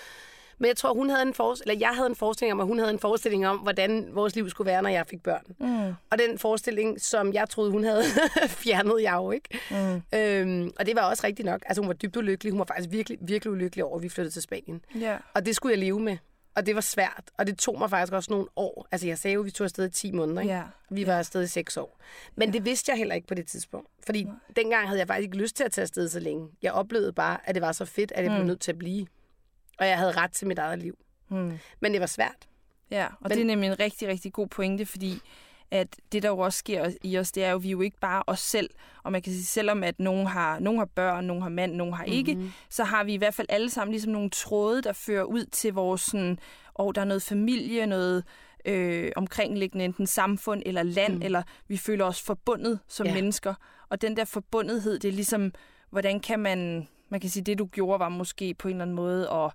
Men 0.58 0.68
jeg 0.68 0.76
tror, 0.76 0.94
hun 0.94 1.10
havde 1.10 1.22
en 1.22 1.34
forestilling, 1.34 1.72
eller 1.72 1.88
jeg 1.88 1.96
havde 1.96 2.06
en 2.06 2.16
forestilling 2.16 2.52
om, 2.52 2.60
at 2.60 2.66
hun 2.66 2.78
havde 2.78 2.90
en 2.90 2.98
forestilling 2.98 3.46
om, 3.46 3.58
hvordan 3.58 4.08
vores 4.12 4.34
liv 4.34 4.50
skulle 4.50 4.66
være, 4.66 4.82
når 4.82 4.90
jeg 4.90 5.06
fik 5.06 5.22
børn. 5.22 5.44
Mm. 5.58 5.94
Og 6.10 6.18
den 6.18 6.38
forestilling, 6.38 7.00
som 7.00 7.32
jeg 7.32 7.48
troede, 7.48 7.70
hun 7.70 7.84
havde 7.84 8.02
fjernet 8.62 9.02
jeg 9.02 9.14
jo 9.14 9.30
ikke. 9.30 9.48
Mm. 9.70 10.18
Øhm, 10.18 10.72
og 10.78 10.86
det 10.86 10.96
var 10.96 11.02
også 11.02 11.26
rigtigt 11.26 11.46
nok. 11.46 11.62
Altså 11.66 11.80
hun 11.80 11.88
var 11.88 11.94
dybt 11.94 12.16
ulykkelig. 12.16 12.50
Hun 12.50 12.58
var 12.58 12.64
faktisk 12.64 12.92
virkelig, 12.92 13.18
virkelig 13.20 13.52
ulykkelig 13.52 13.84
over, 13.84 13.96
at 13.96 14.02
vi 14.02 14.08
flyttede 14.08 14.34
til 14.34 14.42
Spanien. 14.42 14.84
Yeah. 14.96 15.20
Og 15.34 15.46
det 15.46 15.56
skulle 15.56 15.72
jeg 15.72 15.78
leve 15.78 16.00
med. 16.00 16.16
Og 16.54 16.66
det 16.66 16.74
var 16.74 16.80
svært, 16.80 17.24
og 17.38 17.46
det 17.46 17.58
tog 17.58 17.78
mig 17.78 17.90
faktisk 17.90 18.12
også 18.12 18.30
nogle 18.30 18.46
år. 18.56 18.86
Altså 18.92 19.06
jeg 19.06 19.18
sagde 19.18 19.34
jo, 19.34 19.40
at 19.40 19.46
vi 19.46 19.50
tog 19.50 19.64
afsted 19.64 19.88
i 19.88 19.90
10 19.90 20.12
måneder. 20.12 20.40
Ikke? 20.40 20.54
Yeah. 20.54 20.64
Vi 20.90 21.06
var 21.06 21.18
afsted 21.18 21.42
i 21.42 21.46
6 21.46 21.76
år. 21.76 22.00
Men 22.34 22.48
yeah. 22.48 22.52
det 22.52 22.64
vidste 22.64 22.90
jeg 22.90 22.98
heller 22.98 23.14
ikke 23.14 23.26
på 23.26 23.34
det 23.34 23.46
tidspunkt. 23.46 23.88
Fordi 24.06 24.24
yeah. 24.24 24.34
dengang 24.56 24.88
havde 24.88 24.98
jeg 24.98 25.06
faktisk 25.06 25.24
ikke 25.24 25.36
lyst 25.36 25.56
til 25.56 25.64
at 25.64 25.72
tage 25.72 25.82
afsted 25.82 26.08
så 26.08 26.20
længe. 26.20 26.48
Jeg 26.62 26.72
oplevede 26.72 27.12
bare, 27.12 27.38
at 27.44 27.54
det 27.54 27.62
var 27.62 27.72
så 27.72 27.84
fedt, 27.84 28.12
at 28.12 28.24
jeg 28.24 28.32
mm. 28.32 28.36
blev 28.36 28.46
nødt 28.46 28.60
til 28.60 28.72
at 28.72 28.78
blive 28.78 29.06
og 29.78 29.86
jeg 29.86 29.98
havde 29.98 30.12
ret 30.12 30.32
til 30.32 30.46
mit 30.46 30.58
eget 30.58 30.78
liv. 30.78 30.98
Hmm. 31.28 31.58
Men 31.80 31.92
det 31.92 32.00
var 32.00 32.06
svært. 32.06 32.48
Ja, 32.90 33.06
og 33.06 33.12
Men... 33.20 33.30
det 33.30 33.40
er 33.40 33.44
nemlig 33.44 33.66
en 33.66 33.80
rigtig, 33.80 34.08
rigtig 34.08 34.32
god 34.32 34.46
pointe, 34.46 34.86
fordi 34.86 35.20
at 35.70 35.96
det, 36.12 36.22
der 36.22 36.28
jo 36.28 36.38
også 36.38 36.58
sker 36.58 36.90
i 37.02 37.18
os, 37.18 37.32
det 37.32 37.44
er 37.44 37.50
jo, 37.50 37.56
at 37.56 37.62
vi 37.62 37.68
er 37.68 37.72
jo 37.72 37.80
ikke 37.80 37.98
bare 38.00 38.22
os 38.26 38.40
selv. 38.40 38.70
Og 39.02 39.12
man 39.12 39.22
kan 39.22 39.32
sige, 39.32 39.44
selvom 39.44 39.84
at 39.84 40.00
nogen 40.00 40.26
har, 40.26 40.58
nogen 40.58 40.78
har 40.78 40.84
børn, 40.84 41.24
nogen 41.24 41.42
har 41.42 41.48
mand, 41.48 41.74
nogen 41.74 41.94
har 41.94 42.04
ikke, 42.04 42.34
mm-hmm. 42.34 42.52
så 42.70 42.84
har 42.84 43.04
vi 43.04 43.14
i 43.14 43.16
hvert 43.16 43.34
fald 43.34 43.46
alle 43.50 43.70
sammen 43.70 43.92
ligesom 43.92 44.12
nogle 44.12 44.30
tråde, 44.30 44.82
der 44.82 44.92
fører 44.92 45.24
ud 45.24 45.44
til 45.44 45.72
vores 45.72 46.00
sådan, 46.00 46.38
og 46.74 46.94
der 46.94 47.00
er 47.00 47.04
noget 47.04 47.22
familie, 47.22 47.86
noget 47.86 48.24
øh, 48.64 49.12
omkringliggende 49.16 49.84
enten 49.84 50.06
samfund 50.06 50.62
eller 50.66 50.82
land, 50.82 51.16
mm. 51.16 51.22
eller 51.22 51.42
vi 51.68 51.76
føler 51.76 52.04
os 52.04 52.22
forbundet 52.22 52.78
som 52.88 53.06
ja. 53.06 53.14
mennesker. 53.14 53.54
Og 53.88 54.02
den 54.02 54.16
der 54.16 54.24
forbundethed, 54.24 54.98
det 54.98 55.08
er 55.08 55.12
ligesom, 55.12 55.52
hvordan 55.90 56.20
kan 56.20 56.38
man, 56.38 56.88
man 57.12 57.20
kan 57.20 57.30
sige, 57.30 57.42
det 57.42 57.58
du 57.58 57.66
gjorde 57.66 58.00
var 58.00 58.08
måske 58.08 58.54
på 58.54 58.68
en 58.68 58.74
eller 58.74 58.84
anden 58.84 58.96
måde 58.96 59.30
at 59.30 59.50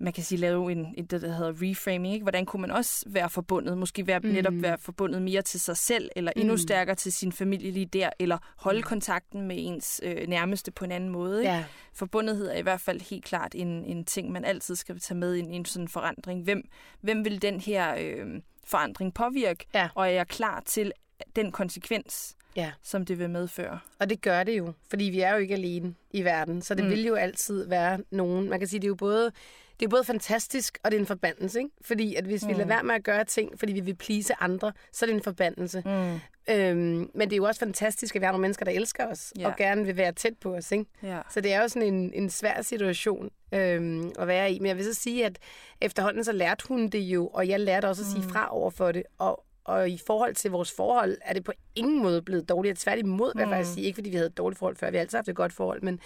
man 0.00 0.12
kan 0.12 0.24
sige, 0.24 0.38
lave 0.38 0.72
en, 0.72 0.94
en 0.96 1.06
det, 1.06 1.22
der 1.22 1.32
hedder 1.32 1.52
reframing. 1.62 2.14
Ikke? 2.14 2.24
Hvordan 2.24 2.46
kunne 2.46 2.60
man 2.60 2.70
også 2.70 3.04
være 3.06 3.30
forbundet? 3.30 3.78
Måske 3.78 4.06
være, 4.06 4.18
mm. 4.18 4.28
netop 4.28 4.52
være 4.56 4.78
forbundet 4.78 5.22
mere 5.22 5.42
til 5.42 5.60
sig 5.60 5.76
selv, 5.76 6.10
eller 6.16 6.32
endnu 6.36 6.54
mm. 6.54 6.58
stærkere 6.58 6.96
til 6.96 7.12
sin 7.12 7.32
familie 7.32 7.70
lige 7.70 7.86
der, 7.86 8.10
eller 8.18 8.38
holde 8.56 8.78
mm. 8.78 8.82
kontakten 8.82 9.48
med 9.48 9.56
ens 9.58 10.00
øh, 10.04 10.28
nærmeste 10.28 10.70
på 10.70 10.84
en 10.84 10.92
anden 10.92 11.10
måde. 11.10 11.40
Ikke? 11.40 11.52
Ja. 11.52 11.64
Forbundethed 11.92 12.48
er 12.48 12.58
i 12.58 12.62
hvert 12.62 12.80
fald 12.80 13.00
helt 13.10 13.24
klart 13.24 13.54
en, 13.54 13.84
en 13.84 14.04
ting, 14.04 14.32
man 14.32 14.44
altid 14.44 14.76
skal 14.76 15.00
tage 15.00 15.18
med 15.18 15.34
i 15.34 15.38
en, 15.38 15.50
en 15.50 15.64
sådan 15.64 15.88
forandring. 15.88 16.44
Hvem, 16.44 16.62
hvem 17.00 17.24
vil 17.24 17.42
den 17.42 17.60
her 17.60 17.94
øh, 17.98 18.26
forandring 18.64 19.14
påvirke? 19.14 19.66
Ja. 19.74 19.88
Og 19.94 20.06
er 20.06 20.10
jeg 20.10 20.28
klar 20.28 20.62
til 20.66 20.92
den 21.36 21.52
konsekvens? 21.52 22.36
Ja. 22.56 22.72
som 22.82 23.04
det 23.04 23.18
vil 23.18 23.30
medføre. 23.30 23.78
Og 23.98 24.10
det 24.10 24.20
gør 24.20 24.42
det 24.42 24.58
jo, 24.58 24.72
fordi 24.90 25.04
vi 25.04 25.20
er 25.20 25.32
jo 25.32 25.38
ikke 25.38 25.54
alene 25.54 25.94
i 26.10 26.24
verden, 26.24 26.62
så 26.62 26.74
det 26.74 26.84
mm. 26.84 26.90
vil 26.90 27.04
jo 27.04 27.14
altid 27.14 27.68
være 27.68 27.98
nogen. 28.10 28.48
Man 28.48 28.58
kan 28.58 28.68
sige, 28.68 28.80
det 28.80 28.86
er 28.86 28.88
jo 28.88 28.94
både 28.94 29.32
det 29.80 29.86
er 29.86 29.90
både 29.90 30.04
fantastisk, 30.04 30.78
og 30.82 30.90
det 30.90 30.96
er 30.96 31.00
en 31.00 31.06
forbandelse. 31.06 31.58
Ikke? 31.58 31.70
Fordi 31.80 32.14
at 32.14 32.24
hvis 32.24 32.42
mm. 32.42 32.48
vi 32.48 32.52
lader 32.52 32.64
mm. 32.64 32.70
være 32.70 32.82
med 32.82 32.94
at 32.94 33.04
gøre 33.04 33.24
ting, 33.24 33.58
fordi 33.58 33.72
vi 33.72 33.80
vil 33.80 33.94
plise 33.94 34.34
andre, 34.40 34.72
så 34.92 35.04
er 35.04 35.06
det 35.06 35.14
en 35.14 35.22
forbandelse. 35.22 35.82
Mm. 35.86 36.20
Øhm, 36.54 37.10
men 37.14 37.20
det 37.20 37.32
er 37.32 37.36
jo 37.36 37.44
også 37.44 37.58
fantastisk, 37.58 38.16
at 38.16 38.20
vi 38.20 38.24
har 38.24 38.32
nogle 38.32 38.42
mennesker, 38.42 38.64
der 38.64 38.72
elsker 38.72 39.06
os, 39.06 39.32
ja. 39.38 39.48
og 39.48 39.56
gerne 39.56 39.84
vil 39.86 39.96
være 39.96 40.12
tæt 40.12 40.34
på 40.40 40.54
os. 40.54 40.72
Ikke? 40.72 40.84
Ja. 41.02 41.20
Så 41.30 41.40
det 41.40 41.52
er 41.52 41.62
jo 41.62 41.68
sådan 41.68 41.94
en, 41.94 42.12
en 42.14 42.30
svær 42.30 42.62
situation 42.62 43.30
øhm, 43.54 44.12
at 44.18 44.28
være 44.28 44.52
i. 44.52 44.58
Men 44.58 44.66
jeg 44.66 44.76
vil 44.76 44.84
så 44.84 44.94
sige, 44.94 45.26
at 45.26 45.38
efterhånden 45.80 46.24
så 46.24 46.32
lærte 46.32 46.68
hun 46.68 46.88
det 46.88 47.00
jo, 47.00 47.26
og 47.26 47.48
jeg 47.48 47.60
lærte 47.60 47.88
også 47.88 48.02
at 48.02 48.08
sige 48.08 48.22
mm. 48.22 48.28
fra 48.28 48.54
over 48.54 48.70
for 48.70 48.92
det. 48.92 49.02
Og, 49.18 49.44
og 49.68 49.90
i 49.90 50.00
forhold 50.06 50.34
til 50.34 50.50
vores 50.50 50.72
forhold, 50.72 51.16
er 51.22 51.32
det 51.32 51.44
på 51.44 51.52
ingen 51.74 52.02
måde 52.02 52.22
blevet 52.22 52.48
dårligt. 52.48 52.78
Tværtimod, 52.78 53.32
vil 53.34 53.40
jeg 53.40 53.48
mm. 53.48 53.54
faktisk 53.54 53.74
sige. 53.74 53.84
Ikke 53.86 53.96
fordi 53.96 54.10
vi 54.10 54.16
havde 54.16 54.28
et 54.28 54.38
dårligt 54.38 54.58
forhold 54.58 54.76
før, 54.76 54.90
vi 54.90 54.96
har 54.96 55.02
altid 55.02 55.18
haft 55.18 55.28
et 55.28 55.36
godt 55.36 55.52
forhold, 55.52 55.82
men 55.82 56.00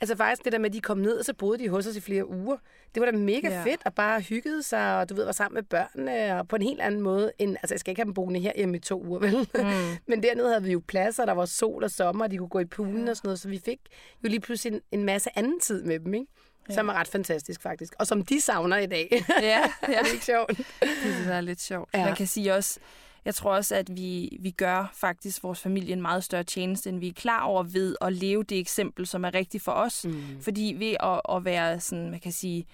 Altså 0.00 0.16
faktisk 0.16 0.44
det 0.44 0.52
der 0.52 0.58
med, 0.58 0.70
at 0.70 0.72
de 0.72 0.80
kom 0.80 0.98
ned, 0.98 1.18
og 1.18 1.24
så 1.24 1.34
boede 1.34 1.58
de 1.58 1.68
hos 1.68 1.86
os 1.86 1.96
i 1.96 2.00
flere 2.00 2.28
uger. 2.28 2.56
Det 2.94 3.00
var 3.00 3.10
da 3.10 3.16
mega 3.16 3.48
ja. 3.48 3.64
fedt, 3.64 3.80
at 3.84 3.94
bare 3.94 4.20
hyggede 4.20 4.62
sig, 4.62 4.98
og 4.98 5.08
du 5.08 5.14
ved, 5.14 5.24
var 5.24 5.32
sammen 5.32 5.54
med 5.54 5.62
børnene, 5.62 6.38
og 6.38 6.48
på 6.48 6.56
en 6.56 6.62
helt 6.62 6.80
anden 6.80 7.00
måde 7.00 7.32
end, 7.38 7.56
altså 7.62 7.74
jeg 7.74 7.80
skal 7.80 7.90
ikke 7.90 8.00
have 8.00 8.06
dem 8.06 8.14
boende 8.14 8.40
her 8.40 8.52
hjemme 8.56 8.76
i 8.76 8.80
to 8.80 9.04
uger, 9.06 9.18
vel? 9.18 9.48
Mm. 9.54 9.96
Men 10.08 10.22
dernede 10.22 10.48
havde 10.48 10.62
vi 10.62 10.72
jo 10.72 10.82
pladser, 10.88 11.24
der 11.24 11.32
var 11.32 11.44
sol 11.44 11.84
og 11.84 11.90
sommer, 11.90 12.24
og 12.24 12.30
de 12.30 12.38
kunne 12.38 12.48
gå 12.48 12.58
i 12.58 12.64
poolen 12.64 13.04
ja. 13.04 13.10
og 13.10 13.16
sådan 13.16 13.28
noget, 13.28 13.40
så 13.40 13.48
vi 13.48 13.58
fik 13.64 13.78
jo 14.24 14.28
lige 14.28 14.40
pludselig 14.40 14.74
en, 14.74 14.80
en 14.92 15.04
masse 15.04 15.30
anden 15.38 15.60
tid 15.60 15.82
med 15.82 16.00
dem, 16.00 16.14
ikke? 16.14 16.26
Ja. 16.68 16.74
Som 16.74 16.88
er 16.88 16.92
ret 16.92 17.08
fantastisk, 17.08 17.62
faktisk. 17.62 17.94
Og 17.98 18.06
som 18.06 18.24
de 18.24 18.40
savner 18.40 18.78
i 18.78 18.86
dag. 18.86 19.08
Ja, 19.28 19.46
ja. 19.48 19.62
det 19.86 19.96
er 19.96 20.12
ikke 20.12 20.24
sjovt. 20.24 20.58
Det 20.80 21.26
er 21.26 21.40
lidt 21.40 21.60
sjovt. 21.60 21.90
Ja. 21.94 22.04
Man 22.04 22.16
kan 22.16 22.26
sige 22.26 22.54
også, 22.54 22.80
jeg 23.24 23.34
tror 23.34 23.54
også, 23.54 23.74
at 23.74 23.96
vi, 23.96 24.38
vi 24.40 24.50
gør 24.50 24.92
faktisk 24.94 25.42
vores 25.42 25.60
familie 25.60 25.92
en 25.92 26.02
meget 26.02 26.24
større 26.24 26.44
tjeneste, 26.44 26.88
end 26.90 26.98
vi 26.98 27.08
er 27.08 27.12
klar 27.12 27.42
over 27.42 27.62
ved 27.62 27.96
at 28.00 28.12
leve 28.12 28.42
det 28.42 28.58
eksempel, 28.58 29.06
som 29.06 29.24
er 29.24 29.34
rigtigt 29.34 29.64
for 29.64 29.72
os. 29.72 30.04
Mm. 30.04 30.40
Fordi 30.40 30.74
ved 30.78 30.96
at, 31.00 31.36
at 31.36 31.44
være 31.44 31.80
sådan, 31.80 32.10
man 32.10 32.20
kan 32.20 32.32
sige, 32.32 32.66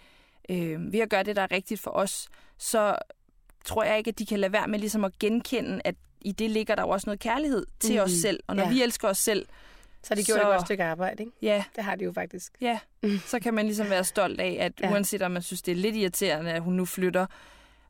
øh, 0.48 0.92
ved 0.92 1.00
at 1.00 1.11
gøre 1.11 1.22
det, 1.22 1.37
der 1.37 1.42
er 1.42 1.53
rigtigt 1.53 1.81
for 1.81 1.90
os, 1.90 2.29
så 2.59 2.96
tror 3.64 3.85
jeg 3.85 3.98
ikke, 3.98 4.09
at 4.09 4.18
de 4.18 4.26
kan 4.26 4.40
lade 4.40 4.53
være 4.53 4.68
med 4.68 4.79
ligesom 4.79 5.05
at 5.05 5.18
genkende, 5.18 5.81
at 5.85 5.94
i 6.20 6.33
det 6.33 6.50
ligger 6.50 6.74
der 6.74 6.83
jo 6.83 6.88
også 6.88 7.07
noget 7.07 7.20
kærlighed 7.20 7.66
til 7.81 7.94
mm. 7.94 8.03
os 8.03 8.11
selv. 8.11 8.40
Og 8.46 8.57
når 8.57 8.62
ja. 8.62 8.70
vi 8.70 8.83
elsker 8.83 9.09
os 9.09 9.18
selv, 9.18 9.46
så 10.03 10.09
har 10.09 10.15
de 10.15 10.25
gjort 10.25 10.39
så... 10.39 10.43
et 10.43 10.47
godt 10.47 10.67
stykke 10.67 10.85
arbejde, 10.85 11.23
ikke? 11.23 11.33
Ja. 11.43 11.65
Det 11.77 11.85
har 11.85 11.95
de 11.95 12.05
jo 12.05 12.13
faktisk. 12.13 12.53
Ja, 12.61 12.79
så 13.27 13.41
kan 13.41 13.55
man 13.55 13.67
ligesom 13.67 13.91
være 13.91 14.05
stolt 14.05 14.41
af, 14.41 14.57
at 14.61 14.73
ja. 14.81 14.93
uanset 14.93 15.23
om 15.23 15.31
man 15.31 15.43
synes, 15.43 15.63
det 15.63 15.73
er 15.73 15.77
lidt 15.77 15.97
irriterende, 15.97 16.53
at 16.53 16.63
hun 16.63 16.75
nu 16.75 16.85
flytter, 16.85 17.27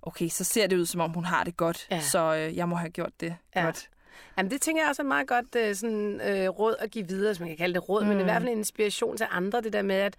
okay, 0.03 0.29
så 0.29 0.45
ser 0.45 0.67
det 0.67 0.77
ud, 0.77 0.87
som 0.87 1.01
om 1.01 1.11
hun 1.11 1.25
har 1.25 1.45
det 1.45 1.57
godt, 1.57 1.87
ja. 1.91 2.01
så 2.01 2.35
øh, 2.35 2.57
jeg 2.57 2.69
må 2.69 2.77
have 2.77 2.91
gjort 2.91 3.13
det 3.21 3.37
ja. 3.57 3.65
godt. 3.65 3.91
Jamen, 4.39 4.51
det 4.51 4.61
tænker 4.61 4.83
jeg 4.83 4.89
også 4.89 5.03
er 5.03 5.07
meget 5.07 5.29
godt 5.29 5.57
øh, 5.57 5.75
sådan, 5.75 6.21
øh, 6.21 6.49
råd 6.49 6.75
at 6.79 6.91
give 6.91 7.09
videre, 7.09 7.33
hvis 7.33 7.41
man 7.41 7.49
kan 7.49 7.57
kalde 7.57 7.75
det 7.75 7.89
råd, 7.89 8.03
mm. 8.03 8.09
men 8.09 8.19
i 8.19 8.21
mm. 8.21 8.25
hvert 8.25 8.43
fald 8.43 8.53
en 8.53 8.59
inspiration 8.59 9.17
til 9.17 9.27
andre, 9.31 9.61
det 9.61 9.73
der 9.73 9.83
med, 9.83 9.97
at 9.97 10.17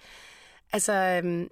altså, 0.74 0.94
øh, 0.94 1.48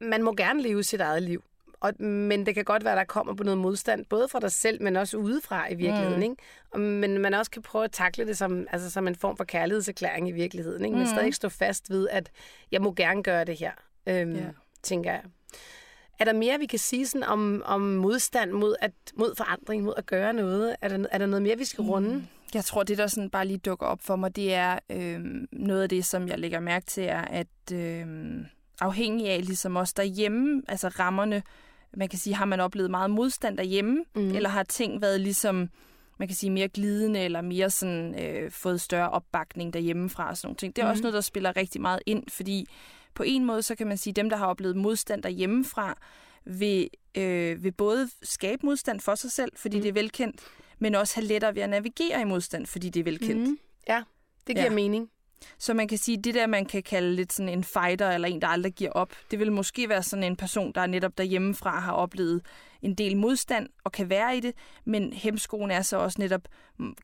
man 0.00 0.22
må 0.22 0.34
gerne 0.34 0.62
leve 0.62 0.82
sit 0.82 1.00
eget 1.00 1.22
liv. 1.22 1.44
Og, 1.80 2.02
men 2.02 2.46
det 2.46 2.54
kan 2.54 2.64
godt 2.64 2.84
være, 2.84 2.92
at 2.92 2.98
der 2.98 3.04
kommer 3.04 3.34
på 3.34 3.44
noget 3.44 3.58
modstand, 3.58 4.04
både 4.04 4.28
fra 4.28 4.40
dig 4.40 4.52
selv, 4.52 4.82
men 4.82 4.96
også 4.96 5.16
udefra 5.16 5.68
i 5.72 5.74
virkeligheden. 5.74 6.16
Mm. 6.16 6.22
Ikke? 6.22 7.00
Men 7.00 7.18
man 7.18 7.34
også 7.34 7.50
kan 7.50 7.62
prøve 7.62 7.84
at 7.84 7.92
takle 7.92 8.26
det 8.26 8.38
som, 8.38 8.66
altså, 8.72 8.90
som 8.90 9.08
en 9.08 9.14
form 9.14 9.36
for 9.36 9.44
kærlighedserklæring 9.44 10.28
i 10.28 10.32
virkeligheden. 10.32 10.84
Ikke? 10.84 10.96
Men 10.96 11.06
mm. 11.06 11.10
stadig 11.10 11.34
stå 11.34 11.48
fast 11.48 11.90
ved, 11.90 12.08
at 12.08 12.30
jeg 12.72 12.82
må 12.82 12.92
gerne 12.92 13.22
gøre 13.22 13.44
det 13.44 13.58
her, 13.58 13.72
øhm, 14.06 14.32
yeah. 14.32 14.52
tænker 14.82 15.10
jeg. 15.12 15.22
Er 16.18 16.24
der 16.24 16.32
mere, 16.32 16.58
vi 16.58 16.66
kan 16.66 16.78
sige 16.78 17.06
sådan 17.06 17.24
om, 17.24 17.62
om 17.64 17.80
modstand 17.80 18.50
mod, 18.50 18.76
at, 18.80 18.92
mod 19.14 19.34
forandring, 19.36 19.82
mod 19.82 19.94
at 19.96 20.06
gøre 20.06 20.32
noget? 20.32 20.76
Er 20.80 20.88
der, 20.88 21.06
er 21.10 21.18
der 21.18 21.26
noget 21.26 21.42
mere, 21.42 21.58
vi 21.58 21.64
skal 21.64 21.82
runde? 21.82 22.14
Mm. 22.14 22.22
Jeg 22.54 22.64
tror, 22.64 22.82
det 22.82 22.98
der 22.98 23.06
sådan 23.06 23.30
bare 23.30 23.46
lige 23.46 23.58
dukker 23.58 23.86
op 23.86 24.00
for 24.02 24.16
mig, 24.16 24.36
det 24.36 24.54
er 24.54 24.78
øh, 24.90 25.20
noget 25.52 25.82
af 25.82 25.88
det, 25.88 26.04
som 26.04 26.28
jeg 26.28 26.38
lægger 26.38 26.60
mærke 26.60 26.86
til, 26.86 27.04
er, 27.04 27.20
at 27.20 27.72
øh, 27.72 28.06
afhængig 28.80 29.28
af 29.28 29.46
ligesom 29.46 29.76
også 29.76 29.94
derhjemme, 29.96 30.62
altså 30.68 30.88
rammerne, 30.88 31.42
man 31.96 32.08
kan 32.08 32.18
sige, 32.18 32.34
har 32.34 32.44
man 32.44 32.60
oplevet 32.60 32.90
meget 32.90 33.10
modstand 33.10 33.56
derhjemme, 33.56 34.04
mm. 34.14 34.34
eller 34.34 34.48
har 34.48 34.62
ting 34.62 35.02
været 35.02 35.20
ligesom, 35.20 35.68
man 36.18 36.28
kan 36.28 36.36
sige, 36.36 36.50
mere 36.50 36.68
glidende, 36.68 37.20
eller 37.20 37.40
mere 37.40 37.70
sådan, 37.70 38.24
øh, 38.24 38.50
fået 38.50 38.80
større 38.80 39.10
opbakning 39.10 39.72
derhjemmefra 39.72 40.28
og 40.28 40.36
sådan 40.36 40.46
nogle 40.46 40.56
ting. 40.56 40.76
Det 40.76 40.82
er 40.82 40.86
mm. 40.86 40.90
også 40.90 41.02
noget, 41.02 41.14
der 41.14 41.20
spiller 41.20 41.56
rigtig 41.56 41.80
meget 41.80 42.00
ind, 42.06 42.22
fordi 42.28 42.66
på 43.14 43.22
en 43.22 43.44
måde, 43.44 43.62
så 43.62 43.74
kan 43.74 43.86
man 43.86 43.96
sige, 43.96 44.12
dem, 44.12 44.30
der 44.30 44.36
har 44.36 44.46
oplevet 44.46 44.76
modstand 44.76 45.22
derhjemmefra, 45.22 45.98
vil, 46.44 46.88
øh, 47.14 47.64
vil 47.64 47.72
både 47.72 48.08
skabe 48.22 48.66
modstand 48.66 49.00
for 49.00 49.14
sig 49.14 49.30
selv, 49.30 49.52
fordi 49.56 49.76
mm. 49.76 49.82
det 49.82 49.88
er 49.88 49.92
velkendt, 49.92 50.40
men 50.78 50.94
også 50.94 51.14
have 51.14 51.26
lettere 51.26 51.54
ved 51.54 51.62
at 51.62 51.70
navigere 51.70 52.20
i 52.20 52.24
modstand, 52.24 52.66
fordi 52.66 52.88
det 52.90 53.00
er 53.00 53.04
velkendt. 53.04 53.48
Mm. 53.48 53.58
Ja, 53.88 54.02
det 54.46 54.56
giver 54.56 54.64
ja. 54.64 54.74
mening. 54.74 55.10
Så 55.58 55.74
man 55.74 55.88
kan 55.88 55.98
sige, 55.98 56.22
det 56.22 56.34
der, 56.34 56.46
man 56.46 56.64
kan 56.64 56.82
kalde 56.82 57.14
lidt 57.14 57.32
sådan 57.32 57.48
en 57.48 57.64
fighter, 57.64 58.10
eller 58.10 58.28
en, 58.28 58.42
der 58.42 58.48
aldrig 58.48 58.72
giver 58.72 58.90
op, 58.90 59.12
det 59.30 59.38
vil 59.38 59.52
måske 59.52 59.88
være 59.88 60.02
sådan 60.02 60.22
en 60.22 60.36
person, 60.36 60.72
der 60.72 60.86
netop 60.86 61.18
derhjemmefra 61.18 61.80
har 61.80 61.92
oplevet 61.92 62.42
en 62.82 62.94
del 62.94 63.16
modstand 63.16 63.68
og 63.84 63.92
kan 63.92 64.10
være 64.10 64.36
i 64.36 64.40
det, 64.40 64.54
men 64.84 65.12
hemskoen 65.12 65.70
er 65.70 65.82
så 65.82 65.96
også 65.96 66.16
netop, 66.20 66.42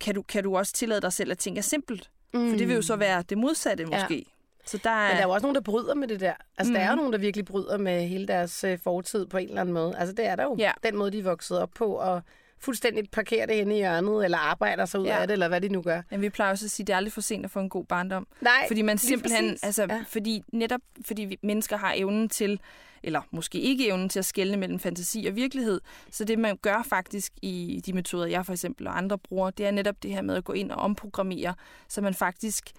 kan 0.00 0.14
du, 0.14 0.22
kan 0.22 0.44
du 0.44 0.56
også 0.56 0.72
tillade 0.72 1.00
dig 1.00 1.12
selv 1.12 1.30
at 1.30 1.38
tænke 1.38 1.62
simpelt? 1.62 2.10
Mm. 2.34 2.50
For 2.50 2.56
det 2.56 2.68
vil 2.68 2.74
jo 2.74 2.82
så 2.82 2.94
mm. 2.94 3.00
være 3.00 3.22
det 3.22 3.38
modsatte 3.38 3.84
måske. 3.84 4.16
Ja. 4.16 4.22
Så 4.66 4.80
der 4.84 4.90
er... 4.90 5.08
Men 5.08 5.16
der 5.16 5.22
er 5.22 5.26
jo 5.26 5.30
også 5.30 5.44
nogen, 5.44 5.54
der 5.54 5.60
bryder 5.60 5.94
med 5.94 6.08
det 6.08 6.20
der. 6.20 6.34
Altså, 6.58 6.70
mm. 6.70 6.74
der 6.74 6.80
er 6.80 6.86
jo 6.86 6.92
mhm. 6.92 6.98
nogen, 6.98 7.12
der 7.12 7.18
virkelig 7.18 7.44
bryder 7.44 7.78
med 7.78 8.08
hele 8.08 8.26
deres 8.26 8.64
øh, 8.64 8.78
fortid 8.78 9.26
på 9.26 9.36
en 9.36 9.48
eller 9.48 9.60
anden 9.60 9.74
måde. 9.74 9.96
Altså, 9.98 10.14
det 10.14 10.26
er 10.26 10.36
der 10.36 10.42
jo. 10.42 10.56
Ja. 10.58 10.72
Den 10.82 10.96
måde, 10.96 11.10
de 11.10 11.18
er 11.18 11.22
vokset 11.22 11.58
op 11.58 11.70
på, 11.74 11.86
og 11.86 12.22
fuldstændig 12.58 13.10
parkerer 13.10 13.46
det 13.46 13.56
henne 13.56 13.74
i 13.74 13.78
hjørnet, 13.78 14.24
eller 14.24 14.38
arbejder 14.38 14.86
sig 14.86 15.00
ud 15.00 15.06
ja. 15.06 15.20
af 15.20 15.26
det, 15.26 15.32
eller 15.32 15.48
hvad 15.48 15.60
de 15.60 15.68
nu 15.68 15.82
gør. 15.82 16.02
Men 16.10 16.20
vi 16.22 16.30
plejer 16.30 16.50
også 16.50 16.66
at 16.66 16.70
sige, 16.70 16.84
at 16.84 16.86
det 16.86 16.92
er 16.92 16.96
aldrig 16.96 17.12
for 17.12 17.20
sent 17.20 17.44
at 17.44 17.50
få 17.50 17.60
en 17.60 17.68
god 17.68 17.84
barndom. 17.84 18.26
Nej, 18.40 18.64
Fordi 18.68 18.82
man 18.82 18.98
simpelthen, 18.98 19.58
altså, 19.62 19.86
ja. 19.90 20.04
fordi 20.08 20.42
netop 20.52 20.80
fordi 21.06 21.24
vi 21.24 21.38
mennesker 21.42 21.76
har 21.76 21.94
evnen 21.96 22.28
til, 22.28 22.60
eller 23.02 23.20
måske 23.30 23.60
ikke 23.60 23.88
evnen 23.88 24.08
til 24.08 24.18
at 24.18 24.24
skelne 24.24 24.56
mellem 24.56 24.78
fantasi 24.78 25.26
og 25.28 25.36
virkelighed. 25.36 25.80
Så 26.10 26.24
det, 26.24 26.38
man 26.38 26.56
gør 26.56 26.82
faktisk 26.88 27.32
i 27.42 27.82
de 27.86 27.92
metoder, 27.92 28.26
jeg 28.26 28.46
for 28.46 28.52
eksempel 28.52 28.86
og 28.86 28.98
andre 28.98 29.18
bruger, 29.18 29.50
det 29.50 29.66
er 29.66 29.70
netop 29.70 30.02
det 30.02 30.10
her 30.10 30.22
med 30.22 30.34
at 30.34 30.44
gå 30.44 30.52
ind 30.52 30.70
og 30.70 30.78
omprogrammere, 30.78 31.54
så 31.88 32.00
man 32.00 32.14
faktisk 32.14 32.72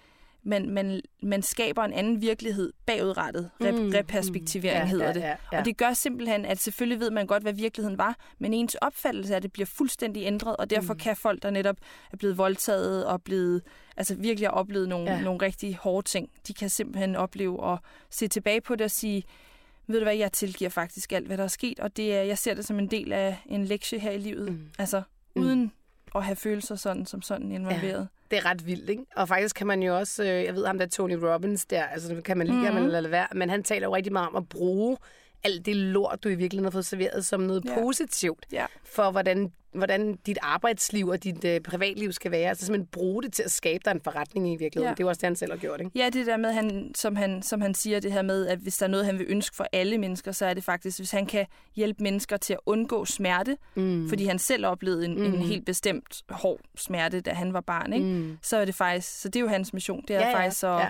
man, 0.48 0.70
man, 0.70 1.02
man 1.24 1.42
skaber 1.42 1.84
en 1.84 1.94
anden 1.94 2.22
virkelighed 2.22 2.74
bagudrettet. 2.86 3.50
Rep, 3.62 3.76
mm, 3.76 3.90
reperspektivering 3.94 4.84
mm, 4.84 4.86
ja, 4.86 4.92
hedder 4.92 5.14
det. 5.14 5.20
Ja, 5.20 5.28
ja, 5.28 5.36
ja. 5.52 5.60
Og 5.60 5.66
det 5.66 5.78
gør 5.78 5.94
simpelthen, 5.94 6.46
at 6.46 6.60
selvfølgelig 6.60 7.00
ved 7.00 7.12
man 7.12 7.28
godt, 7.28 7.44
hvad 7.44 7.54
virkeligheden 7.54 7.98
var, 7.98 8.16
men 8.40 8.54
ens 8.54 8.76
opfattelse 8.76 9.36
af 9.36 9.42
det 9.42 9.52
bliver 9.52 9.66
fuldstændig 9.66 10.24
ændret, 10.24 10.58
og 10.58 10.70
derfor 10.70 10.94
mm. 10.94 11.00
kan 11.00 11.16
folk, 11.16 11.44
der 11.44 11.50
netop 11.50 11.76
er 12.12 12.18
blevet 12.18 12.38
voldtaget 12.38 13.06
og 13.06 13.22
blevet, 13.22 13.62
altså 13.98 14.16
virkelig 14.16 14.50
har 14.50 14.54
oplevet 14.54 14.90
nogle, 14.90 15.12
ja. 15.12 15.22
nogle 15.22 15.42
rigtig 15.42 15.76
hårde 15.76 16.08
ting, 16.08 16.30
de 16.48 16.54
kan 16.54 16.70
simpelthen 16.70 17.16
opleve 17.16 17.60
og 17.60 17.80
se 18.10 18.28
tilbage 18.28 18.62
på 18.62 18.76
det 18.76 18.86
og 18.86 18.92
sige, 18.92 19.24
ved 19.88 20.00
du 20.00 20.06
hvad, 20.06 20.16
jeg 20.16 20.32
tilgiver 20.32 20.70
faktisk 20.70 21.12
alt, 21.12 21.28
hvad 21.28 21.38
der 21.38 21.44
er 21.44 21.48
sket, 21.48 21.80
og 21.80 21.98
det 21.98 22.16
er, 22.16 22.22
jeg 22.22 22.38
ser 22.38 22.54
det 22.54 22.66
som 22.66 22.80
en 22.80 22.88
del 22.88 23.14
af 23.14 23.38
en 23.46 23.66
lektie 23.66 24.00
her 24.00 24.12
i 24.12 24.18
livet. 24.18 24.52
Mm. 24.52 24.70
Altså, 24.80 25.02
mm. 25.36 25.42
uden 25.42 25.72
at 26.16 26.24
have 26.24 26.36
følelser 26.36 26.76
sådan 26.76 27.06
som 27.06 27.22
sådan 27.22 27.52
involveret. 27.52 28.00
Ja 28.00 28.17
det 28.32 28.38
er 28.38 28.46
ret 28.46 28.68
vildt, 28.68 28.90
ikke? 28.90 29.04
Og 29.16 29.28
faktisk 29.28 29.56
kan 29.56 29.68
man 29.68 29.84
jo 29.84 29.98
også, 29.98 30.24
øh, 30.24 30.44
jeg 30.44 30.56
ved 30.56 30.66
ham 30.66 30.78
der 30.78 30.86
Tony 30.86 31.14
Robbins 31.14 31.66
der, 31.66 31.84
altså 31.84 32.22
kan 32.26 32.38
man 32.38 32.48
lide, 32.48 32.60
mm-hmm. 32.60 32.74
man 32.74 32.90
lade 32.90 33.12
være, 33.12 33.28
men 33.36 33.50
han 33.50 33.64
taler 33.64 33.88
jo 33.88 33.96
rigtig 33.96 34.14
meget 34.14 34.28
om 34.28 34.36
at 34.36 34.50
bruge 34.50 34.98
alt 35.44 35.66
det 35.66 35.76
lort, 35.76 36.24
du 36.24 36.30
i 36.30 36.36
virkeligheden 36.36 36.66
har 36.66 36.72
fået 36.72 36.86
serveret 36.86 37.26
som 37.26 37.40
noget 37.40 37.66
ja. 37.66 37.80
positivt, 37.80 38.46
ja. 38.52 38.66
for 38.84 39.12
hvordan, 39.12 39.52
hvordan 39.72 40.16
dit 40.26 40.38
arbejdsliv 40.42 41.08
og 41.08 41.24
dit 41.24 41.46
øh, 41.46 41.62
privatliv 41.62 42.12
skal 42.12 42.32
være. 42.32 42.50
Altså 42.50 42.66
simpelthen 42.66 42.88
bruge 42.88 43.24
det 43.24 43.34
til 43.34 43.44
at 43.44 43.52
skabe 43.52 43.82
dig 43.86 43.92
en 43.92 44.02
forretning 44.02 44.54
i 44.54 44.56
virkeligheden. 44.56 44.90
Ja. 44.90 44.92
Det 44.92 45.00
er 45.00 45.04
jo 45.04 45.10
også 45.10 45.20
det, 45.20 45.28
han 45.28 45.36
selv 45.36 45.52
har 45.52 45.58
gjort, 45.58 45.80
ikke? 45.80 45.92
Ja, 45.96 46.10
det 46.10 46.26
der 46.26 46.38
med, 46.38 46.52
han, 46.52 46.92
som, 46.96 47.16
han, 47.16 47.44
som 47.44 47.62
han 47.62 47.74
siger, 47.74 48.00
det 48.00 48.12
her 48.12 48.22
med, 48.22 48.48
at 48.48 48.60
hvis 48.60 48.78
der 48.78 48.86
er 48.86 48.90
noget, 48.90 49.06
han 49.06 49.20
vil 49.20 49.26
ønske 49.30 49.56
for 49.56 49.68
alle 49.72 49.98
mennesker, 49.98 50.32
så 50.32 50.46
er 50.46 50.54
det 50.54 50.64
faktisk, 50.64 51.00
hvis 51.00 51.12
han 51.12 51.26
kan 51.26 51.46
hjælpe 51.76 52.04
mennesker 52.04 52.38
til 52.38 52.54
at 52.54 52.60
undgå 52.66 53.06
smerte, 53.06 53.58
mm. 53.76 54.10
fordi 54.10 54.26
han 54.26 54.40
selv 54.40 54.66
oplevede 54.66 55.06
en, 55.06 55.16
mm. 55.16 55.26
en 55.26 55.42
helt 55.42 55.66
bestemt 55.66 56.24
hård 56.30 56.60
smerte, 56.76 57.22
da 57.22 57.32
han 57.32 57.54
var 57.54 57.62
barn, 57.62 57.94
ikke? 57.94 58.06
Mm. 58.06 58.38
så 58.42 58.58
er 58.58 58.66
det 58.66 58.76
faktisk, 58.76 59.22
så 59.22 59.30
det 59.30 59.36
er 59.36 59.42
jo 59.42 59.48
hans 59.48 59.74
mission, 59.74 60.04
det 60.08 60.16
er 60.16 60.30
ja, 60.30 60.40
faktisk 60.40 60.64
at, 60.64 60.70
ja. 60.70 60.90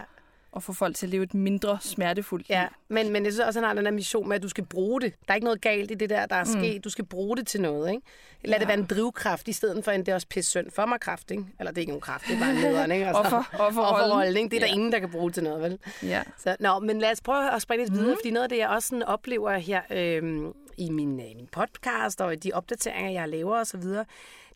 At 0.58 0.63
få 0.63 0.74
folk 0.74 0.96
til 0.96 1.06
at 1.06 1.10
leve 1.10 1.24
et 1.24 1.34
mindre 1.34 1.78
smertefuldt 1.82 2.50
liv. 2.50 2.56
Ja, 2.56 2.67
men, 2.88 3.13
men 3.13 3.26
jeg 3.26 3.34
synes 3.34 3.48
også, 3.48 3.60
han 3.60 3.67
har 3.67 3.74
den 3.74 3.86
her 3.86 3.91
mission 3.91 4.28
med, 4.28 4.36
at 4.36 4.43
du 4.43 4.50
skal 4.50 4.65
bruge 4.65 5.02
det. 5.02 5.13
Der 5.28 5.34
er 5.34 5.36
ikke 5.36 5.46
noget 5.46 5.62
galt 5.62 5.91
i 5.91 5.93
det 5.93 6.10
der, 6.10 6.26
der 6.26 6.36
er 6.36 6.43
sket. 6.43 6.76
Mm. 6.76 6.82
Du 6.82 6.89
skal 6.89 7.06
bruge 7.06 7.38
det 7.38 7.48
til 7.48 7.62
noget, 7.62 7.89
ikke? 7.91 8.02
Lad 8.43 8.54
ja. 8.54 8.60
det 8.60 8.67
være 8.67 8.78
en 8.78 8.86
drivkraft, 8.86 9.48
i 9.48 9.54
stedet 9.54 9.84
for 9.84 9.91
en, 9.91 10.00
det 10.00 10.10
er 10.10 10.15
også 10.15 10.28
pisse 10.28 10.50
synd 10.52 10.72
for 10.72 10.86
mig 10.86 11.00
kraft, 11.00 11.32
ikke? 11.32 11.43
Eller 11.60 11.72
det 11.72 11.78
er 11.78 11.82
ikke 11.82 11.91
nogen 11.91 12.02
kraft, 12.02 12.28
det 12.28 12.36
er 12.36 12.39
bare 12.39 12.50
en 12.50 12.56
nederen, 12.56 12.91
ikke? 12.91 13.08
Altså, 13.08 13.22
offer, 13.22 13.43
offerrollen. 13.60 14.38
ikke? 14.38 14.50
Det 14.50 14.56
er 14.56 14.60
der 14.60 14.67
ja. 14.67 14.74
ingen, 14.74 14.91
der 14.91 15.00
kan 15.00 15.12
bruge 15.12 15.32
til 15.32 15.43
noget, 15.43 15.62
vel? 15.62 15.80
Ja. 16.04 16.24
Så, 16.38 16.56
nå, 16.60 16.80
men 16.80 17.00
lad 17.00 17.12
os 17.12 17.22
prøve 17.22 17.52
at 17.56 17.62
springe 17.62 17.86
lidt 17.86 17.93
videre, 17.93 18.12
mm. 18.12 18.17
fordi 18.17 18.32
noget 18.32 18.43
af 18.43 18.50
det, 18.50 18.58
jeg 18.58 18.70
også 18.70 18.88
sådan 18.88 19.04
oplever 19.04 19.58
her 19.58 19.82
øh, 19.91 20.54
i 20.78 20.89
min, 20.89 21.20
øh, 21.20 21.26
min 21.36 21.48
podcast 21.52 22.22
og 22.22 22.34
i 22.34 22.36
de 22.36 22.52
opdateringer, 22.54 23.12
jeg 23.12 23.30
laver 23.30 23.60
osv., 23.60 23.84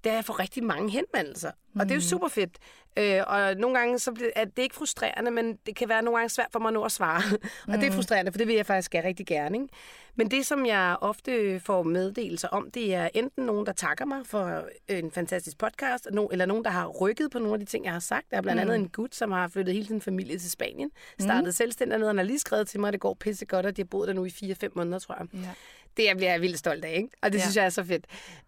det 0.03 0.09
er, 0.09 0.13
at 0.13 0.15
jeg 0.15 0.25
får 0.25 0.39
rigtig 0.39 0.63
mange 0.63 0.89
henvendelser. 0.89 1.51
Mm. 1.73 1.79
Og 1.79 1.85
det 1.85 1.91
er 1.91 1.95
jo 1.95 1.99
mm. 1.99 2.01
super 2.01 2.27
fedt. 2.27 2.57
Øh, 2.97 3.21
og 3.27 3.55
nogle 3.55 3.77
gange 3.77 3.99
så 3.99 4.31
er 4.35 4.45
det 4.45 4.63
ikke 4.63 4.75
frustrerende, 4.75 5.31
men 5.31 5.57
det 5.65 5.75
kan 5.75 5.89
være 5.89 6.01
nogle 6.01 6.17
gange 6.17 6.29
svært 6.29 6.47
for 6.51 6.59
mig 6.59 6.73
nu 6.73 6.83
at 6.83 6.91
svare. 6.91 7.21
Mm. 7.31 7.37
og 7.73 7.79
det 7.79 7.85
er 7.85 7.89
mm. 7.89 7.95
frustrerende, 7.95 8.31
for 8.31 8.37
det 8.37 8.47
vil 8.47 8.55
jeg 8.55 8.65
faktisk 8.65 8.91
gerne 8.91 9.07
rigtig 9.07 9.25
gerne. 9.25 9.57
Ikke? 9.57 9.67
Men 10.15 10.31
det, 10.31 10.45
som 10.45 10.65
jeg 10.65 10.97
ofte 11.01 11.59
får 11.59 11.83
meddelelser 11.83 12.47
om, 12.47 12.71
det 12.71 12.93
er 12.93 13.09
enten 13.13 13.45
nogen, 13.45 13.65
der 13.65 13.73
takker 13.73 14.05
mig 14.05 14.25
for 14.25 14.63
en 14.87 15.11
fantastisk 15.11 15.57
podcast, 15.57 16.07
eller 16.31 16.45
nogen, 16.45 16.63
der 16.63 16.69
har 16.69 16.87
rykket 16.87 17.31
på 17.31 17.39
nogle 17.39 17.53
af 17.53 17.59
de 17.59 17.65
ting, 17.65 17.85
jeg 17.85 17.93
har 17.93 17.99
sagt. 17.99 18.31
Der 18.31 18.37
er 18.37 18.41
blandt 18.41 18.61
andet 18.61 18.79
mm. 18.79 18.83
en 18.83 18.89
gut, 18.89 19.15
som 19.15 19.31
har 19.31 19.47
flyttet 19.47 19.73
hele 19.73 19.87
sin 19.87 20.01
familie 20.01 20.39
til 20.39 20.51
Spanien. 20.51 20.91
Startede 21.19 21.45
mm. 21.45 21.51
selvstændigt 21.51 21.99
ned, 21.99 22.07
han 22.07 22.17
har 22.17 22.25
lige 22.25 22.39
skrevet 22.39 22.67
til 22.67 22.79
mig, 22.79 22.87
at 22.87 22.93
det 22.93 23.01
går 23.01 23.13
pisse 23.13 23.45
godt, 23.45 23.65
og 23.65 23.77
de 23.77 23.81
har 23.81 23.87
boet 23.87 24.07
der 24.07 24.13
nu 24.13 24.25
i 24.25 24.29
4-5 24.29 24.67
måneder, 24.75 24.99
tror 24.99 25.15
jeg. 25.19 25.27
Ja 25.33 25.49
det 25.97 26.05
jeg 26.05 26.17
bliver 26.17 26.31
jeg 26.31 26.41
vildt 26.41 26.59
stolt 26.59 26.85
af, 26.85 26.93
ikke? 26.97 27.09
Og 27.21 27.31
det 27.31 27.37
ja. 27.37 27.43
synes 27.43 27.57
jeg 27.57 27.65
er 27.65 27.69
så 27.69 27.83
fedt. 27.83 28.05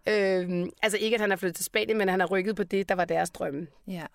Øhm, 0.08 0.70
altså 0.82 0.98
ikke, 0.98 1.14
at 1.14 1.20
han 1.20 1.32
er 1.32 1.36
flyttet 1.36 1.56
til 1.56 1.64
Spanien, 1.64 1.98
men 1.98 2.08
han 2.08 2.20
har 2.20 2.26
rykket 2.26 2.56
på 2.56 2.62
det, 2.62 2.88
der 2.88 2.94
var 2.94 3.04
deres 3.04 3.30
drømme. 3.30 3.66
Ja. 3.86 4.06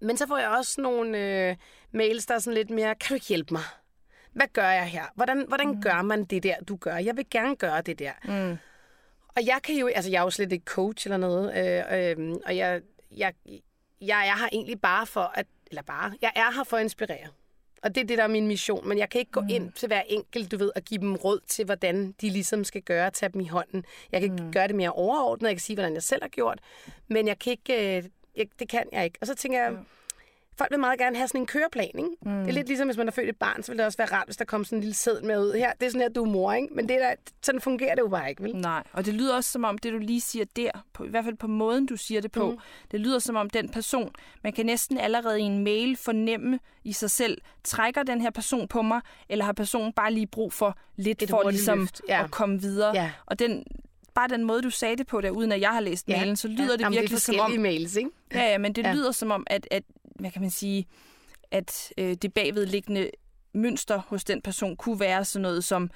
Men 0.00 0.16
så 0.16 0.26
får 0.26 0.38
jeg 0.38 0.48
også 0.48 0.80
nogle 0.80 1.18
øh, 1.18 1.56
mails, 1.92 2.26
der 2.26 2.34
er 2.34 2.38
sådan 2.38 2.54
lidt 2.54 2.70
mere, 2.70 2.94
kan 2.94 3.08
du 3.08 3.14
ikke 3.14 3.26
hjælpe 3.26 3.54
mig? 3.54 3.62
Hvad 4.32 4.46
gør 4.52 4.68
jeg 4.68 4.86
her? 4.86 5.04
Hvordan, 5.14 5.44
hvordan 5.48 5.68
mm. 5.68 5.82
gør 5.82 6.02
man 6.02 6.24
det 6.24 6.42
der, 6.42 6.54
du 6.68 6.76
gør? 6.76 6.96
Jeg 6.96 7.16
vil 7.16 7.26
gerne 7.30 7.56
gøre 7.56 7.80
det 7.80 7.98
der. 7.98 8.12
Mm. 8.24 8.58
Og 9.36 9.46
jeg 9.46 9.58
kan 9.64 9.74
jo, 9.74 9.86
altså 9.86 10.10
jeg 10.10 10.18
er 10.18 10.22
jo 10.22 10.30
slet 10.30 10.52
ikke 10.52 10.64
coach 10.64 11.06
eller 11.06 11.16
noget, 11.16 11.46
øh, 11.56 12.18
øh, 12.18 12.36
og 12.46 12.56
jeg, 12.56 12.82
jeg, 13.16 13.34
jeg, 13.46 13.60
jeg 14.00 14.28
er 14.28 14.38
her 14.38 14.48
egentlig 14.52 14.80
bare 14.80 15.06
for 15.06 15.32
at, 15.34 15.46
eller 15.66 15.82
bare, 15.82 16.12
jeg 16.22 16.32
er 16.36 16.52
her 16.56 16.64
for 16.64 16.76
at 16.76 16.82
inspirere. 16.82 17.28
Og 17.82 17.94
det 17.94 18.00
er 18.00 18.04
det, 18.06 18.18
der 18.18 18.24
er 18.24 18.28
min 18.28 18.46
mission. 18.46 18.88
Men 18.88 18.98
jeg 18.98 19.10
kan 19.10 19.18
ikke 19.18 19.30
gå 19.30 19.40
mm. 19.40 19.48
ind 19.48 19.72
til 19.72 19.86
hver 19.86 20.02
enkelt, 20.06 20.52
du 20.52 20.56
ved, 20.56 20.70
og 20.76 20.82
give 20.82 21.00
dem 21.00 21.14
råd 21.14 21.40
til, 21.46 21.64
hvordan 21.64 22.14
de 22.20 22.30
ligesom 22.30 22.64
skal 22.64 22.82
gøre, 22.82 23.10
tage 23.10 23.32
dem 23.32 23.40
i 23.40 23.46
hånden. 23.46 23.84
Jeg 24.12 24.20
kan 24.20 24.30
mm. 24.30 24.52
gøre 24.52 24.68
det 24.68 24.76
mere 24.76 24.92
overordnet, 24.92 25.48
jeg 25.48 25.56
kan 25.56 25.60
sige, 25.60 25.76
hvordan 25.76 25.94
jeg 25.94 26.02
selv 26.02 26.22
har 26.22 26.28
gjort, 26.28 26.60
men 27.08 27.28
jeg 27.28 27.38
kan 27.38 27.50
ikke, 27.50 27.96
øh, 27.96 28.04
jeg, 28.36 28.46
det 28.58 28.68
kan 28.68 28.84
jeg 28.92 29.04
ikke. 29.04 29.18
Og 29.20 29.26
så 29.26 29.34
tænker 29.34 29.62
jeg, 29.62 29.72
folk 30.58 30.70
vil 30.70 30.80
meget 30.80 30.98
gerne 30.98 31.16
have 31.16 31.28
sådan 31.28 31.40
en 31.40 31.46
køreplan, 31.46 31.90
ikke? 31.94 32.10
Mm. 32.22 32.30
Det 32.30 32.48
er 32.48 32.52
lidt 32.52 32.66
ligesom, 32.66 32.88
hvis 32.88 32.96
man 32.96 33.06
har 33.06 33.12
født 33.12 33.28
et 33.28 33.36
barn, 33.36 33.62
så 33.62 33.72
vil 33.72 33.78
det 33.78 33.86
også 33.86 33.98
være 33.98 34.12
rart, 34.12 34.26
hvis 34.26 34.36
der 34.36 34.44
kommer 34.44 34.64
sådan 34.64 34.78
en 34.78 34.80
lille 34.80 34.94
sæd 34.94 35.22
med 35.22 35.38
ud. 35.38 35.52
Her, 35.52 35.72
det 35.80 35.86
er 35.86 35.90
sådan 35.90 36.00
her, 36.00 36.08
du 36.08 36.24
er 36.24 36.28
mor, 36.28 36.52
ikke? 36.52 36.74
Men 36.74 36.88
det 36.88 36.96
er 36.96 37.08
der, 37.08 37.14
sådan 37.42 37.60
fungerer 37.60 37.94
det 37.94 38.02
jo 38.02 38.08
bare 38.08 38.30
ikke, 38.30 38.42
vel? 38.42 38.56
Nej, 38.56 38.82
og 38.92 39.06
det 39.06 39.14
lyder 39.14 39.36
også 39.36 39.50
som 39.50 39.64
om, 39.64 39.78
det 39.78 39.92
du 39.92 39.98
lige 39.98 40.20
siger 40.20 40.44
der, 40.56 40.70
på, 40.92 41.04
i 41.04 41.08
hvert 41.08 41.24
fald 41.24 41.36
på 41.36 41.46
måden, 41.46 41.86
du 41.86 41.96
siger 41.96 42.20
det 42.20 42.32
på, 42.32 42.50
mm. 42.50 42.58
det 42.90 43.00
lyder 43.00 43.18
som 43.18 43.36
om 43.36 43.50
den 43.50 43.68
person, 43.68 44.10
man 44.44 44.52
kan 44.52 44.66
næsten 44.66 44.98
allerede 44.98 45.40
i 45.40 45.44
en 45.44 45.64
mail 45.64 45.96
fornemme 45.96 46.58
i 46.84 46.92
sig 46.92 47.10
selv, 47.10 47.38
trækker 47.64 48.02
den 48.02 48.20
her 48.20 48.30
person 48.30 48.68
på 48.68 48.82
mig, 48.82 49.00
eller 49.28 49.44
har 49.44 49.52
personen 49.52 49.92
bare 49.92 50.12
lige 50.12 50.26
brug 50.26 50.52
for 50.52 50.78
lidt 50.96 51.22
et 51.22 51.30
for 51.30 51.50
ligesom 51.50 51.88
ja. 52.08 52.24
at 52.24 52.30
komme 52.30 52.60
videre. 52.60 52.94
Ja. 52.94 53.10
Og 53.26 53.38
den, 53.38 53.64
bare 54.14 54.28
den 54.28 54.44
måde, 54.44 54.62
du 54.62 54.70
sagde 54.70 54.96
det 54.96 55.06
på 55.06 55.20
der, 55.20 55.30
uden 55.30 55.52
at 55.52 55.60
jeg 55.60 55.70
har 55.70 55.80
læst 55.80 56.08
ja. 56.08 56.16
mailen, 56.16 56.36
så 56.36 56.48
lyder 56.48 56.76
ja. 56.78 56.84
det 56.84 56.90
virkelig 56.90 57.10
det 57.10 57.22
som 57.22 57.40
om... 57.40 57.50
mails, 57.50 57.96
ikke? 57.96 58.10
Ja, 58.34 58.50
ja, 58.50 58.58
men 58.58 58.72
det 58.72 58.84
ja. 58.84 58.92
lyder 58.92 59.12
som 59.12 59.30
om, 59.30 59.46
at, 59.46 59.68
at 59.70 59.82
hvad 60.18 60.30
kan 60.30 60.42
man 60.42 60.50
sige, 60.50 60.86
at 61.50 61.92
øh, 61.98 62.14
det 62.14 62.34
bagvedliggende 62.34 63.10
mønster 63.52 63.98
hos 63.98 64.24
den 64.24 64.42
person 64.42 64.76
kunne 64.76 65.00
være 65.00 65.24
sådan 65.24 65.42
noget 65.42 65.64
som, 65.64 65.90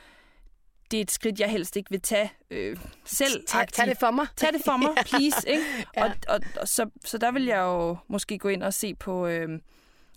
det 0.91 0.97
er 0.97 1.01
et 1.01 1.11
skridt, 1.11 1.41
jeg 1.41 1.51
helst 1.51 1.77
ikke 1.77 1.91
vil 1.91 2.01
tage 2.01 2.33
øh, 2.51 2.77
selv. 3.05 3.47
Tag, 3.47 3.69
tag 3.69 3.87
det 3.87 3.99
for 3.99 4.11
mig. 4.11 4.27
Tag 4.37 4.53
det 4.53 4.63
for 4.65 4.77
mig, 4.77 4.91
please. 5.11 5.49
Ikke? 5.49 5.65
ja. 5.97 6.05
og, 6.05 6.11
og, 6.29 6.41
og 6.61 6.69
så, 6.69 6.91
så 7.05 7.19
der 7.19 7.33
vil 7.33 7.45
jeg 7.45 7.59
jo 7.59 7.97
måske 8.09 8.39
gå 8.39 8.49
ind 8.49 8.63
og 8.63 8.75
se 8.75 8.95
på... 8.95 9.27
Øh, 9.27 9.61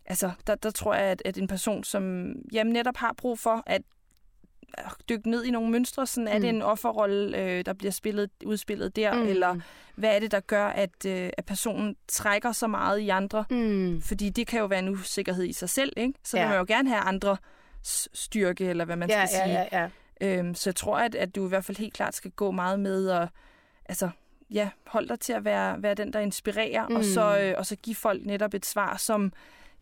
altså, 0.05 0.31
der, 0.47 0.55
der 0.55 0.71
tror 0.71 0.93
jeg, 0.93 1.03
at, 1.03 1.21
at 1.25 1.37
en 1.37 1.47
person, 1.47 1.83
som 1.83 2.33
jamen, 2.51 2.73
netop 2.73 2.97
har 2.97 3.13
brug 3.17 3.39
for 3.39 3.63
at 3.65 3.81
dykke 5.09 5.29
ned 5.29 5.43
i 5.43 5.51
nogle 5.51 5.71
mønstre. 5.71 6.07
Sådan, 6.07 6.27
er 6.27 6.35
mm. 6.35 6.41
det 6.41 6.49
en 6.49 6.61
offerrolle, 6.61 7.37
øh, 7.37 7.65
der 7.65 7.73
bliver 7.73 7.91
spillet, 7.91 8.29
udspillet 8.45 8.95
der? 8.95 9.13
Mm. 9.13 9.27
Eller 9.27 9.55
hvad 9.95 10.15
er 10.15 10.19
det, 10.19 10.31
der 10.31 10.39
gør, 10.39 10.65
at, 10.65 11.05
øh, 11.07 11.29
at 11.37 11.45
personen 11.45 11.95
trækker 12.07 12.51
så 12.51 12.67
meget 12.67 12.99
i 12.99 13.09
andre? 13.09 13.45
Mm. 13.49 14.01
Fordi 14.01 14.29
det 14.29 14.47
kan 14.47 14.59
jo 14.59 14.65
være 14.65 14.79
en 14.79 14.89
usikkerhed 14.89 15.43
i 15.43 15.53
sig 15.53 15.69
selv. 15.69 15.93
Ikke? 15.97 16.13
Så 16.23 16.37
ja. 16.37 16.43
vil 16.43 16.49
man 16.49 16.59
jo 16.59 16.65
gerne 16.67 16.89
have 16.89 17.01
andre 17.01 17.37
styrke, 18.13 18.65
eller 18.65 18.85
hvad 18.85 18.95
man 18.95 19.09
ja, 19.09 19.25
skal 19.25 19.39
ja, 19.39 19.45
sige. 19.45 19.67
Ja, 19.71 19.89
ja. 20.21 20.37
Øhm, 20.39 20.55
så 20.55 20.69
jeg 20.69 20.75
tror, 20.75 20.97
at, 20.97 21.15
at 21.15 21.35
du 21.35 21.45
i 21.45 21.49
hvert 21.49 21.65
fald 21.65 21.77
helt 21.77 21.93
klart 21.93 22.15
skal 22.15 22.31
gå 22.31 22.51
meget 22.51 22.79
med 22.79 23.07
og 23.07 23.27
altså, 23.85 24.09
ja, 24.51 24.69
hold 24.87 25.07
dig 25.07 25.19
til 25.19 25.33
at 25.33 25.45
være, 25.45 25.83
være 25.83 25.93
den, 25.93 26.13
der 26.13 26.19
inspirerer, 26.19 26.87
mm. 26.87 26.95
og, 26.95 27.03
så, 27.03 27.39
øh, 27.39 27.53
og 27.57 27.65
så 27.65 27.75
give 27.75 27.95
folk 27.95 28.25
netop 28.25 28.53
et 28.53 28.65
svar, 28.65 28.97
som 28.97 29.33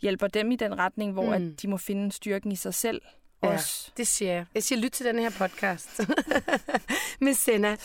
hjælper 0.02 0.28
dem 0.28 0.52
i 0.52 0.56
den 0.56 0.80
retning, 0.80 1.14
hvor 1.14 1.26
mm. 1.26 1.34
at 1.34 1.62
de 1.62 1.68
må 1.68 1.78
finde 1.78 2.12
styrken 2.12 2.52
i 2.52 2.56
sig 2.56 2.74
selv 2.74 3.02
Ja, 3.44 3.60
det 3.98 4.08
siger 4.08 4.34
jeg. 4.34 4.46
Jeg 4.56 4.64
siger, 4.64 4.80
lyt 4.80 4.92
til 4.92 5.06
den 5.06 5.20
her 5.20 5.30
podcast 5.30 6.00
med 7.22 7.34
Senna. 7.34 7.76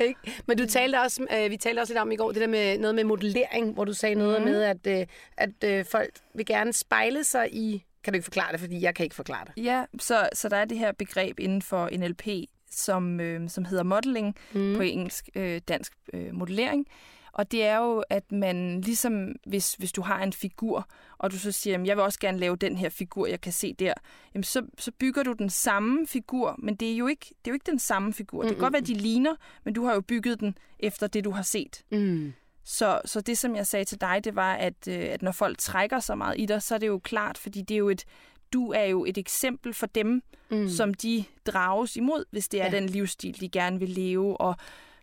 Ikke? 0.00 0.20
Men 0.46 0.58
du 0.58 0.66
talte 0.66 1.00
også, 1.00 1.26
øh, 1.32 1.50
vi 1.50 1.56
talte 1.56 1.80
også 1.80 1.92
lidt 1.92 2.00
om 2.00 2.12
i 2.12 2.16
går, 2.16 2.32
det 2.32 2.40
der 2.40 2.46
med 2.46 2.78
noget 2.78 2.94
med 2.94 3.04
modellering, 3.04 3.72
hvor 3.72 3.84
du 3.84 3.92
sagde 3.92 4.14
noget 4.14 4.40
mm. 4.40 4.48
med, 4.48 4.62
at, 4.62 4.86
øh, 4.86 5.06
at 5.36 5.64
øh, 5.64 5.84
folk 5.84 6.10
vil 6.34 6.46
gerne 6.46 6.72
spejle 6.72 7.24
sig 7.24 7.54
i... 7.54 7.84
Kan 8.04 8.12
du 8.12 8.16
ikke 8.16 8.24
forklare 8.24 8.52
det, 8.52 8.60
fordi 8.60 8.82
jeg 8.82 8.94
kan 8.94 9.04
ikke 9.04 9.16
forklare 9.16 9.44
det? 9.44 9.64
Ja, 9.64 9.84
så, 9.98 10.28
så 10.32 10.48
der 10.48 10.56
er 10.56 10.64
det 10.64 10.78
her 10.78 10.92
begreb 10.92 11.40
inden 11.40 11.62
for 11.62 11.90
NLP, 11.92 12.48
som, 12.70 13.20
øh, 13.20 13.50
som 13.50 13.64
hedder 13.64 13.84
modeling 13.84 14.36
mm. 14.52 14.74
på 14.76 14.82
engelsk, 14.82 15.28
øh, 15.34 15.60
dansk 15.68 15.92
øh, 16.12 16.34
modellering. 16.34 16.86
Og 17.36 17.52
det 17.52 17.64
er 17.64 17.76
jo, 17.76 18.04
at 18.10 18.32
man 18.32 18.80
ligesom, 18.80 19.32
hvis, 19.46 19.74
hvis 19.74 19.92
du 19.92 20.02
har 20.02 20.22
en 20.22 20.32
figur, 20.32 20.88
og 21.18 21.32
du 21.32 21.38
så 21.38 21.52
siger, 21.52 21.78
at 21.78 21.86
jeg 21.86 21.96
vil 21.96 22.04
også 22.04 22.20
gerne 22.20 22.38
lave 22.38 22.56
den 22.56 22.76
her 22.76 22.88
figur, 22.88 23.26
jeg 23.26 23.40
kan 23.40 23.52
se 23.52 23.74
der, 23.74 23.94
jamen 24.34 24.44
så, 24.44 24.66
så 24.78 24.92
bygger 24.98 25.22
du 25.22 25.32
den 25.32 25.50
samme 25.50 26.06
figur, 26.06 26.54
men 26.58 26.76
det 26.76 26.92
er 26.92 26.96
jo 26.96 27.06
ikke, 27.06 27.26
det 27.28 27.46
er 27.46 27.50
jo 27.50 27.54
ikke 27.54 27.70
den 27.70 27.78
samme 27.78 28.12
figur. 28.12 28.38
Mm-hmm. 28.38 28.48
Det 28.48 28.56
kan 28.56 28.62
godt 28.62 28.72
være, 28.72 28.82
de 28.82 28.94
ligner, 28.94 29.34
men 29.64 29.74
du 29.74 29.84
har 29.84 29.94
jo 29.94 30.00
bygget 30.00 30.40
den 30.40 30.58
efter 30.78 31.06
det, 31.06 31.24
du 31.24 31.30
har 31.30 31.42
set. 31.42 31.84
Mm. 31.92 32.32
Så, 32.64 33.00
så 33.04 33.20
det, 33.20 33.38
som 33.38 33.56
jeg 33.56 33.66
sagde 33.66 33.84
til 33.84 34.00
dig, 34.00 34.20
det 34.24 34.34
var, 34.34 34.54
at, 34.54 34.88
øh, 34.88 34.94
at 34.98 35.22
når 35.22 35.32
folk 35.32 35.58
trækker 35.58 36.00
så 36.00 36.14
meget 36.14 36.34
i 36.38 36.46
dig, 36.46 36.62
så 36.62 36.74
er 36.74 36.78
det 36.78 36.86
jo 36.86 36.98
klart, 36.98 37.38
fordi 37.38 37.62
det 37.62 37.74
er 37.74 37.78
jo 37.78 37.88
et, 37.88 38.04
du 38.52 38.72
er 38.72 38.84
jo 38.84 39.04
et 39.04 39.18
eksempel 39.18 39.74
for 39.74 39.86
dem, 39.86 40.22
mm. 40.50 40.68
som 40.68 40.94
de 40.94 41.24
drages 41.46 41.96
imod, 41.96 42.24
hvis 42.30 42.48
det 42.48 42.60
er 42.60 42.64
ja. 42.64 42.70
den 42.70 42.88
livsstil, 42.88 43.40
de 43.40 43.48
gerne 43.48 43.78
vil 43.78 43.88
leve. 43.88 44.40
Og 44.40 44.56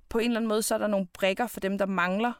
på 0.10 0.18
en 0.18 0.26
eller 0.26 0.38
anden 0.38 0.50
måde, 0.50 0.62
så 0.62 0.74
er 0.74 0.78
der 0.78 0.88
nogle 0.88 1.08
brækker 1.14 1.48
for 1.48 1.60
dem, 1.60 1.78
der 1.78 1.86
mangler. 1.86 2.34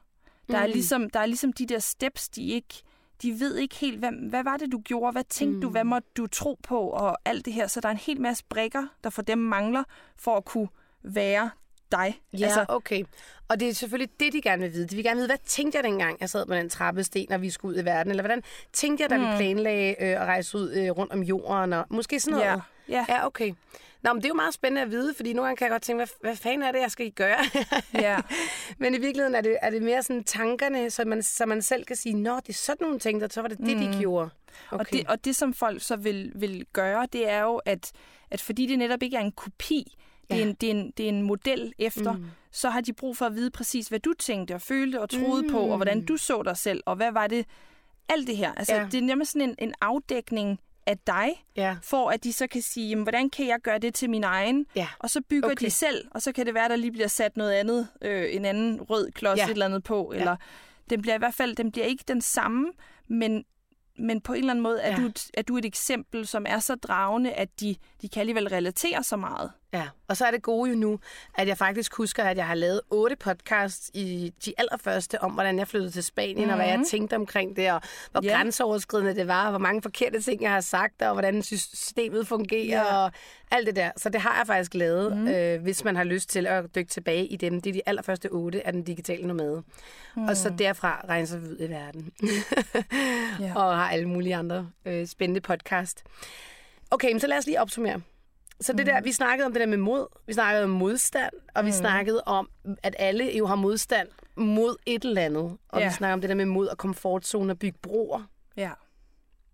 Der, 0.48 0.58
mm. 0.58 0.64
er, 0.64 0.68
ligesom, 0.68 1.10
der 1.10 1.20
er 1.20 1.26
ligesom 1.26 1.54
de 1.54 1.66
der 1.66 1.80
steps, 1.80 2.30
de 2.30 2.48
ikke 2.48 2.84
de 3.24 3.40
ved 3.40 3.56
ikke 3.56 3.76
helt, 3.76 4.00
hvad, 4.00 4.30
hvad 4.30 4.44
var 4.44 4.58
det, 4.58 4.72
du 4.72 4.80
gjorde? 4.80 5.12
Hvad 5.12 5.24
tænkte 5.30 5.56
mm. 5.56 5.62
du? 5.62 5.70
Hvad 5.70 5.84
måtte 5.84 6.08
du 6.18 6.28
tro 6.28 6.60
på? 6.64 6.80
Og 6.80 7.18
alt 7.26 7.46
det 7.46 7.54
her. 7.54 7.68
Så 7.68 7.82
der 7.82 7.88
er 7.88 7.92
en 7.92 7.98
hel 7.98 8.22
masse 8.22 8.44
brækker, 8.50 8.88
der 9.04 9.10
for 9.10 9.22
dem 9.22 9.38
mangler, 9.38 9.84
for 10.18 10.38
at 10.38 10.46
kunne 10.46 10.68
være 11.04 11.50
dig. 11.92 12.22
Ja, 12.34 12.46
altså, 12.46 12.66
okay. 12.68 13.04
Og 13.48 13.60
det 13.60 13.70
er 13.70 13.74
selvfølgelig 13.74 14.20
det, 14.20 14.34
de 14.34 14.42
gerne 14.42 14.62
vil 14.62 14.74
vide. 14.74 14.88
De 14.88 14.96
vil 14.96 15.04
gerne 15.04 15.18
vide, 15.18 15.28
hvad 15.28 15.38
tænkte 15.46 15.76
jeg 15.76 15.84
dengang, 15.84 16.18
jeg 16.22 16.30
sad 16.30 16.46
på 16.46 16.54
den 16.54 16.70
trappesten, 16.70 17.26
når 17.30 17.38
vi 17.38 17.50
skulle 17.50 17.76
ud 17.76 17.82
i 17.82 17.86
verden? 17.86 18.12
Eller 18.12 18.24
hvordan 18.24 18.44
tænkte 18.74 19.02
jeg, 19.02 19.10
da 19.10 19.18
mm. 19.18 19.24
vi 19.24 19.28
planlagde 19.38 19.90
øh, 19.90 20.22
at 20.22 20.22
rejse 20.22 20.58
ud 20.58 20.72
øh, 20.72 20.90
rundt 20.90 21.14
om 21.14 21.24
jorden? 21.24 21.74
Og 21.74 21.86
måske 21.90 22.20
sådan 22.20 22.40
noget. 22.40 22.46
Ja, 22.50 22.60
ja. 22.88 23.06
ja 23.10 23.26
okay. 23.26 23.54
Nå, 24.04 24.14
men 24.14 24.22
det 24.22 24.26
er 24.26 24.30
jo 24.30 24.36
meget 24.36 24.54
spændende 24.54 24.82
at 24.82 24.92
vide, 24.92 25.14
fordi 25.14 25.34
nogle 25.34 25.48
gange 25.48 25.58
kan 25.58 25.66
jeg 25.66 25.72
godt 25.72 25.82
tænke, 25.82 25.98
hvad, 25.98 26.08
hvad 26.22 26.36
fanden 26.36 26.64
er 26.64 26.72
det, 26.72 26.80
jeg 26.80 26.92
skal 26.92 27.12
gøre? 27.12 27.40
ja. 27.94 28.18
men 28.82 28.96
i 28.96 28.98
virkeligheden 28.98 29.36
er 29.36 29.42
det, 29.42 29.58
er 29.62 29.70
det 29.70 29.82
mere 29.82 30.04
sådan 30.04 30.24
tankerne, 30.24 30.90
så 30.90 31.06
man, 31.06 31.24
så 31.24 31.46
man 31.46 31.62
selv 31.62 31.86
kan 31.86 31.96
sige, 31.96 32.16
nå, 32.16 32.36
det 32.36 32.50
er 32.50 32.54
sådan 32.54 32.78
nogle 32.86 33.00
ting, 33.00 33.22
der 33.22 33.28
så 33.32 33.42
var 33.42 33.48
det 33.48 33.58
det, 33.58 33.78
mm. 33.78 33.92
de 33.92 34.00
gjorde. 34.00 34.30
Okay. 34.72 34.80
Og, 34.80 34.92
det, 34.92 35.08
og 35.08 35.26
det, 35.26 35.36
som 35.36 35.54
folk 35.54 35.82
så 35.82 35.96
vil, 35.96 36.32
vil 36.36 36.66
gøre, 36.74 37.08
det 37.14 37.30
er 37.30 37.42
jo, 37.42 37.56
at, 37.66 37.92
at 38.32 38.42
fordi 38.42 38.66
det 38.66 38.80
netop 38.80 39.04
ikke 39.04 39.18
er 39.18 39.22
en 39.22 39.32
kopi, 39.32 39.98
det, 40.32 40.42
er 40.42 40.46
en, 40.46 40.54
det, 40.54 40.68
er 40.68 40.72
en, 40.72 40.94
det 40.98 41.06
er 41.06 41.10
en 41.10 41.22
model 41.22 41.74
efter, 41.80 42.12
mm. 42.12 42.26
så 42.52 42.70
har 42.70 42.82
de 42.82 42.94
brug 42.94 43.18
for 43.18 43.26
at 43.26 43.36
vide 43.36 43.52
præcis, 43.52 43.88
hvad 43.88 44.00
du 44.00 44.14
tænkte 44.14 44.54
og 44.54 44.62
følte 44.62 45.02
og 45.02 45.10
troede 45.10 45.42
mm. 45.42 45.50
på, 45.50 45.60
og 45.60 45.76
hvordan 45.76 46.06
du 46.06 46.18
så 46.18 46.44
dig 46.44 46.58
selv, 46.58 46.84
og 46.86 46.96
hvad 46.96 47.12
var 47.12 47.28
det, 47.28 47.46
alt 48.10 48.28
det 48.28 48.38
her. 48.38 48.54
Altså, 48.54 48.76
ja. 48.76 48.88
det 48.92 48.98
er 48.98 49.02
nemlig 49.02 49.28
sådan 49.28 49.50
en, 49.50 49.56
en 49.60 49.74
afdækning 49.82 50.60
af 50.86 50.98
dig, 50.98 51.46
ja. 51.56 51.78
for 51.82 52.10
at 52.10 52.24
de 52.24 52.34
så 52.34 52.48
kan 52.48 52.62
sige, 52.62 52.90
jamen, 52.90 53.04
hvordan 53.04 53.30
kan 53.30 53.48
jeg 53.48 53.60
gøre 53.60 53.80
det 53.80 53.94
til 53.94 54.10
min 54.10 54.24
egen? 54.24 54.66
Ja. 54.76 54.88
Og 55.00 55.10
så 55.10 55.22
bygger 55.30 55.52
okay. 55.52 55.66
de 55.66 55.72
selv, 55.72 56.08
og 56.12 56.22
så 56.22 56.32
kan 56.32 56.46
det 56.46 56.54
være, 56.54 56.70
der 56.70 56.76
lige 56.76 56.92
bliver 56.92 57.08
sat 57.08 57.38
noget 57.38 57.52
andet, 57.52 57.88
øh, 58.02 58.36
en 58.36 58.46
anden 58.46 58.82
rød 58.82 59.12
klods 59.12 59.40
ja. 59.40 59.46
et 59.46 59.52
eller 59.52 59.66
andet 59.66 59.84
på, 59.84 60.12
ja. 60.14 60.20
eller 60.20 60.36
den 60.90 61.02
bliver 61.02 61.16
i 61.16 61.18
hvert 61.18 61.34
fald, 61.34 61.56
den 61.56 61.72
bliver 61.72 61.86
ikke 61.86 62.04
den 62.08 62.22
samme, 62.22 62.72
men 63.08 63.46
men 63.98 64.22
på 64.22 64.34
en 64.34 64.40
eller 64.40 64.52
anden 64.52 64.64
måde 64.64 64.82
er, 64.82 65.02
ja. 65.02 65.08
du, 65.08 65.12
er 65.34 65.42
du 65.42 65.58
et 65.58 65.66
eksempel, 65.66 66.28
som 66.28 66.46
er 66.50 66.60
så 66.60 66.76
dragende, 66.76 67.32
at 67.32 67.60
de, 67.60 67.76
de 68.02 68.10
kan 68.10 68.20
alligevel 68.20 68.48
relatere 68.48 69.04
så 69.04 69.18
meget 69.18 69.52
Ja, 69.74 69.88
og 70.08 70.18
så 70.18 70.26
er 70.26 70.32
det 70.32 70.42
gode 70.42 70.70
jo 70.70 70.76
nu, 70.76 71.00
at 71.36 71.48
jeg 71.48 71.58
faktisk 71.58 71.96
husker, 71.96 72.24
at 72.24 72.38
jeg 72.38 72.48
har 72.48 72.56
lavet 72.56 72.82
otte 72.90 73.16
podcasts 73.16 73.92
i 73.94 74.34
de 74.46 74.54
allerførste 74.58 75.22
om, 75.22 75.32
hvordan 75.32 75.60
jeg 75.60 75.68
flyttede 75.68 75.92
til 75.92 76.04
Spanien, 76.04 76.38
mm-hmm. 76.38 76.50
og 76.50 76.56
hvad 76.56 76.68
jeg 76.68 76.78
mhm. 76.78 76.86
tænkte 76.86 77.16
omkring 77.16 77.56
det, 77.56 77.72
og 77.72 77.82
hvor 78.12 78.24
yeah. 78.24 78.36
grænseoverskridende 78.36 79.16
det 79.16 79.28
var, 79.28 79.44
og 79.44 79.50
hvor 79.50 79.60
mange 79.60 79.82
forkerte 79.82 80.22
ting, 80.22 80.42
jeg 80.42 80.52
har 80.52 80.62
sagt, 80.62 81.02
og 81.02 81.14
hvordan 81.14 81.44
systemet 81.44 82.28
fungerer, 82.28 82.86
yeah. 82.86 83.04
og 83.04 83.12
alt 83.52 83.68
det 83.68 83.76
der. 83.76 83.92
Så 83.98 84.10
det 84.10 84.22
har 84.22 84.38
jeg 84.38 84.48
faktisk 84.48 84.74
lavet, 84.74 85.18
mm. 85.18 85.28
øh, 85.28 85.62
hvis 85.62 85.84
man 85.84 85.96
har 85.96 86.04
lyst 86.04 86.30
til 86.30 86.48
at 86.48 86.76
dykke 86.76 86.90
tilbage 86.90 87.26
i 87.26 87.36
dem. 87.36 87.62
Det 87.62 87.70
er 87.70 87.74
de 87.74 87.82
allerførste 87.86 88.30
otte 88.30 88.68
af 88.68 88.74
den 88.74 88.84
digitale 88.84 89.28
nomade. 89.28 89.64
Mm. 90.16 90.28
Og 90.28 90.38
så 90.38 90.50
derfra 90.50 91.06
rejser 91.10 91.38
vi 91.38 91.48
ud 91.48 91.58
i 91.60 91.70
verden. 91.70 92.12
yeah. 93.42 93.56
Og 93.66 93.78
har 93.78 93.90
alle 93.90 94.10
mulige 94.10 94.36
andre 94.36 94.70
øh, 94.86 95.08
spændende 95.08 95.42
podcast. 95.42 96.04
Okay, 96.92 97.12
men 97.12 97.20
så 97.20 97.28
lad 97.28 97.38
os 97.38 97.46
lige 97.46 97.62
opsummere. 97.62 98.02
Så 98.62 98.74
det 98.74 98.86
der, 98.86 99.00
mm. 99.00 99.06
vi 99.06 99.12
snakkede 99.12 99.46
om 99.46 99.54
det 99.54 99.60
der 99.60 99.68
med 99.68 99.78
mod, 99.78 100.08
vi 100.28 100.34
snakkede 100.34 100.64
om 100.64 100.70
modstand, 100.70 101.34
og 101.56 101.66
vi 101.66 101.70
mm. 101.70 101.74
snakkede 101.74 102.24
om, 102.26 102.50
at 102.84 102.96
alle 103.00 103.38
jo 103.38 103.46
har 103.46 103.56
modstand 103.56 104.08
mod 104.36 104.76
et 104.86 105.06
eller 105.06 105.22
andet. 105.22 105.58
Og 105.70 105.82
ja. 105.82 105.88
vi 105.88 105.94
snakkede 105.94 106.14
om 106.14 106.22
det 106.22 106.30
der 106.30 106.36
med 106.36 106.46
mod 106.46 106.68
og 106.68 106.78
komfortzone 106.78 107.54
og 107.54 107.60
bygge 107.60 107.78
broer. 107.82 108.24
Ja. 108.58 108.72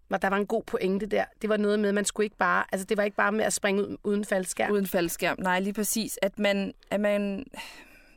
Og 0.09 0.21
der 0.21 0.27
var 0.29 0.37
en 0.37 0.47
god 0.47 0.63
pointe 0.63 1.05
der. 1.05 1.25
Det 1.41 1.49
var 1.49 1.57
noget 1.57 1.79
med, 1.79 1.89
at 1.89 1.95
man 1.95 2.05
skulle 2.05 2.25
ikke 2.25 2.37
bare, 2.37 2.63
altså 2.71 2.85
det 2.85 2.97
var 2.97 3.03
ikke 3.03 3.17
bare 3.17 3.31
med 3.31 3.45
at 3.45 3.53
springe 3.53 3.87
ud, 3.87 3.97
uden 4.03 4.25
faldskærm. 4.25 4.71
Uden 4.71 4.87
faldskærm, 4.87 5.37
nej, 5.39 5.59
lige 5.59 5.73
præcis. 5.73 6.19
At 6.21 6.39
man, 6.39 6.73
at 6.91 6.99
man 6.99 7.45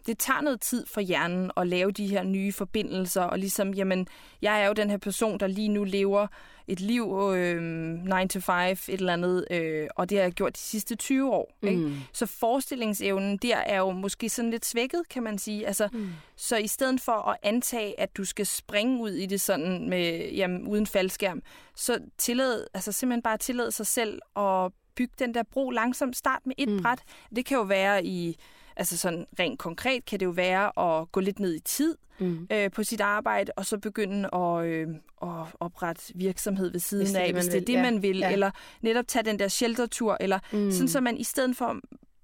det 0.06 0.18
tager 0.18 0.40
noget 0.40 0.60
tid 0.60 0.86
for 0.86 1.00
hjernen 1.00 1.50
at 1.56 1.66
lave 1.66 1.90
de 1.90 2.06
her 2.06 2.22
nye 2.22 2.52
forbindelser, 2.52 3.22
og 3.22 3.38
ligesom, 3.38 3.74
jamen, 3.74 4.08
jeg 4.42 4.62
er 4.62 4.66
jo 4.66 4.72
den 4.72 4.90
her 4.90 4.96
person, 4.96 5.40
der 5.40 5.46
lige 5.46 5.68
nu 5.68 5.84
lever 5.84 6.26
et 6.66 6.80
liv, 6.80 7.32
øh, 7.34 7.62
9 7.62 8.28
to 8.28 8.40
5, 8.40 8.70
et 8.70 8.88
eller 8.88 9.12
andet, 9.12 9.46
øh, 9.50 9.88
og 9.96 10.10
det 10.10 10.18
har 10.18 10.22
jeg 10.22 10.32
gjort 10.32 10.56
de 10.56 10.60
sidste 10.60 10.96
20 10.96 11.32
år. 11.32 11.52
Mm. 11.62 11.68
Ikke? 11.68 11.92
Så 12.12 12.26
forestillingsevnen 12.26 13.36
der 13.36 13.56
er 13.56 13.78
jo 13.78 13.90
måske 13.90 14.28
sådan 14.28 14.50
lidt 14.50 14.66
svækket, 14.66 15.02
kan 15.10 15.22
man 15.22 15.38
sige. 15.38 15.66
Altså, 15.66 15.88
mm. 15.92 16.10
Så 16.36 16.56
i 16.56 16.66
stedet 16.66 17.00
for 17.00 17.28
at 17.28 17.36
antage, 17.42 18.00
at 18.00 18.16
du 18.16 18.24
skal 18.24 18.46
springe 18.46 19.02
ud 19.02 19.10
i 19.10 19.26
det 19.26 19.40
sådan 19.40 19.88
med, 19.88 20.30
jamen, 20.32 20.66
uden 20.66 20.86
faldskærm, 20.86 21.42
så 21.76 21.98
tillad, 22.18 22.66
altså 22.74 22.92
simpelthen 22.92 23.22
bare 23.22 23.38
tillade 23.38 23.72
sig 23.72 23.86
selv 23.86 24.20
at 24.36 24.72
bygge 24.94 25.14
den 25.18 25.34
der 25.34 25.42
bro 25.42 25.70
langsomt. 25.70 26.16
Start 26.16 26.46
med 26.46 26.54
et 26.58 26.68
mm. 26.68 26.82
bræt. 26.82 27.02
Det 27.36 27.46
kan 27.46 27.56
jo 27.56 27.62
være 27.62 28.04
i 28.04 28.36
Altså 28.76 28.96
sådan 28.96 29.26
rent 29.38 29.58
konkret 29.58 30.04
kan 30.04 30.20
det 30.20 30.26
jo 30.26 30.30
være 30.30 31.00
at 31.00 31.12
gå 31.12 31.20
lidt 31.20 31.38
ned 31.38 31.54
i 31.54 31.60
tid 31.60 31.96
mm. 32.18 32.46
øh, 32.52 32.70
på 32.70 32.84
sit 32.84 33.00
arbejde, 33.00 33.52
og 33.56 33.66
så 33.66 33.78
begynde 33.78 34.28
at, 34.34 34.66
øh, 34.66 34.88
at 35.22 35.46
oprette 35.60 36.02
virksomhed 36.14 36.70
ved 36.70 36.80
siden 36.80 37.04
hvis 37.04 37.12
det 37.12 37.18
af, 37.18 37.32
hvis 37.32 37.44
det 37.44 37.56
er 37.56 37.64
det, 37.64 37.72
ja. 37.72 37.82
man 37.82 38.02
vil. 38.02 38.18
Ja. 38.18 38.32
Eller 38.32 38.50
netop 38.82 39.08
tage 39.08 39.22
den 39.22 39.38
der 39.38 39.48
sheltertur, 39.48 40.16
eller 40.20 40.38
mm. 40.52 40.70
sådan, 40.70 40.88
så 40.88 41.00
man 41.00 41.16
i 41.16 41.24
stedet 41.24 41.56
for 41.56 41.80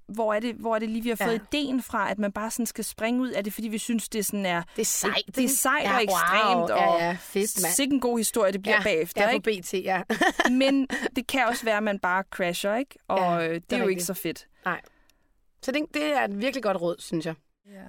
hvor 0.08 0.34
er 0.34 0.40
det, 0.40 0.54
hvor 0.54 0.74
er 0.74 0.78
det 0.78 0.88
lige, 0.88 1.02
vi 1.02 1.08
har 1.08 1.16
fået 1.16 1.40
ja. 1.52 1.58
ideen 1.58 1.82
fra, 1.82 2.10
at 2.10 2.18
man 2.18 2.32
bare 2.32 2.50
sådan 2.50 2.66
skal 2.66 2.84
springe 2.84 3.20
ud? 3.20 3.32
Er 3.32 3.42
det, 3.42 3.52
fordi 3.52 3.68
vi 3.68 3.78
synes, 3.78 4.08
det 4.08 4.26
sådan 4.26 4.46
er... 4.46 4.62
Det 4.76 4.82
er 4.82 4.86
sejt. 4.86 5.22
Det, 5.26 5.36
det 5.36 5.44
er 5.44 5.48
sejt 5.48 5.84
ja, 5.84 5.94
og 5.94 6.02
ekstremt, 6.02 6.70
wow. 6.70 6.78
og 6.78 6.98
ja, 7.00 7.06
ja, 7.06 7.16
fedt, 7.20 7.62
mand. 7.62 7.74
sikke 7.74 7.94
en 7.94 8.00
god 8.00 8.18
historie, 8.18 8.52
det 8.52 8.62
bliver 8.62 8.76
ja, 8.76 8.82
bagefter, 8.82 9.22
ja, 9.22 9.30
ikke? 9.30 9.44
på 9.44 9.62
BT, 9.62 9.74
ja. 9.74 10.02
Men 10.50 10.88
det 11.16 11.26
kan 11.26 11.46
også 11.46 11.64
være, 11.64 11.76
at 11.76 11.82
man 11.82 11.98
bare 11.98 12.24
crasher, 12.30 12.74
ikke? 12.76 12.98
Og 13.08 13.42
ja, 13.42 13.54
det, 13.54 13.70
det 13.70 13.76
er 13.76 13.78
jo 13.78 13.82
rigtigt. 13.82 13.90
ikke 13.90 14.04
så 14.04 14.14
fedt. 14.14 14.46
Nej. 14.64 14.80
Så 15.62 15.72
det, 15.72 15.82
det 15.94 16.04
er 16.04 16.24
et 16.24 16.40
virkelig 16.40 16.62
godt 16.62 16.80
råd, 16.80 16.96
synes 16.98 17.26
jeg. 17.26 17.34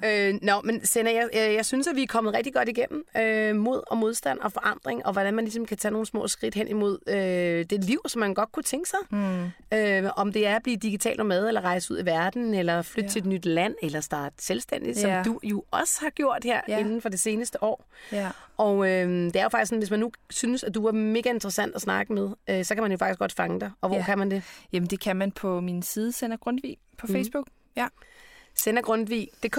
Yeah. 0.03 0.30
Øh, 0.34 0.39
Nå, 0.41 0.61
men 0.63 0.86
Senna, 0.86 1.13
jeg, 1.13 1.30
jeg, 1.34 1.53
jeg 1.53 1.65
synes, 1.65 1.88
at 1.88 1.95
vi 1.95 2.03
er 2.03 2.07
kommet 2.07 2.34
rigtig 2.34 2.53
godt 2.53 2.70
igennem 2.70 3.05
øh, 3.17 3.55
mod 3.55 3.82
og 3.88 3.97
modstand 3.97 4.39
og 4.39 4.51
forandring, 4.51 5.05
og 5.05 5.13
hvordan 5.13 5.34
man 5.34 5.45
ligesom 5.45 5.65
kan 5.65 5.78
tage 5.78 5.91
nogle 5.91 6.05
små 6.07 6.28
skridt 6.28 6.55
hen 6.55 6.67
imod 6.67 6.99
øh, 7.07 7.65
det 7.70 7.84
liv, 7.84 8.01
som 8.07 8.20
man 8.20 8.34
godt 8.34 8.51
kunne 8.51 8.63
tænke 8.63 8.89
sig. 8.89 8.99
Mm. 9.09 9.43
Øh, 9.78 10.11
om 10.15 10.34
det 10.34 10.47
er 10.47 10.55
at 10.55 10.63
blive 10.63 10.78
digital 10.78 11.17
nomad, 11.17 11.47
eller 11.47 11.61
rejse 11.61 11.93
ud 11.93 11.99
i 11.99 12.05
verden, 12.05 12.53
eller 12.53 12.82
flytte 12.82 13.05
yeah. 13.05 13.11
til 13.11 13.20
et 13.20 13.26
nyt 13.26 13.45
land, 13.45 13.76
eller 13.82 14.01
starte 14.01 14.36
selvstændigt, 14.39 14.99
yeah. 15.01 15.26
som 15.26 15.34
du 15.34 15.39
jo 15.43 15.63
også 15.72 15.99
har 16.01 16.09
gjort 16.09 16.43
her 16.43 16.61
yeah. 16.70 16.80
inden 16.80 17.01
for 17.01 17.09
det 17.09 17.20
seneste 17.20 17.63
år. 17.63 17.86
Yeah. 18.13 18.32
Og 18.57 18.89
øh, 18.89 19.09
det 19.09 19.36
er 19.36 19.43
jo 19.43 19.49
faktisk 19.49 19.70
sådan, 19.70 19.80
hvis 19.80 19.91
man 19.91 19.99
nu 19.99 20.11
synes, 20.30 20.63
at 20.63 20.76
du 20.76 20.86
er 20.86 20.91
mega 20.91 21.30
interessant 21.30 21.76
at 21.76 21.82
snakke 21.82 22.13
med, 22.13 22.30
øh, 22.49 22.65
så 22.65 22.76
kan 22.76 22.82
man 22.82 22.91
jo 22.91 22.97
faktisk 22.97 23.20
godt 23.20 23.34
fange 23.34 23.59
dig. 23.59 23.72
Og 23.82 23.89
hvor 23.89 23.97
yeah. 23.97 24.05
kan 24.05 24.17
man 24.17 24.32
det? 24.32 24.43
Jamen, 24.74 24.89
det 24.89 24.99
kan 24.99 25.15
man 25.15 25.32
på 25.32 25.59
min 25.59 25.82
side, 25.82 26.11
Sender 26.11 26.38
Grundvig, 26.38 26.78
på 26.97 27.07
mm. 27.07 27.13
Facebook. 27.13 27.47
Ja. 27.76 27.88
Sendergrundvig.dk. 28.55 29.57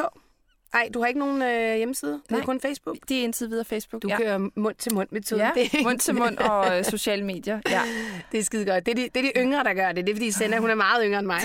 Ej, 0.72 0.88
du 0.94 1.00
har 1.00 1.06
ikke 1.06 1.20
nogen 1.20 1.42
øh, 1.42 1.76
hjemmeside? 1.76 2.12
Det 2.12 2.30
Nej, 2.30 2.40
er 2.40 2.44
kun 2.44 2.61
Facebook? 2.61 2.96
det 3.08 3.18
er 3.18 3.22
indtil 3.22 3.50
videre 3.50 3.64
Facebook, 3.64 4.02
Du 4.02 4.08
ja. 4.08 4.16
kører 4.16 4.48
mund-til-mund-metoden? 4.54 5.46
Ja, 5.56 5.82
mund-til-mund 5.82 6.38
og 6.38 6.78
øh, 6.78 6.84
sociale 6.94 7.24
medier, 7.24 7.61
ja. 7.68 7.82
Det 8.32 8.40
er 8.40 8.44
skide 8.44 8.64
godt. 8.64 8.86
Det 8.86 8.92
er, 8.92 8.96
de, 8.96 9.02
det 9.02 9.16
er 9.16 9.22
de 9.22 9.32
yngre, 9.36 9.64
der 9.64 9.74
gør 9.74 9.92
det. 9.92 10.06
Det 10.06 10.12
er, 10.12 10.16
fordi 10.16 10.30
Sender, 10.30 10.61
hun 10.61 10.70
er 10.70 10.74
meget 10.74 11.02
yngre 11.06 11.18
end 11.18 11.26
mig. 11.26 11.40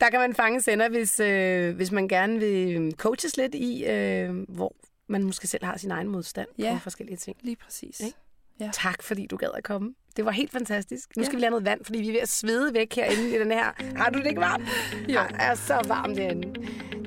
der 0.00 0.10
kan 0.10 0.20
man 0.20 0.34
fange 0.34 0.60
Sender, 0.60 0.88
hvis, 0.88 1.20
øh, 1.20 1.76
hvis 1.76 1.92
man 1.92 2.08
gerne 2.08 2.38
vil 2.38 2.94
coaches 2.96 3.36
lidt 3.36 3.54
i, 3.54 3.84
øh, 3.84 4.44
hvor 4.48 4.74
man 5.06 5.22
måske 5.22 5.46
selv 5.46 5.64
har 5.64 5.76
sin 5.76 5.90
egen 5.90 6.08
modstand 6.08 6.48
ja. 6.58 6.72
på 6.72 6.78
forskellige 6.78 7.16
ting. 7.16 7.36
lige 7.40 7.56
præcis. 7.56 8.00
Ikke? 8.00 8.16
Ja. 8.60 8.70
Tak, 8.72 9.02
fordi 9.02 9.26
du 9.26 9.36
gad 9.36 9.48
at 9.54 9.64
komme. 9.64 9.94
Det 10.16 10.24
var 10.24 10.30
helt 10.30 10.50
fantastisk. 10.50 11.16
Nu 11.16 11.24
skal 11.24 11.32
ja. 11.32 11.36
vi 11.36 11.40
lade 11.40 11.50
noget 11.50 11.64
vand, 11.64 11.84
fordi 11.84 11.98
vi 11.98 12.08
er 12.08 12.12
ved 12.12 12.20
at 12.20 12.28
svede 12.28 12.74
væk 12.74 12.94
herinde 12.94 13.36
i 13.36 13.38
den 13.38 13.52
her. 13.52 13.64
Har 13.96 14.10
du 14.10 14.18
det 14.18 14.26
ikke 14.26 14.40
varmt? 14.40 14.64
Ja, 15.08 15.24
det 15.28 15.36
er 15.38 15.54
så 15.54 15.80
varmt 15.88 16.18
herinde. 16.18 16.48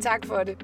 Tak 0.01 0.25
for 0.25 0.43
det. 0.43 0.57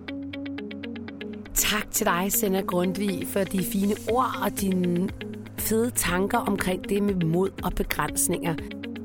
Tak 1.53 1.91
til 1.91 2.05
dig, 2.05 2.31
Sender 2.31 2.61
Grundvig, 2.61 3.27
for 3.27 3.43
de 3.43 3.65
fine 3.65 3.95
ord 4.09 4.39
og 4.43 4.61
dine 4.61 5.09
fede 5.57 5.91
tanker 5.91 6.37
omkring 6.37 6.89
det 6.89 7.03
med 7.03 7.15
mod 7.15 7.49
og 7.63 7.73
begrænsninger. 7.73 8.55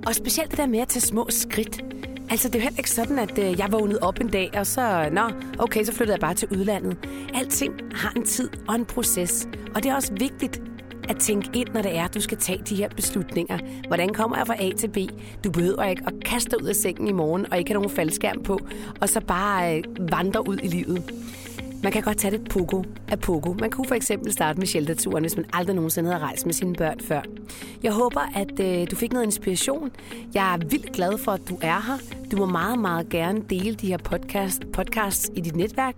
Og 0.06 0.14
specielt 0.14 0.50
det 0.50 0.58
der 0.58 0.66
med 0.66 0.78
at 0.78 0.88
tage 0.88 1.00
små 1.00 1.26
skridt. 1.30 1.84
Altså, 2.30 2.48
det 2.48 2.54
er 2.54 2.58
jo 2.58 2.62
heller 2.62 2.78
ikke 2.78 2.90
sådan, 2.90 3.18
at 3.18 3.38
øh, 3.38 3.58
jeg 3.58 3.72
vågnede 3.72 3.98
op 4.02 4.20
en 4.20 4.28
dag, 4.28 4.50
og 4.54 4.66
så, 4.66 5.08
nå, 5.12 5.30
okay, 5.58 5.84
så 5.84 5.92
flyttede 5.92 6.14
jeg 6.14 6.20
bare 6.20 6.34
til 6.34 6.48
udlandet. 6.48 6.96
Alting 7.34 7.74
har 7.94 8.12
en 8.16 8.24
tid 8.24 8.50
og 8.68 8.74
en 8.74 8.84
proces, 8.84 9.48
og 9.74 9.82
det 9.82 9.90
er 9.90 9.94
også 9.94 10.12
vigtigt, 10.12 10.62
at 11.08 11.16
tænke 11.16 11.50
ind, 11.54 11.68
når 11.74 11.82
det 11.82 11.96
er, 11.96 12.04
at 12.04 12.14
du 12.14 12.20
skal 12.20 12.38
tage 12.38 12.62
de 12.68 12.76
her 12.76 12.88
beslutninger. 12.88 13.58
Hvordan 13.86 14.14
kommer 14.14 14.36
jeg 14.36 14.46
fra 14.46 14.62
A 14.62 14.70
til 14.76 14.88
B? 14.88 14.96
Du 15.44 15.50
behøver 15.50 15.84
ikke 15.84 16.02
at 16.06 16.12
kaste 16.24 16.50
dig 16.50 16.62
ud 16.62 16.68
af 16.68 16.76
sengen 16.76 17.08
i 17.08 17.12
morgen 17.12 17.52
og 17.52 17.58
ikke 17.58 17.70
have 17.70 17.82
nogen 17.82 17.96
faldskærm 17.96 18.42
på, 18.42 18.60
og 19.00 19.08
så 19.08 19.20
bare 19.20 19.78
øh, 19.78 19.84
vandre 20.10 20.48
ud 20.48 20.58
i 20.62 20.66
livet. 20.68 21.12
Man 21.84 21.92
kan 21.92 22.02
godt 22.02 22.16
tage 22.16 22.38
det 22.38 22.48
pogo 22.50 22.82
af 23.08 23.20
pogo. 23.20 23.52
Man 23.52 23.70
kunne 23.70 23.88
for 23.88 23.94
eksempel 23.94 24.32
starte 24.32 24.58
med 24.58 24.66
shelterturen, 24.66 25.24
hvis 25.24 25.36
man 25.36 25.46
aldrig 25.52 25.76
nogensinde 25.76 26.10
havde 26.10 26.24
rejst 26.24 26.46
med 26.46 26.54
sine 26.54 26.74
børn 26.74 27.00
før. 27.00 27.22
Jeg 27.82 27.92
håber, 27.92 28.20
at 28.34 28.60
øh, 28.60 28.90
du 28.90 28.96
fik 28.96 29.12
noget 29.12 29.24
inspiration. 29.24 29.90
Jeg 30.34 30.54
er 30.54 30.58
vildt 30.58 30.92
glad 30.92 31.18
for, 31.18 31.32
at 31.32 31.40
du 31.48 31.58
er 31.60 31.80
her. 31.80 31.98
Du 32.30 32.36
må 32.36 32.46
meget, 32.46 32.78
meget 32.78 33.08
gerne 33.08 33.42
dele 33.50 33.74
de 33.74 33.86
her 33.86 33.98
podcast, 33.98 34.62
podcasts 34.72 35.30
i 35.34 35.40
dit 35.40 35.56
netværk, 35.56 35.94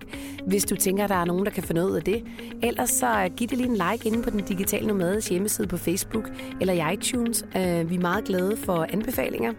hvis 0.46 0.64
du 0.64 0.76
tænker, 0.76 1.04
at 1.04 1.10
der 1.10 1.16
er 1.16 1.24
nogen, 1.24 1.44
der 1.44 1.50
kan 1.50 1.62
få 1.62 1.72
noget 1.72 1.96
af 1.96 2.02
det. 2.02 2.24
Ellers 2.62 2.90
så 2.90 3.22
øh, 3.22 3.30
giv 3.36 3.48
det 3.48 3.58
lige 3.58 3.70
en 3.70 3.76
like 3.92 4.08
inde 4.08 4.22
på 4.22 4.30
den 4.30 4.40
digitale 4.40 4.86
nomades 4.86 5.28
hjemmeside 5.28 5.68
på 5.68 5.76
Facebook 5.76 6.30
eller 6.60 6.90
i 6.90 6.94
iTunes. 6.94 7.44
Øh, 7.56 7.90
vi 7.90 7.94
er 7.94 8.00
meget 8.00 8.24
glade 8.24 8.56
for 8.56 8.86
anbefalinger. 8.92 9.52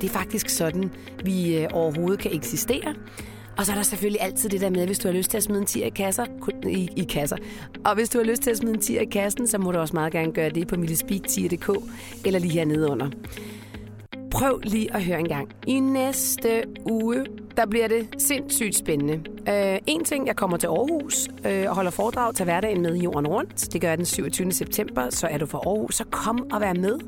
Det 0.00 0.04
er 0.04 0.12
faktisk 0.12 0.48
sådan, 0.48 0.90
vi 1.24 1.56
øh, 1.58 1.68
overhovedet 1.72 2.20
kan 2.20 2.34
eksistere. 2.34 2.94
Og 3.58 3.66
så 3.66 3.72
er 3.72 3.76
der 3.76 3.82
selvfølgelig 3.82 4.20
altid 4.22 4.48
det 4.48 4.60
der 4.60 4.70
med, 4.70 4.86
hvis 4.86 4.98
du 4.98 5.08
har 5.08 5.14
lyst 5.14 5.30
til 5.30 5.36
at 5.36 5.42
smide 5.42 5.60
en 5.60 5.66
tier 5.66 5.86
i, 5.86 5.90
kasser, 5.90 6.24
i, 6.66 6.88
i 6.96 7.04
kasser. 7.04 7.36
Og 7.84 7.94
hvis 7.94 8.08
du 8.08 8.18
har 8.18 8.24
lyst 8.24 8.42
til 8.42 8.50
at 8.50 8.56
smide 8.56 8.74
en 8.74 8.80
tier 8.80 9.00
i 9.00 9.04
kassen, 9.04 9.46
så 9.46 9.58
må 9.58 9.72
du 9.72 9.78
også 9.78 9.96
meget 9.96 10.12
gerne 10.12 10.32
gøre 10.32 10.50
det 10.50 10.68
på 10.68 10.76
millespeak.dk 10.76 11.70
eller 12.24 12.38
lige 12.38 12.52
hernede 12.52 12.90
under. 12.90 13.10
Prøv 14.30 14.60
lige 14.64 14.94
at 14.94 15.04
høre 15.04 15.18
en 15.18 15.28
gang. 15.28 15.48
I 15.66 15.80
næste 15.80 16.62
uge, 16.84 17.26
der 17.56 17.66
bliver 17.66 17.88
det 17.88 18.08
sindssygt 18.18 18.76
spændende. 18.76 19.14
Uh, 19.48 19.78
en 19.86 20.04
ting, 20.04 20.26
jeg 20.26 20.36
kommer 20.36 20.56
til 20.56 20.66
Aarhus 20.66 21.28
uh, 21.28 21.68
og 21.68 21.74
holder 21.74 21.90
foredrag 21.90 22.34
til 22.34 22.44
hverdagen 22.44 22.82
med 22.82 22.96
jorden 22.96 23.26
rundt. 23.26 23.72
Det 23.72 23.80
gør 23.80 23.88
jeg 23.88 23.98
den 23.98 24.06
27. 24.06 24.52
september, 24.52 25.10
så 25.10 25.26
er 25.26 25.38
du 25.38 25.46
fra 25.46 25.58
Aarhus, 25.58 25.94
så 25.94 26.04
kom 26.04 26.46
og 26.52 26.60
vær 26.60 26.72
med. 26.72 26.98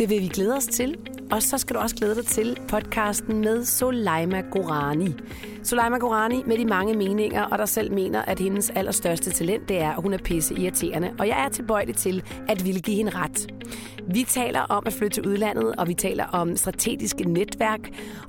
Det 0.00 0.10
vil 0.10 0.20
vi 0.20 0.28
glæde 0.28 0.56
os 0.56 0.66
til. 0.66 0.96
Og 1.30 1.42
så 1.42 1.58
skal 1.58 1.76
du 1.76 1.80
også 1.80 1.96
glæde 1.96 2.14
dig 2.14 2.26
til 2.26 2.58
podcasten 2.68 3.40
med 3.40 3.64
Soleima 3.64 4.40
Gorani. 4.40 5.14
Soleima 5.62 5.98
Gorani 5.98 6.42
med 6.46 6.58
de 6.58 6.64
mange 6.64 6.94
meninger, 6.94 7.42
og 7.42 7.58
der 7.58 7.66
selv 7.66 7.92
mener, 7.92 8.22
at 8.22 8.38
hendes 8.38 8.70
allerstørste 8.70 9.30
talent, 9.30 9.68
det 9.68 9.80
er, 9.80 9.90
at 9.90 10.02
hun 10.02 10.12
er 10.12 10.18
pisse 10.18 10.54
irriterende. 10.54 11.12
Og 11.18 11.28
jeg 11.28 11.44
er 11.44 11.48
tilbøjelig 11.48 11.96
til 11.96 12.22
at 12.48 12.64
ville 12.64 12.80
give 12.80 12.96
hende 12.96 13.10
ret. 13.14 13.46
Vi 14.06 14.24
taler 14.28 14.60
om 14.60 14.82
at 14.86 14.92
flytte 14.92 15.14
til 15.14 15.26
udlandet, 15.26 15.74
og 15.78 15.88
vi 15.88 15.94
taler 15.94 16.24
om 16.24 16.56
strategiske 16.56 17.24
netværk, 17.24 17.80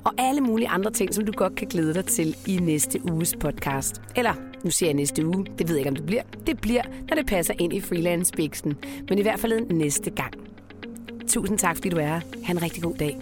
og 0.04 0.12
alle 0.18 0.40
mulige 0.40 0.68
andre 0.68 0.90
ting, 0.90 1.14
som 1.14 1.26
du 1.26 1.32
godt 1.32 1.54
kan 1.56 1.68
glæde 1.68 1.94
dig 1.94 2.04
til 2.04 2.36
i 2.46 2.56
næste 2.56 3.00
uges 3.12 3.36
podcast. 3.40 4.02
Eller, 4.16 4.34
nu 4.64 4.70
siger 4.70 4.88
jeg 4.88 4.94
næste 4.94 5.26
uge, 5.26 5.46
det 5.58 5.68
ved 5.68 5.76
jeg 5.76 5.78
ikke, 5.78 5.90
om 5.90 5.96
det 5.96 6.06
bliver. 6.06 6.22
Det 6.46 6.60
bliver, 6.60 6.82
når 7.08 7.16
det 7.16 7.26
passer 7.26 7.54
ind 7.58 7.72
i 7.72 7.80
freelance-biksen. 7.80 8.76
Men 9.08 9.18
i 9.18 9.22
hvert 9.22 9.40
fald 9.40 9.72
næste 9.72 10.10
gang. 10.10 10.51
Tusind 11.28 11.58
tak, 11.58 11.76
fordi 11.76 11.88
du 11.88 11.96
er 11.96 12.06
her. 12.06 12.20
Ha' 12.44 12.52
en 12.52 12.62
rigtig 12.62 12.82
god 12.82 12.94
dag. 12.94 13.18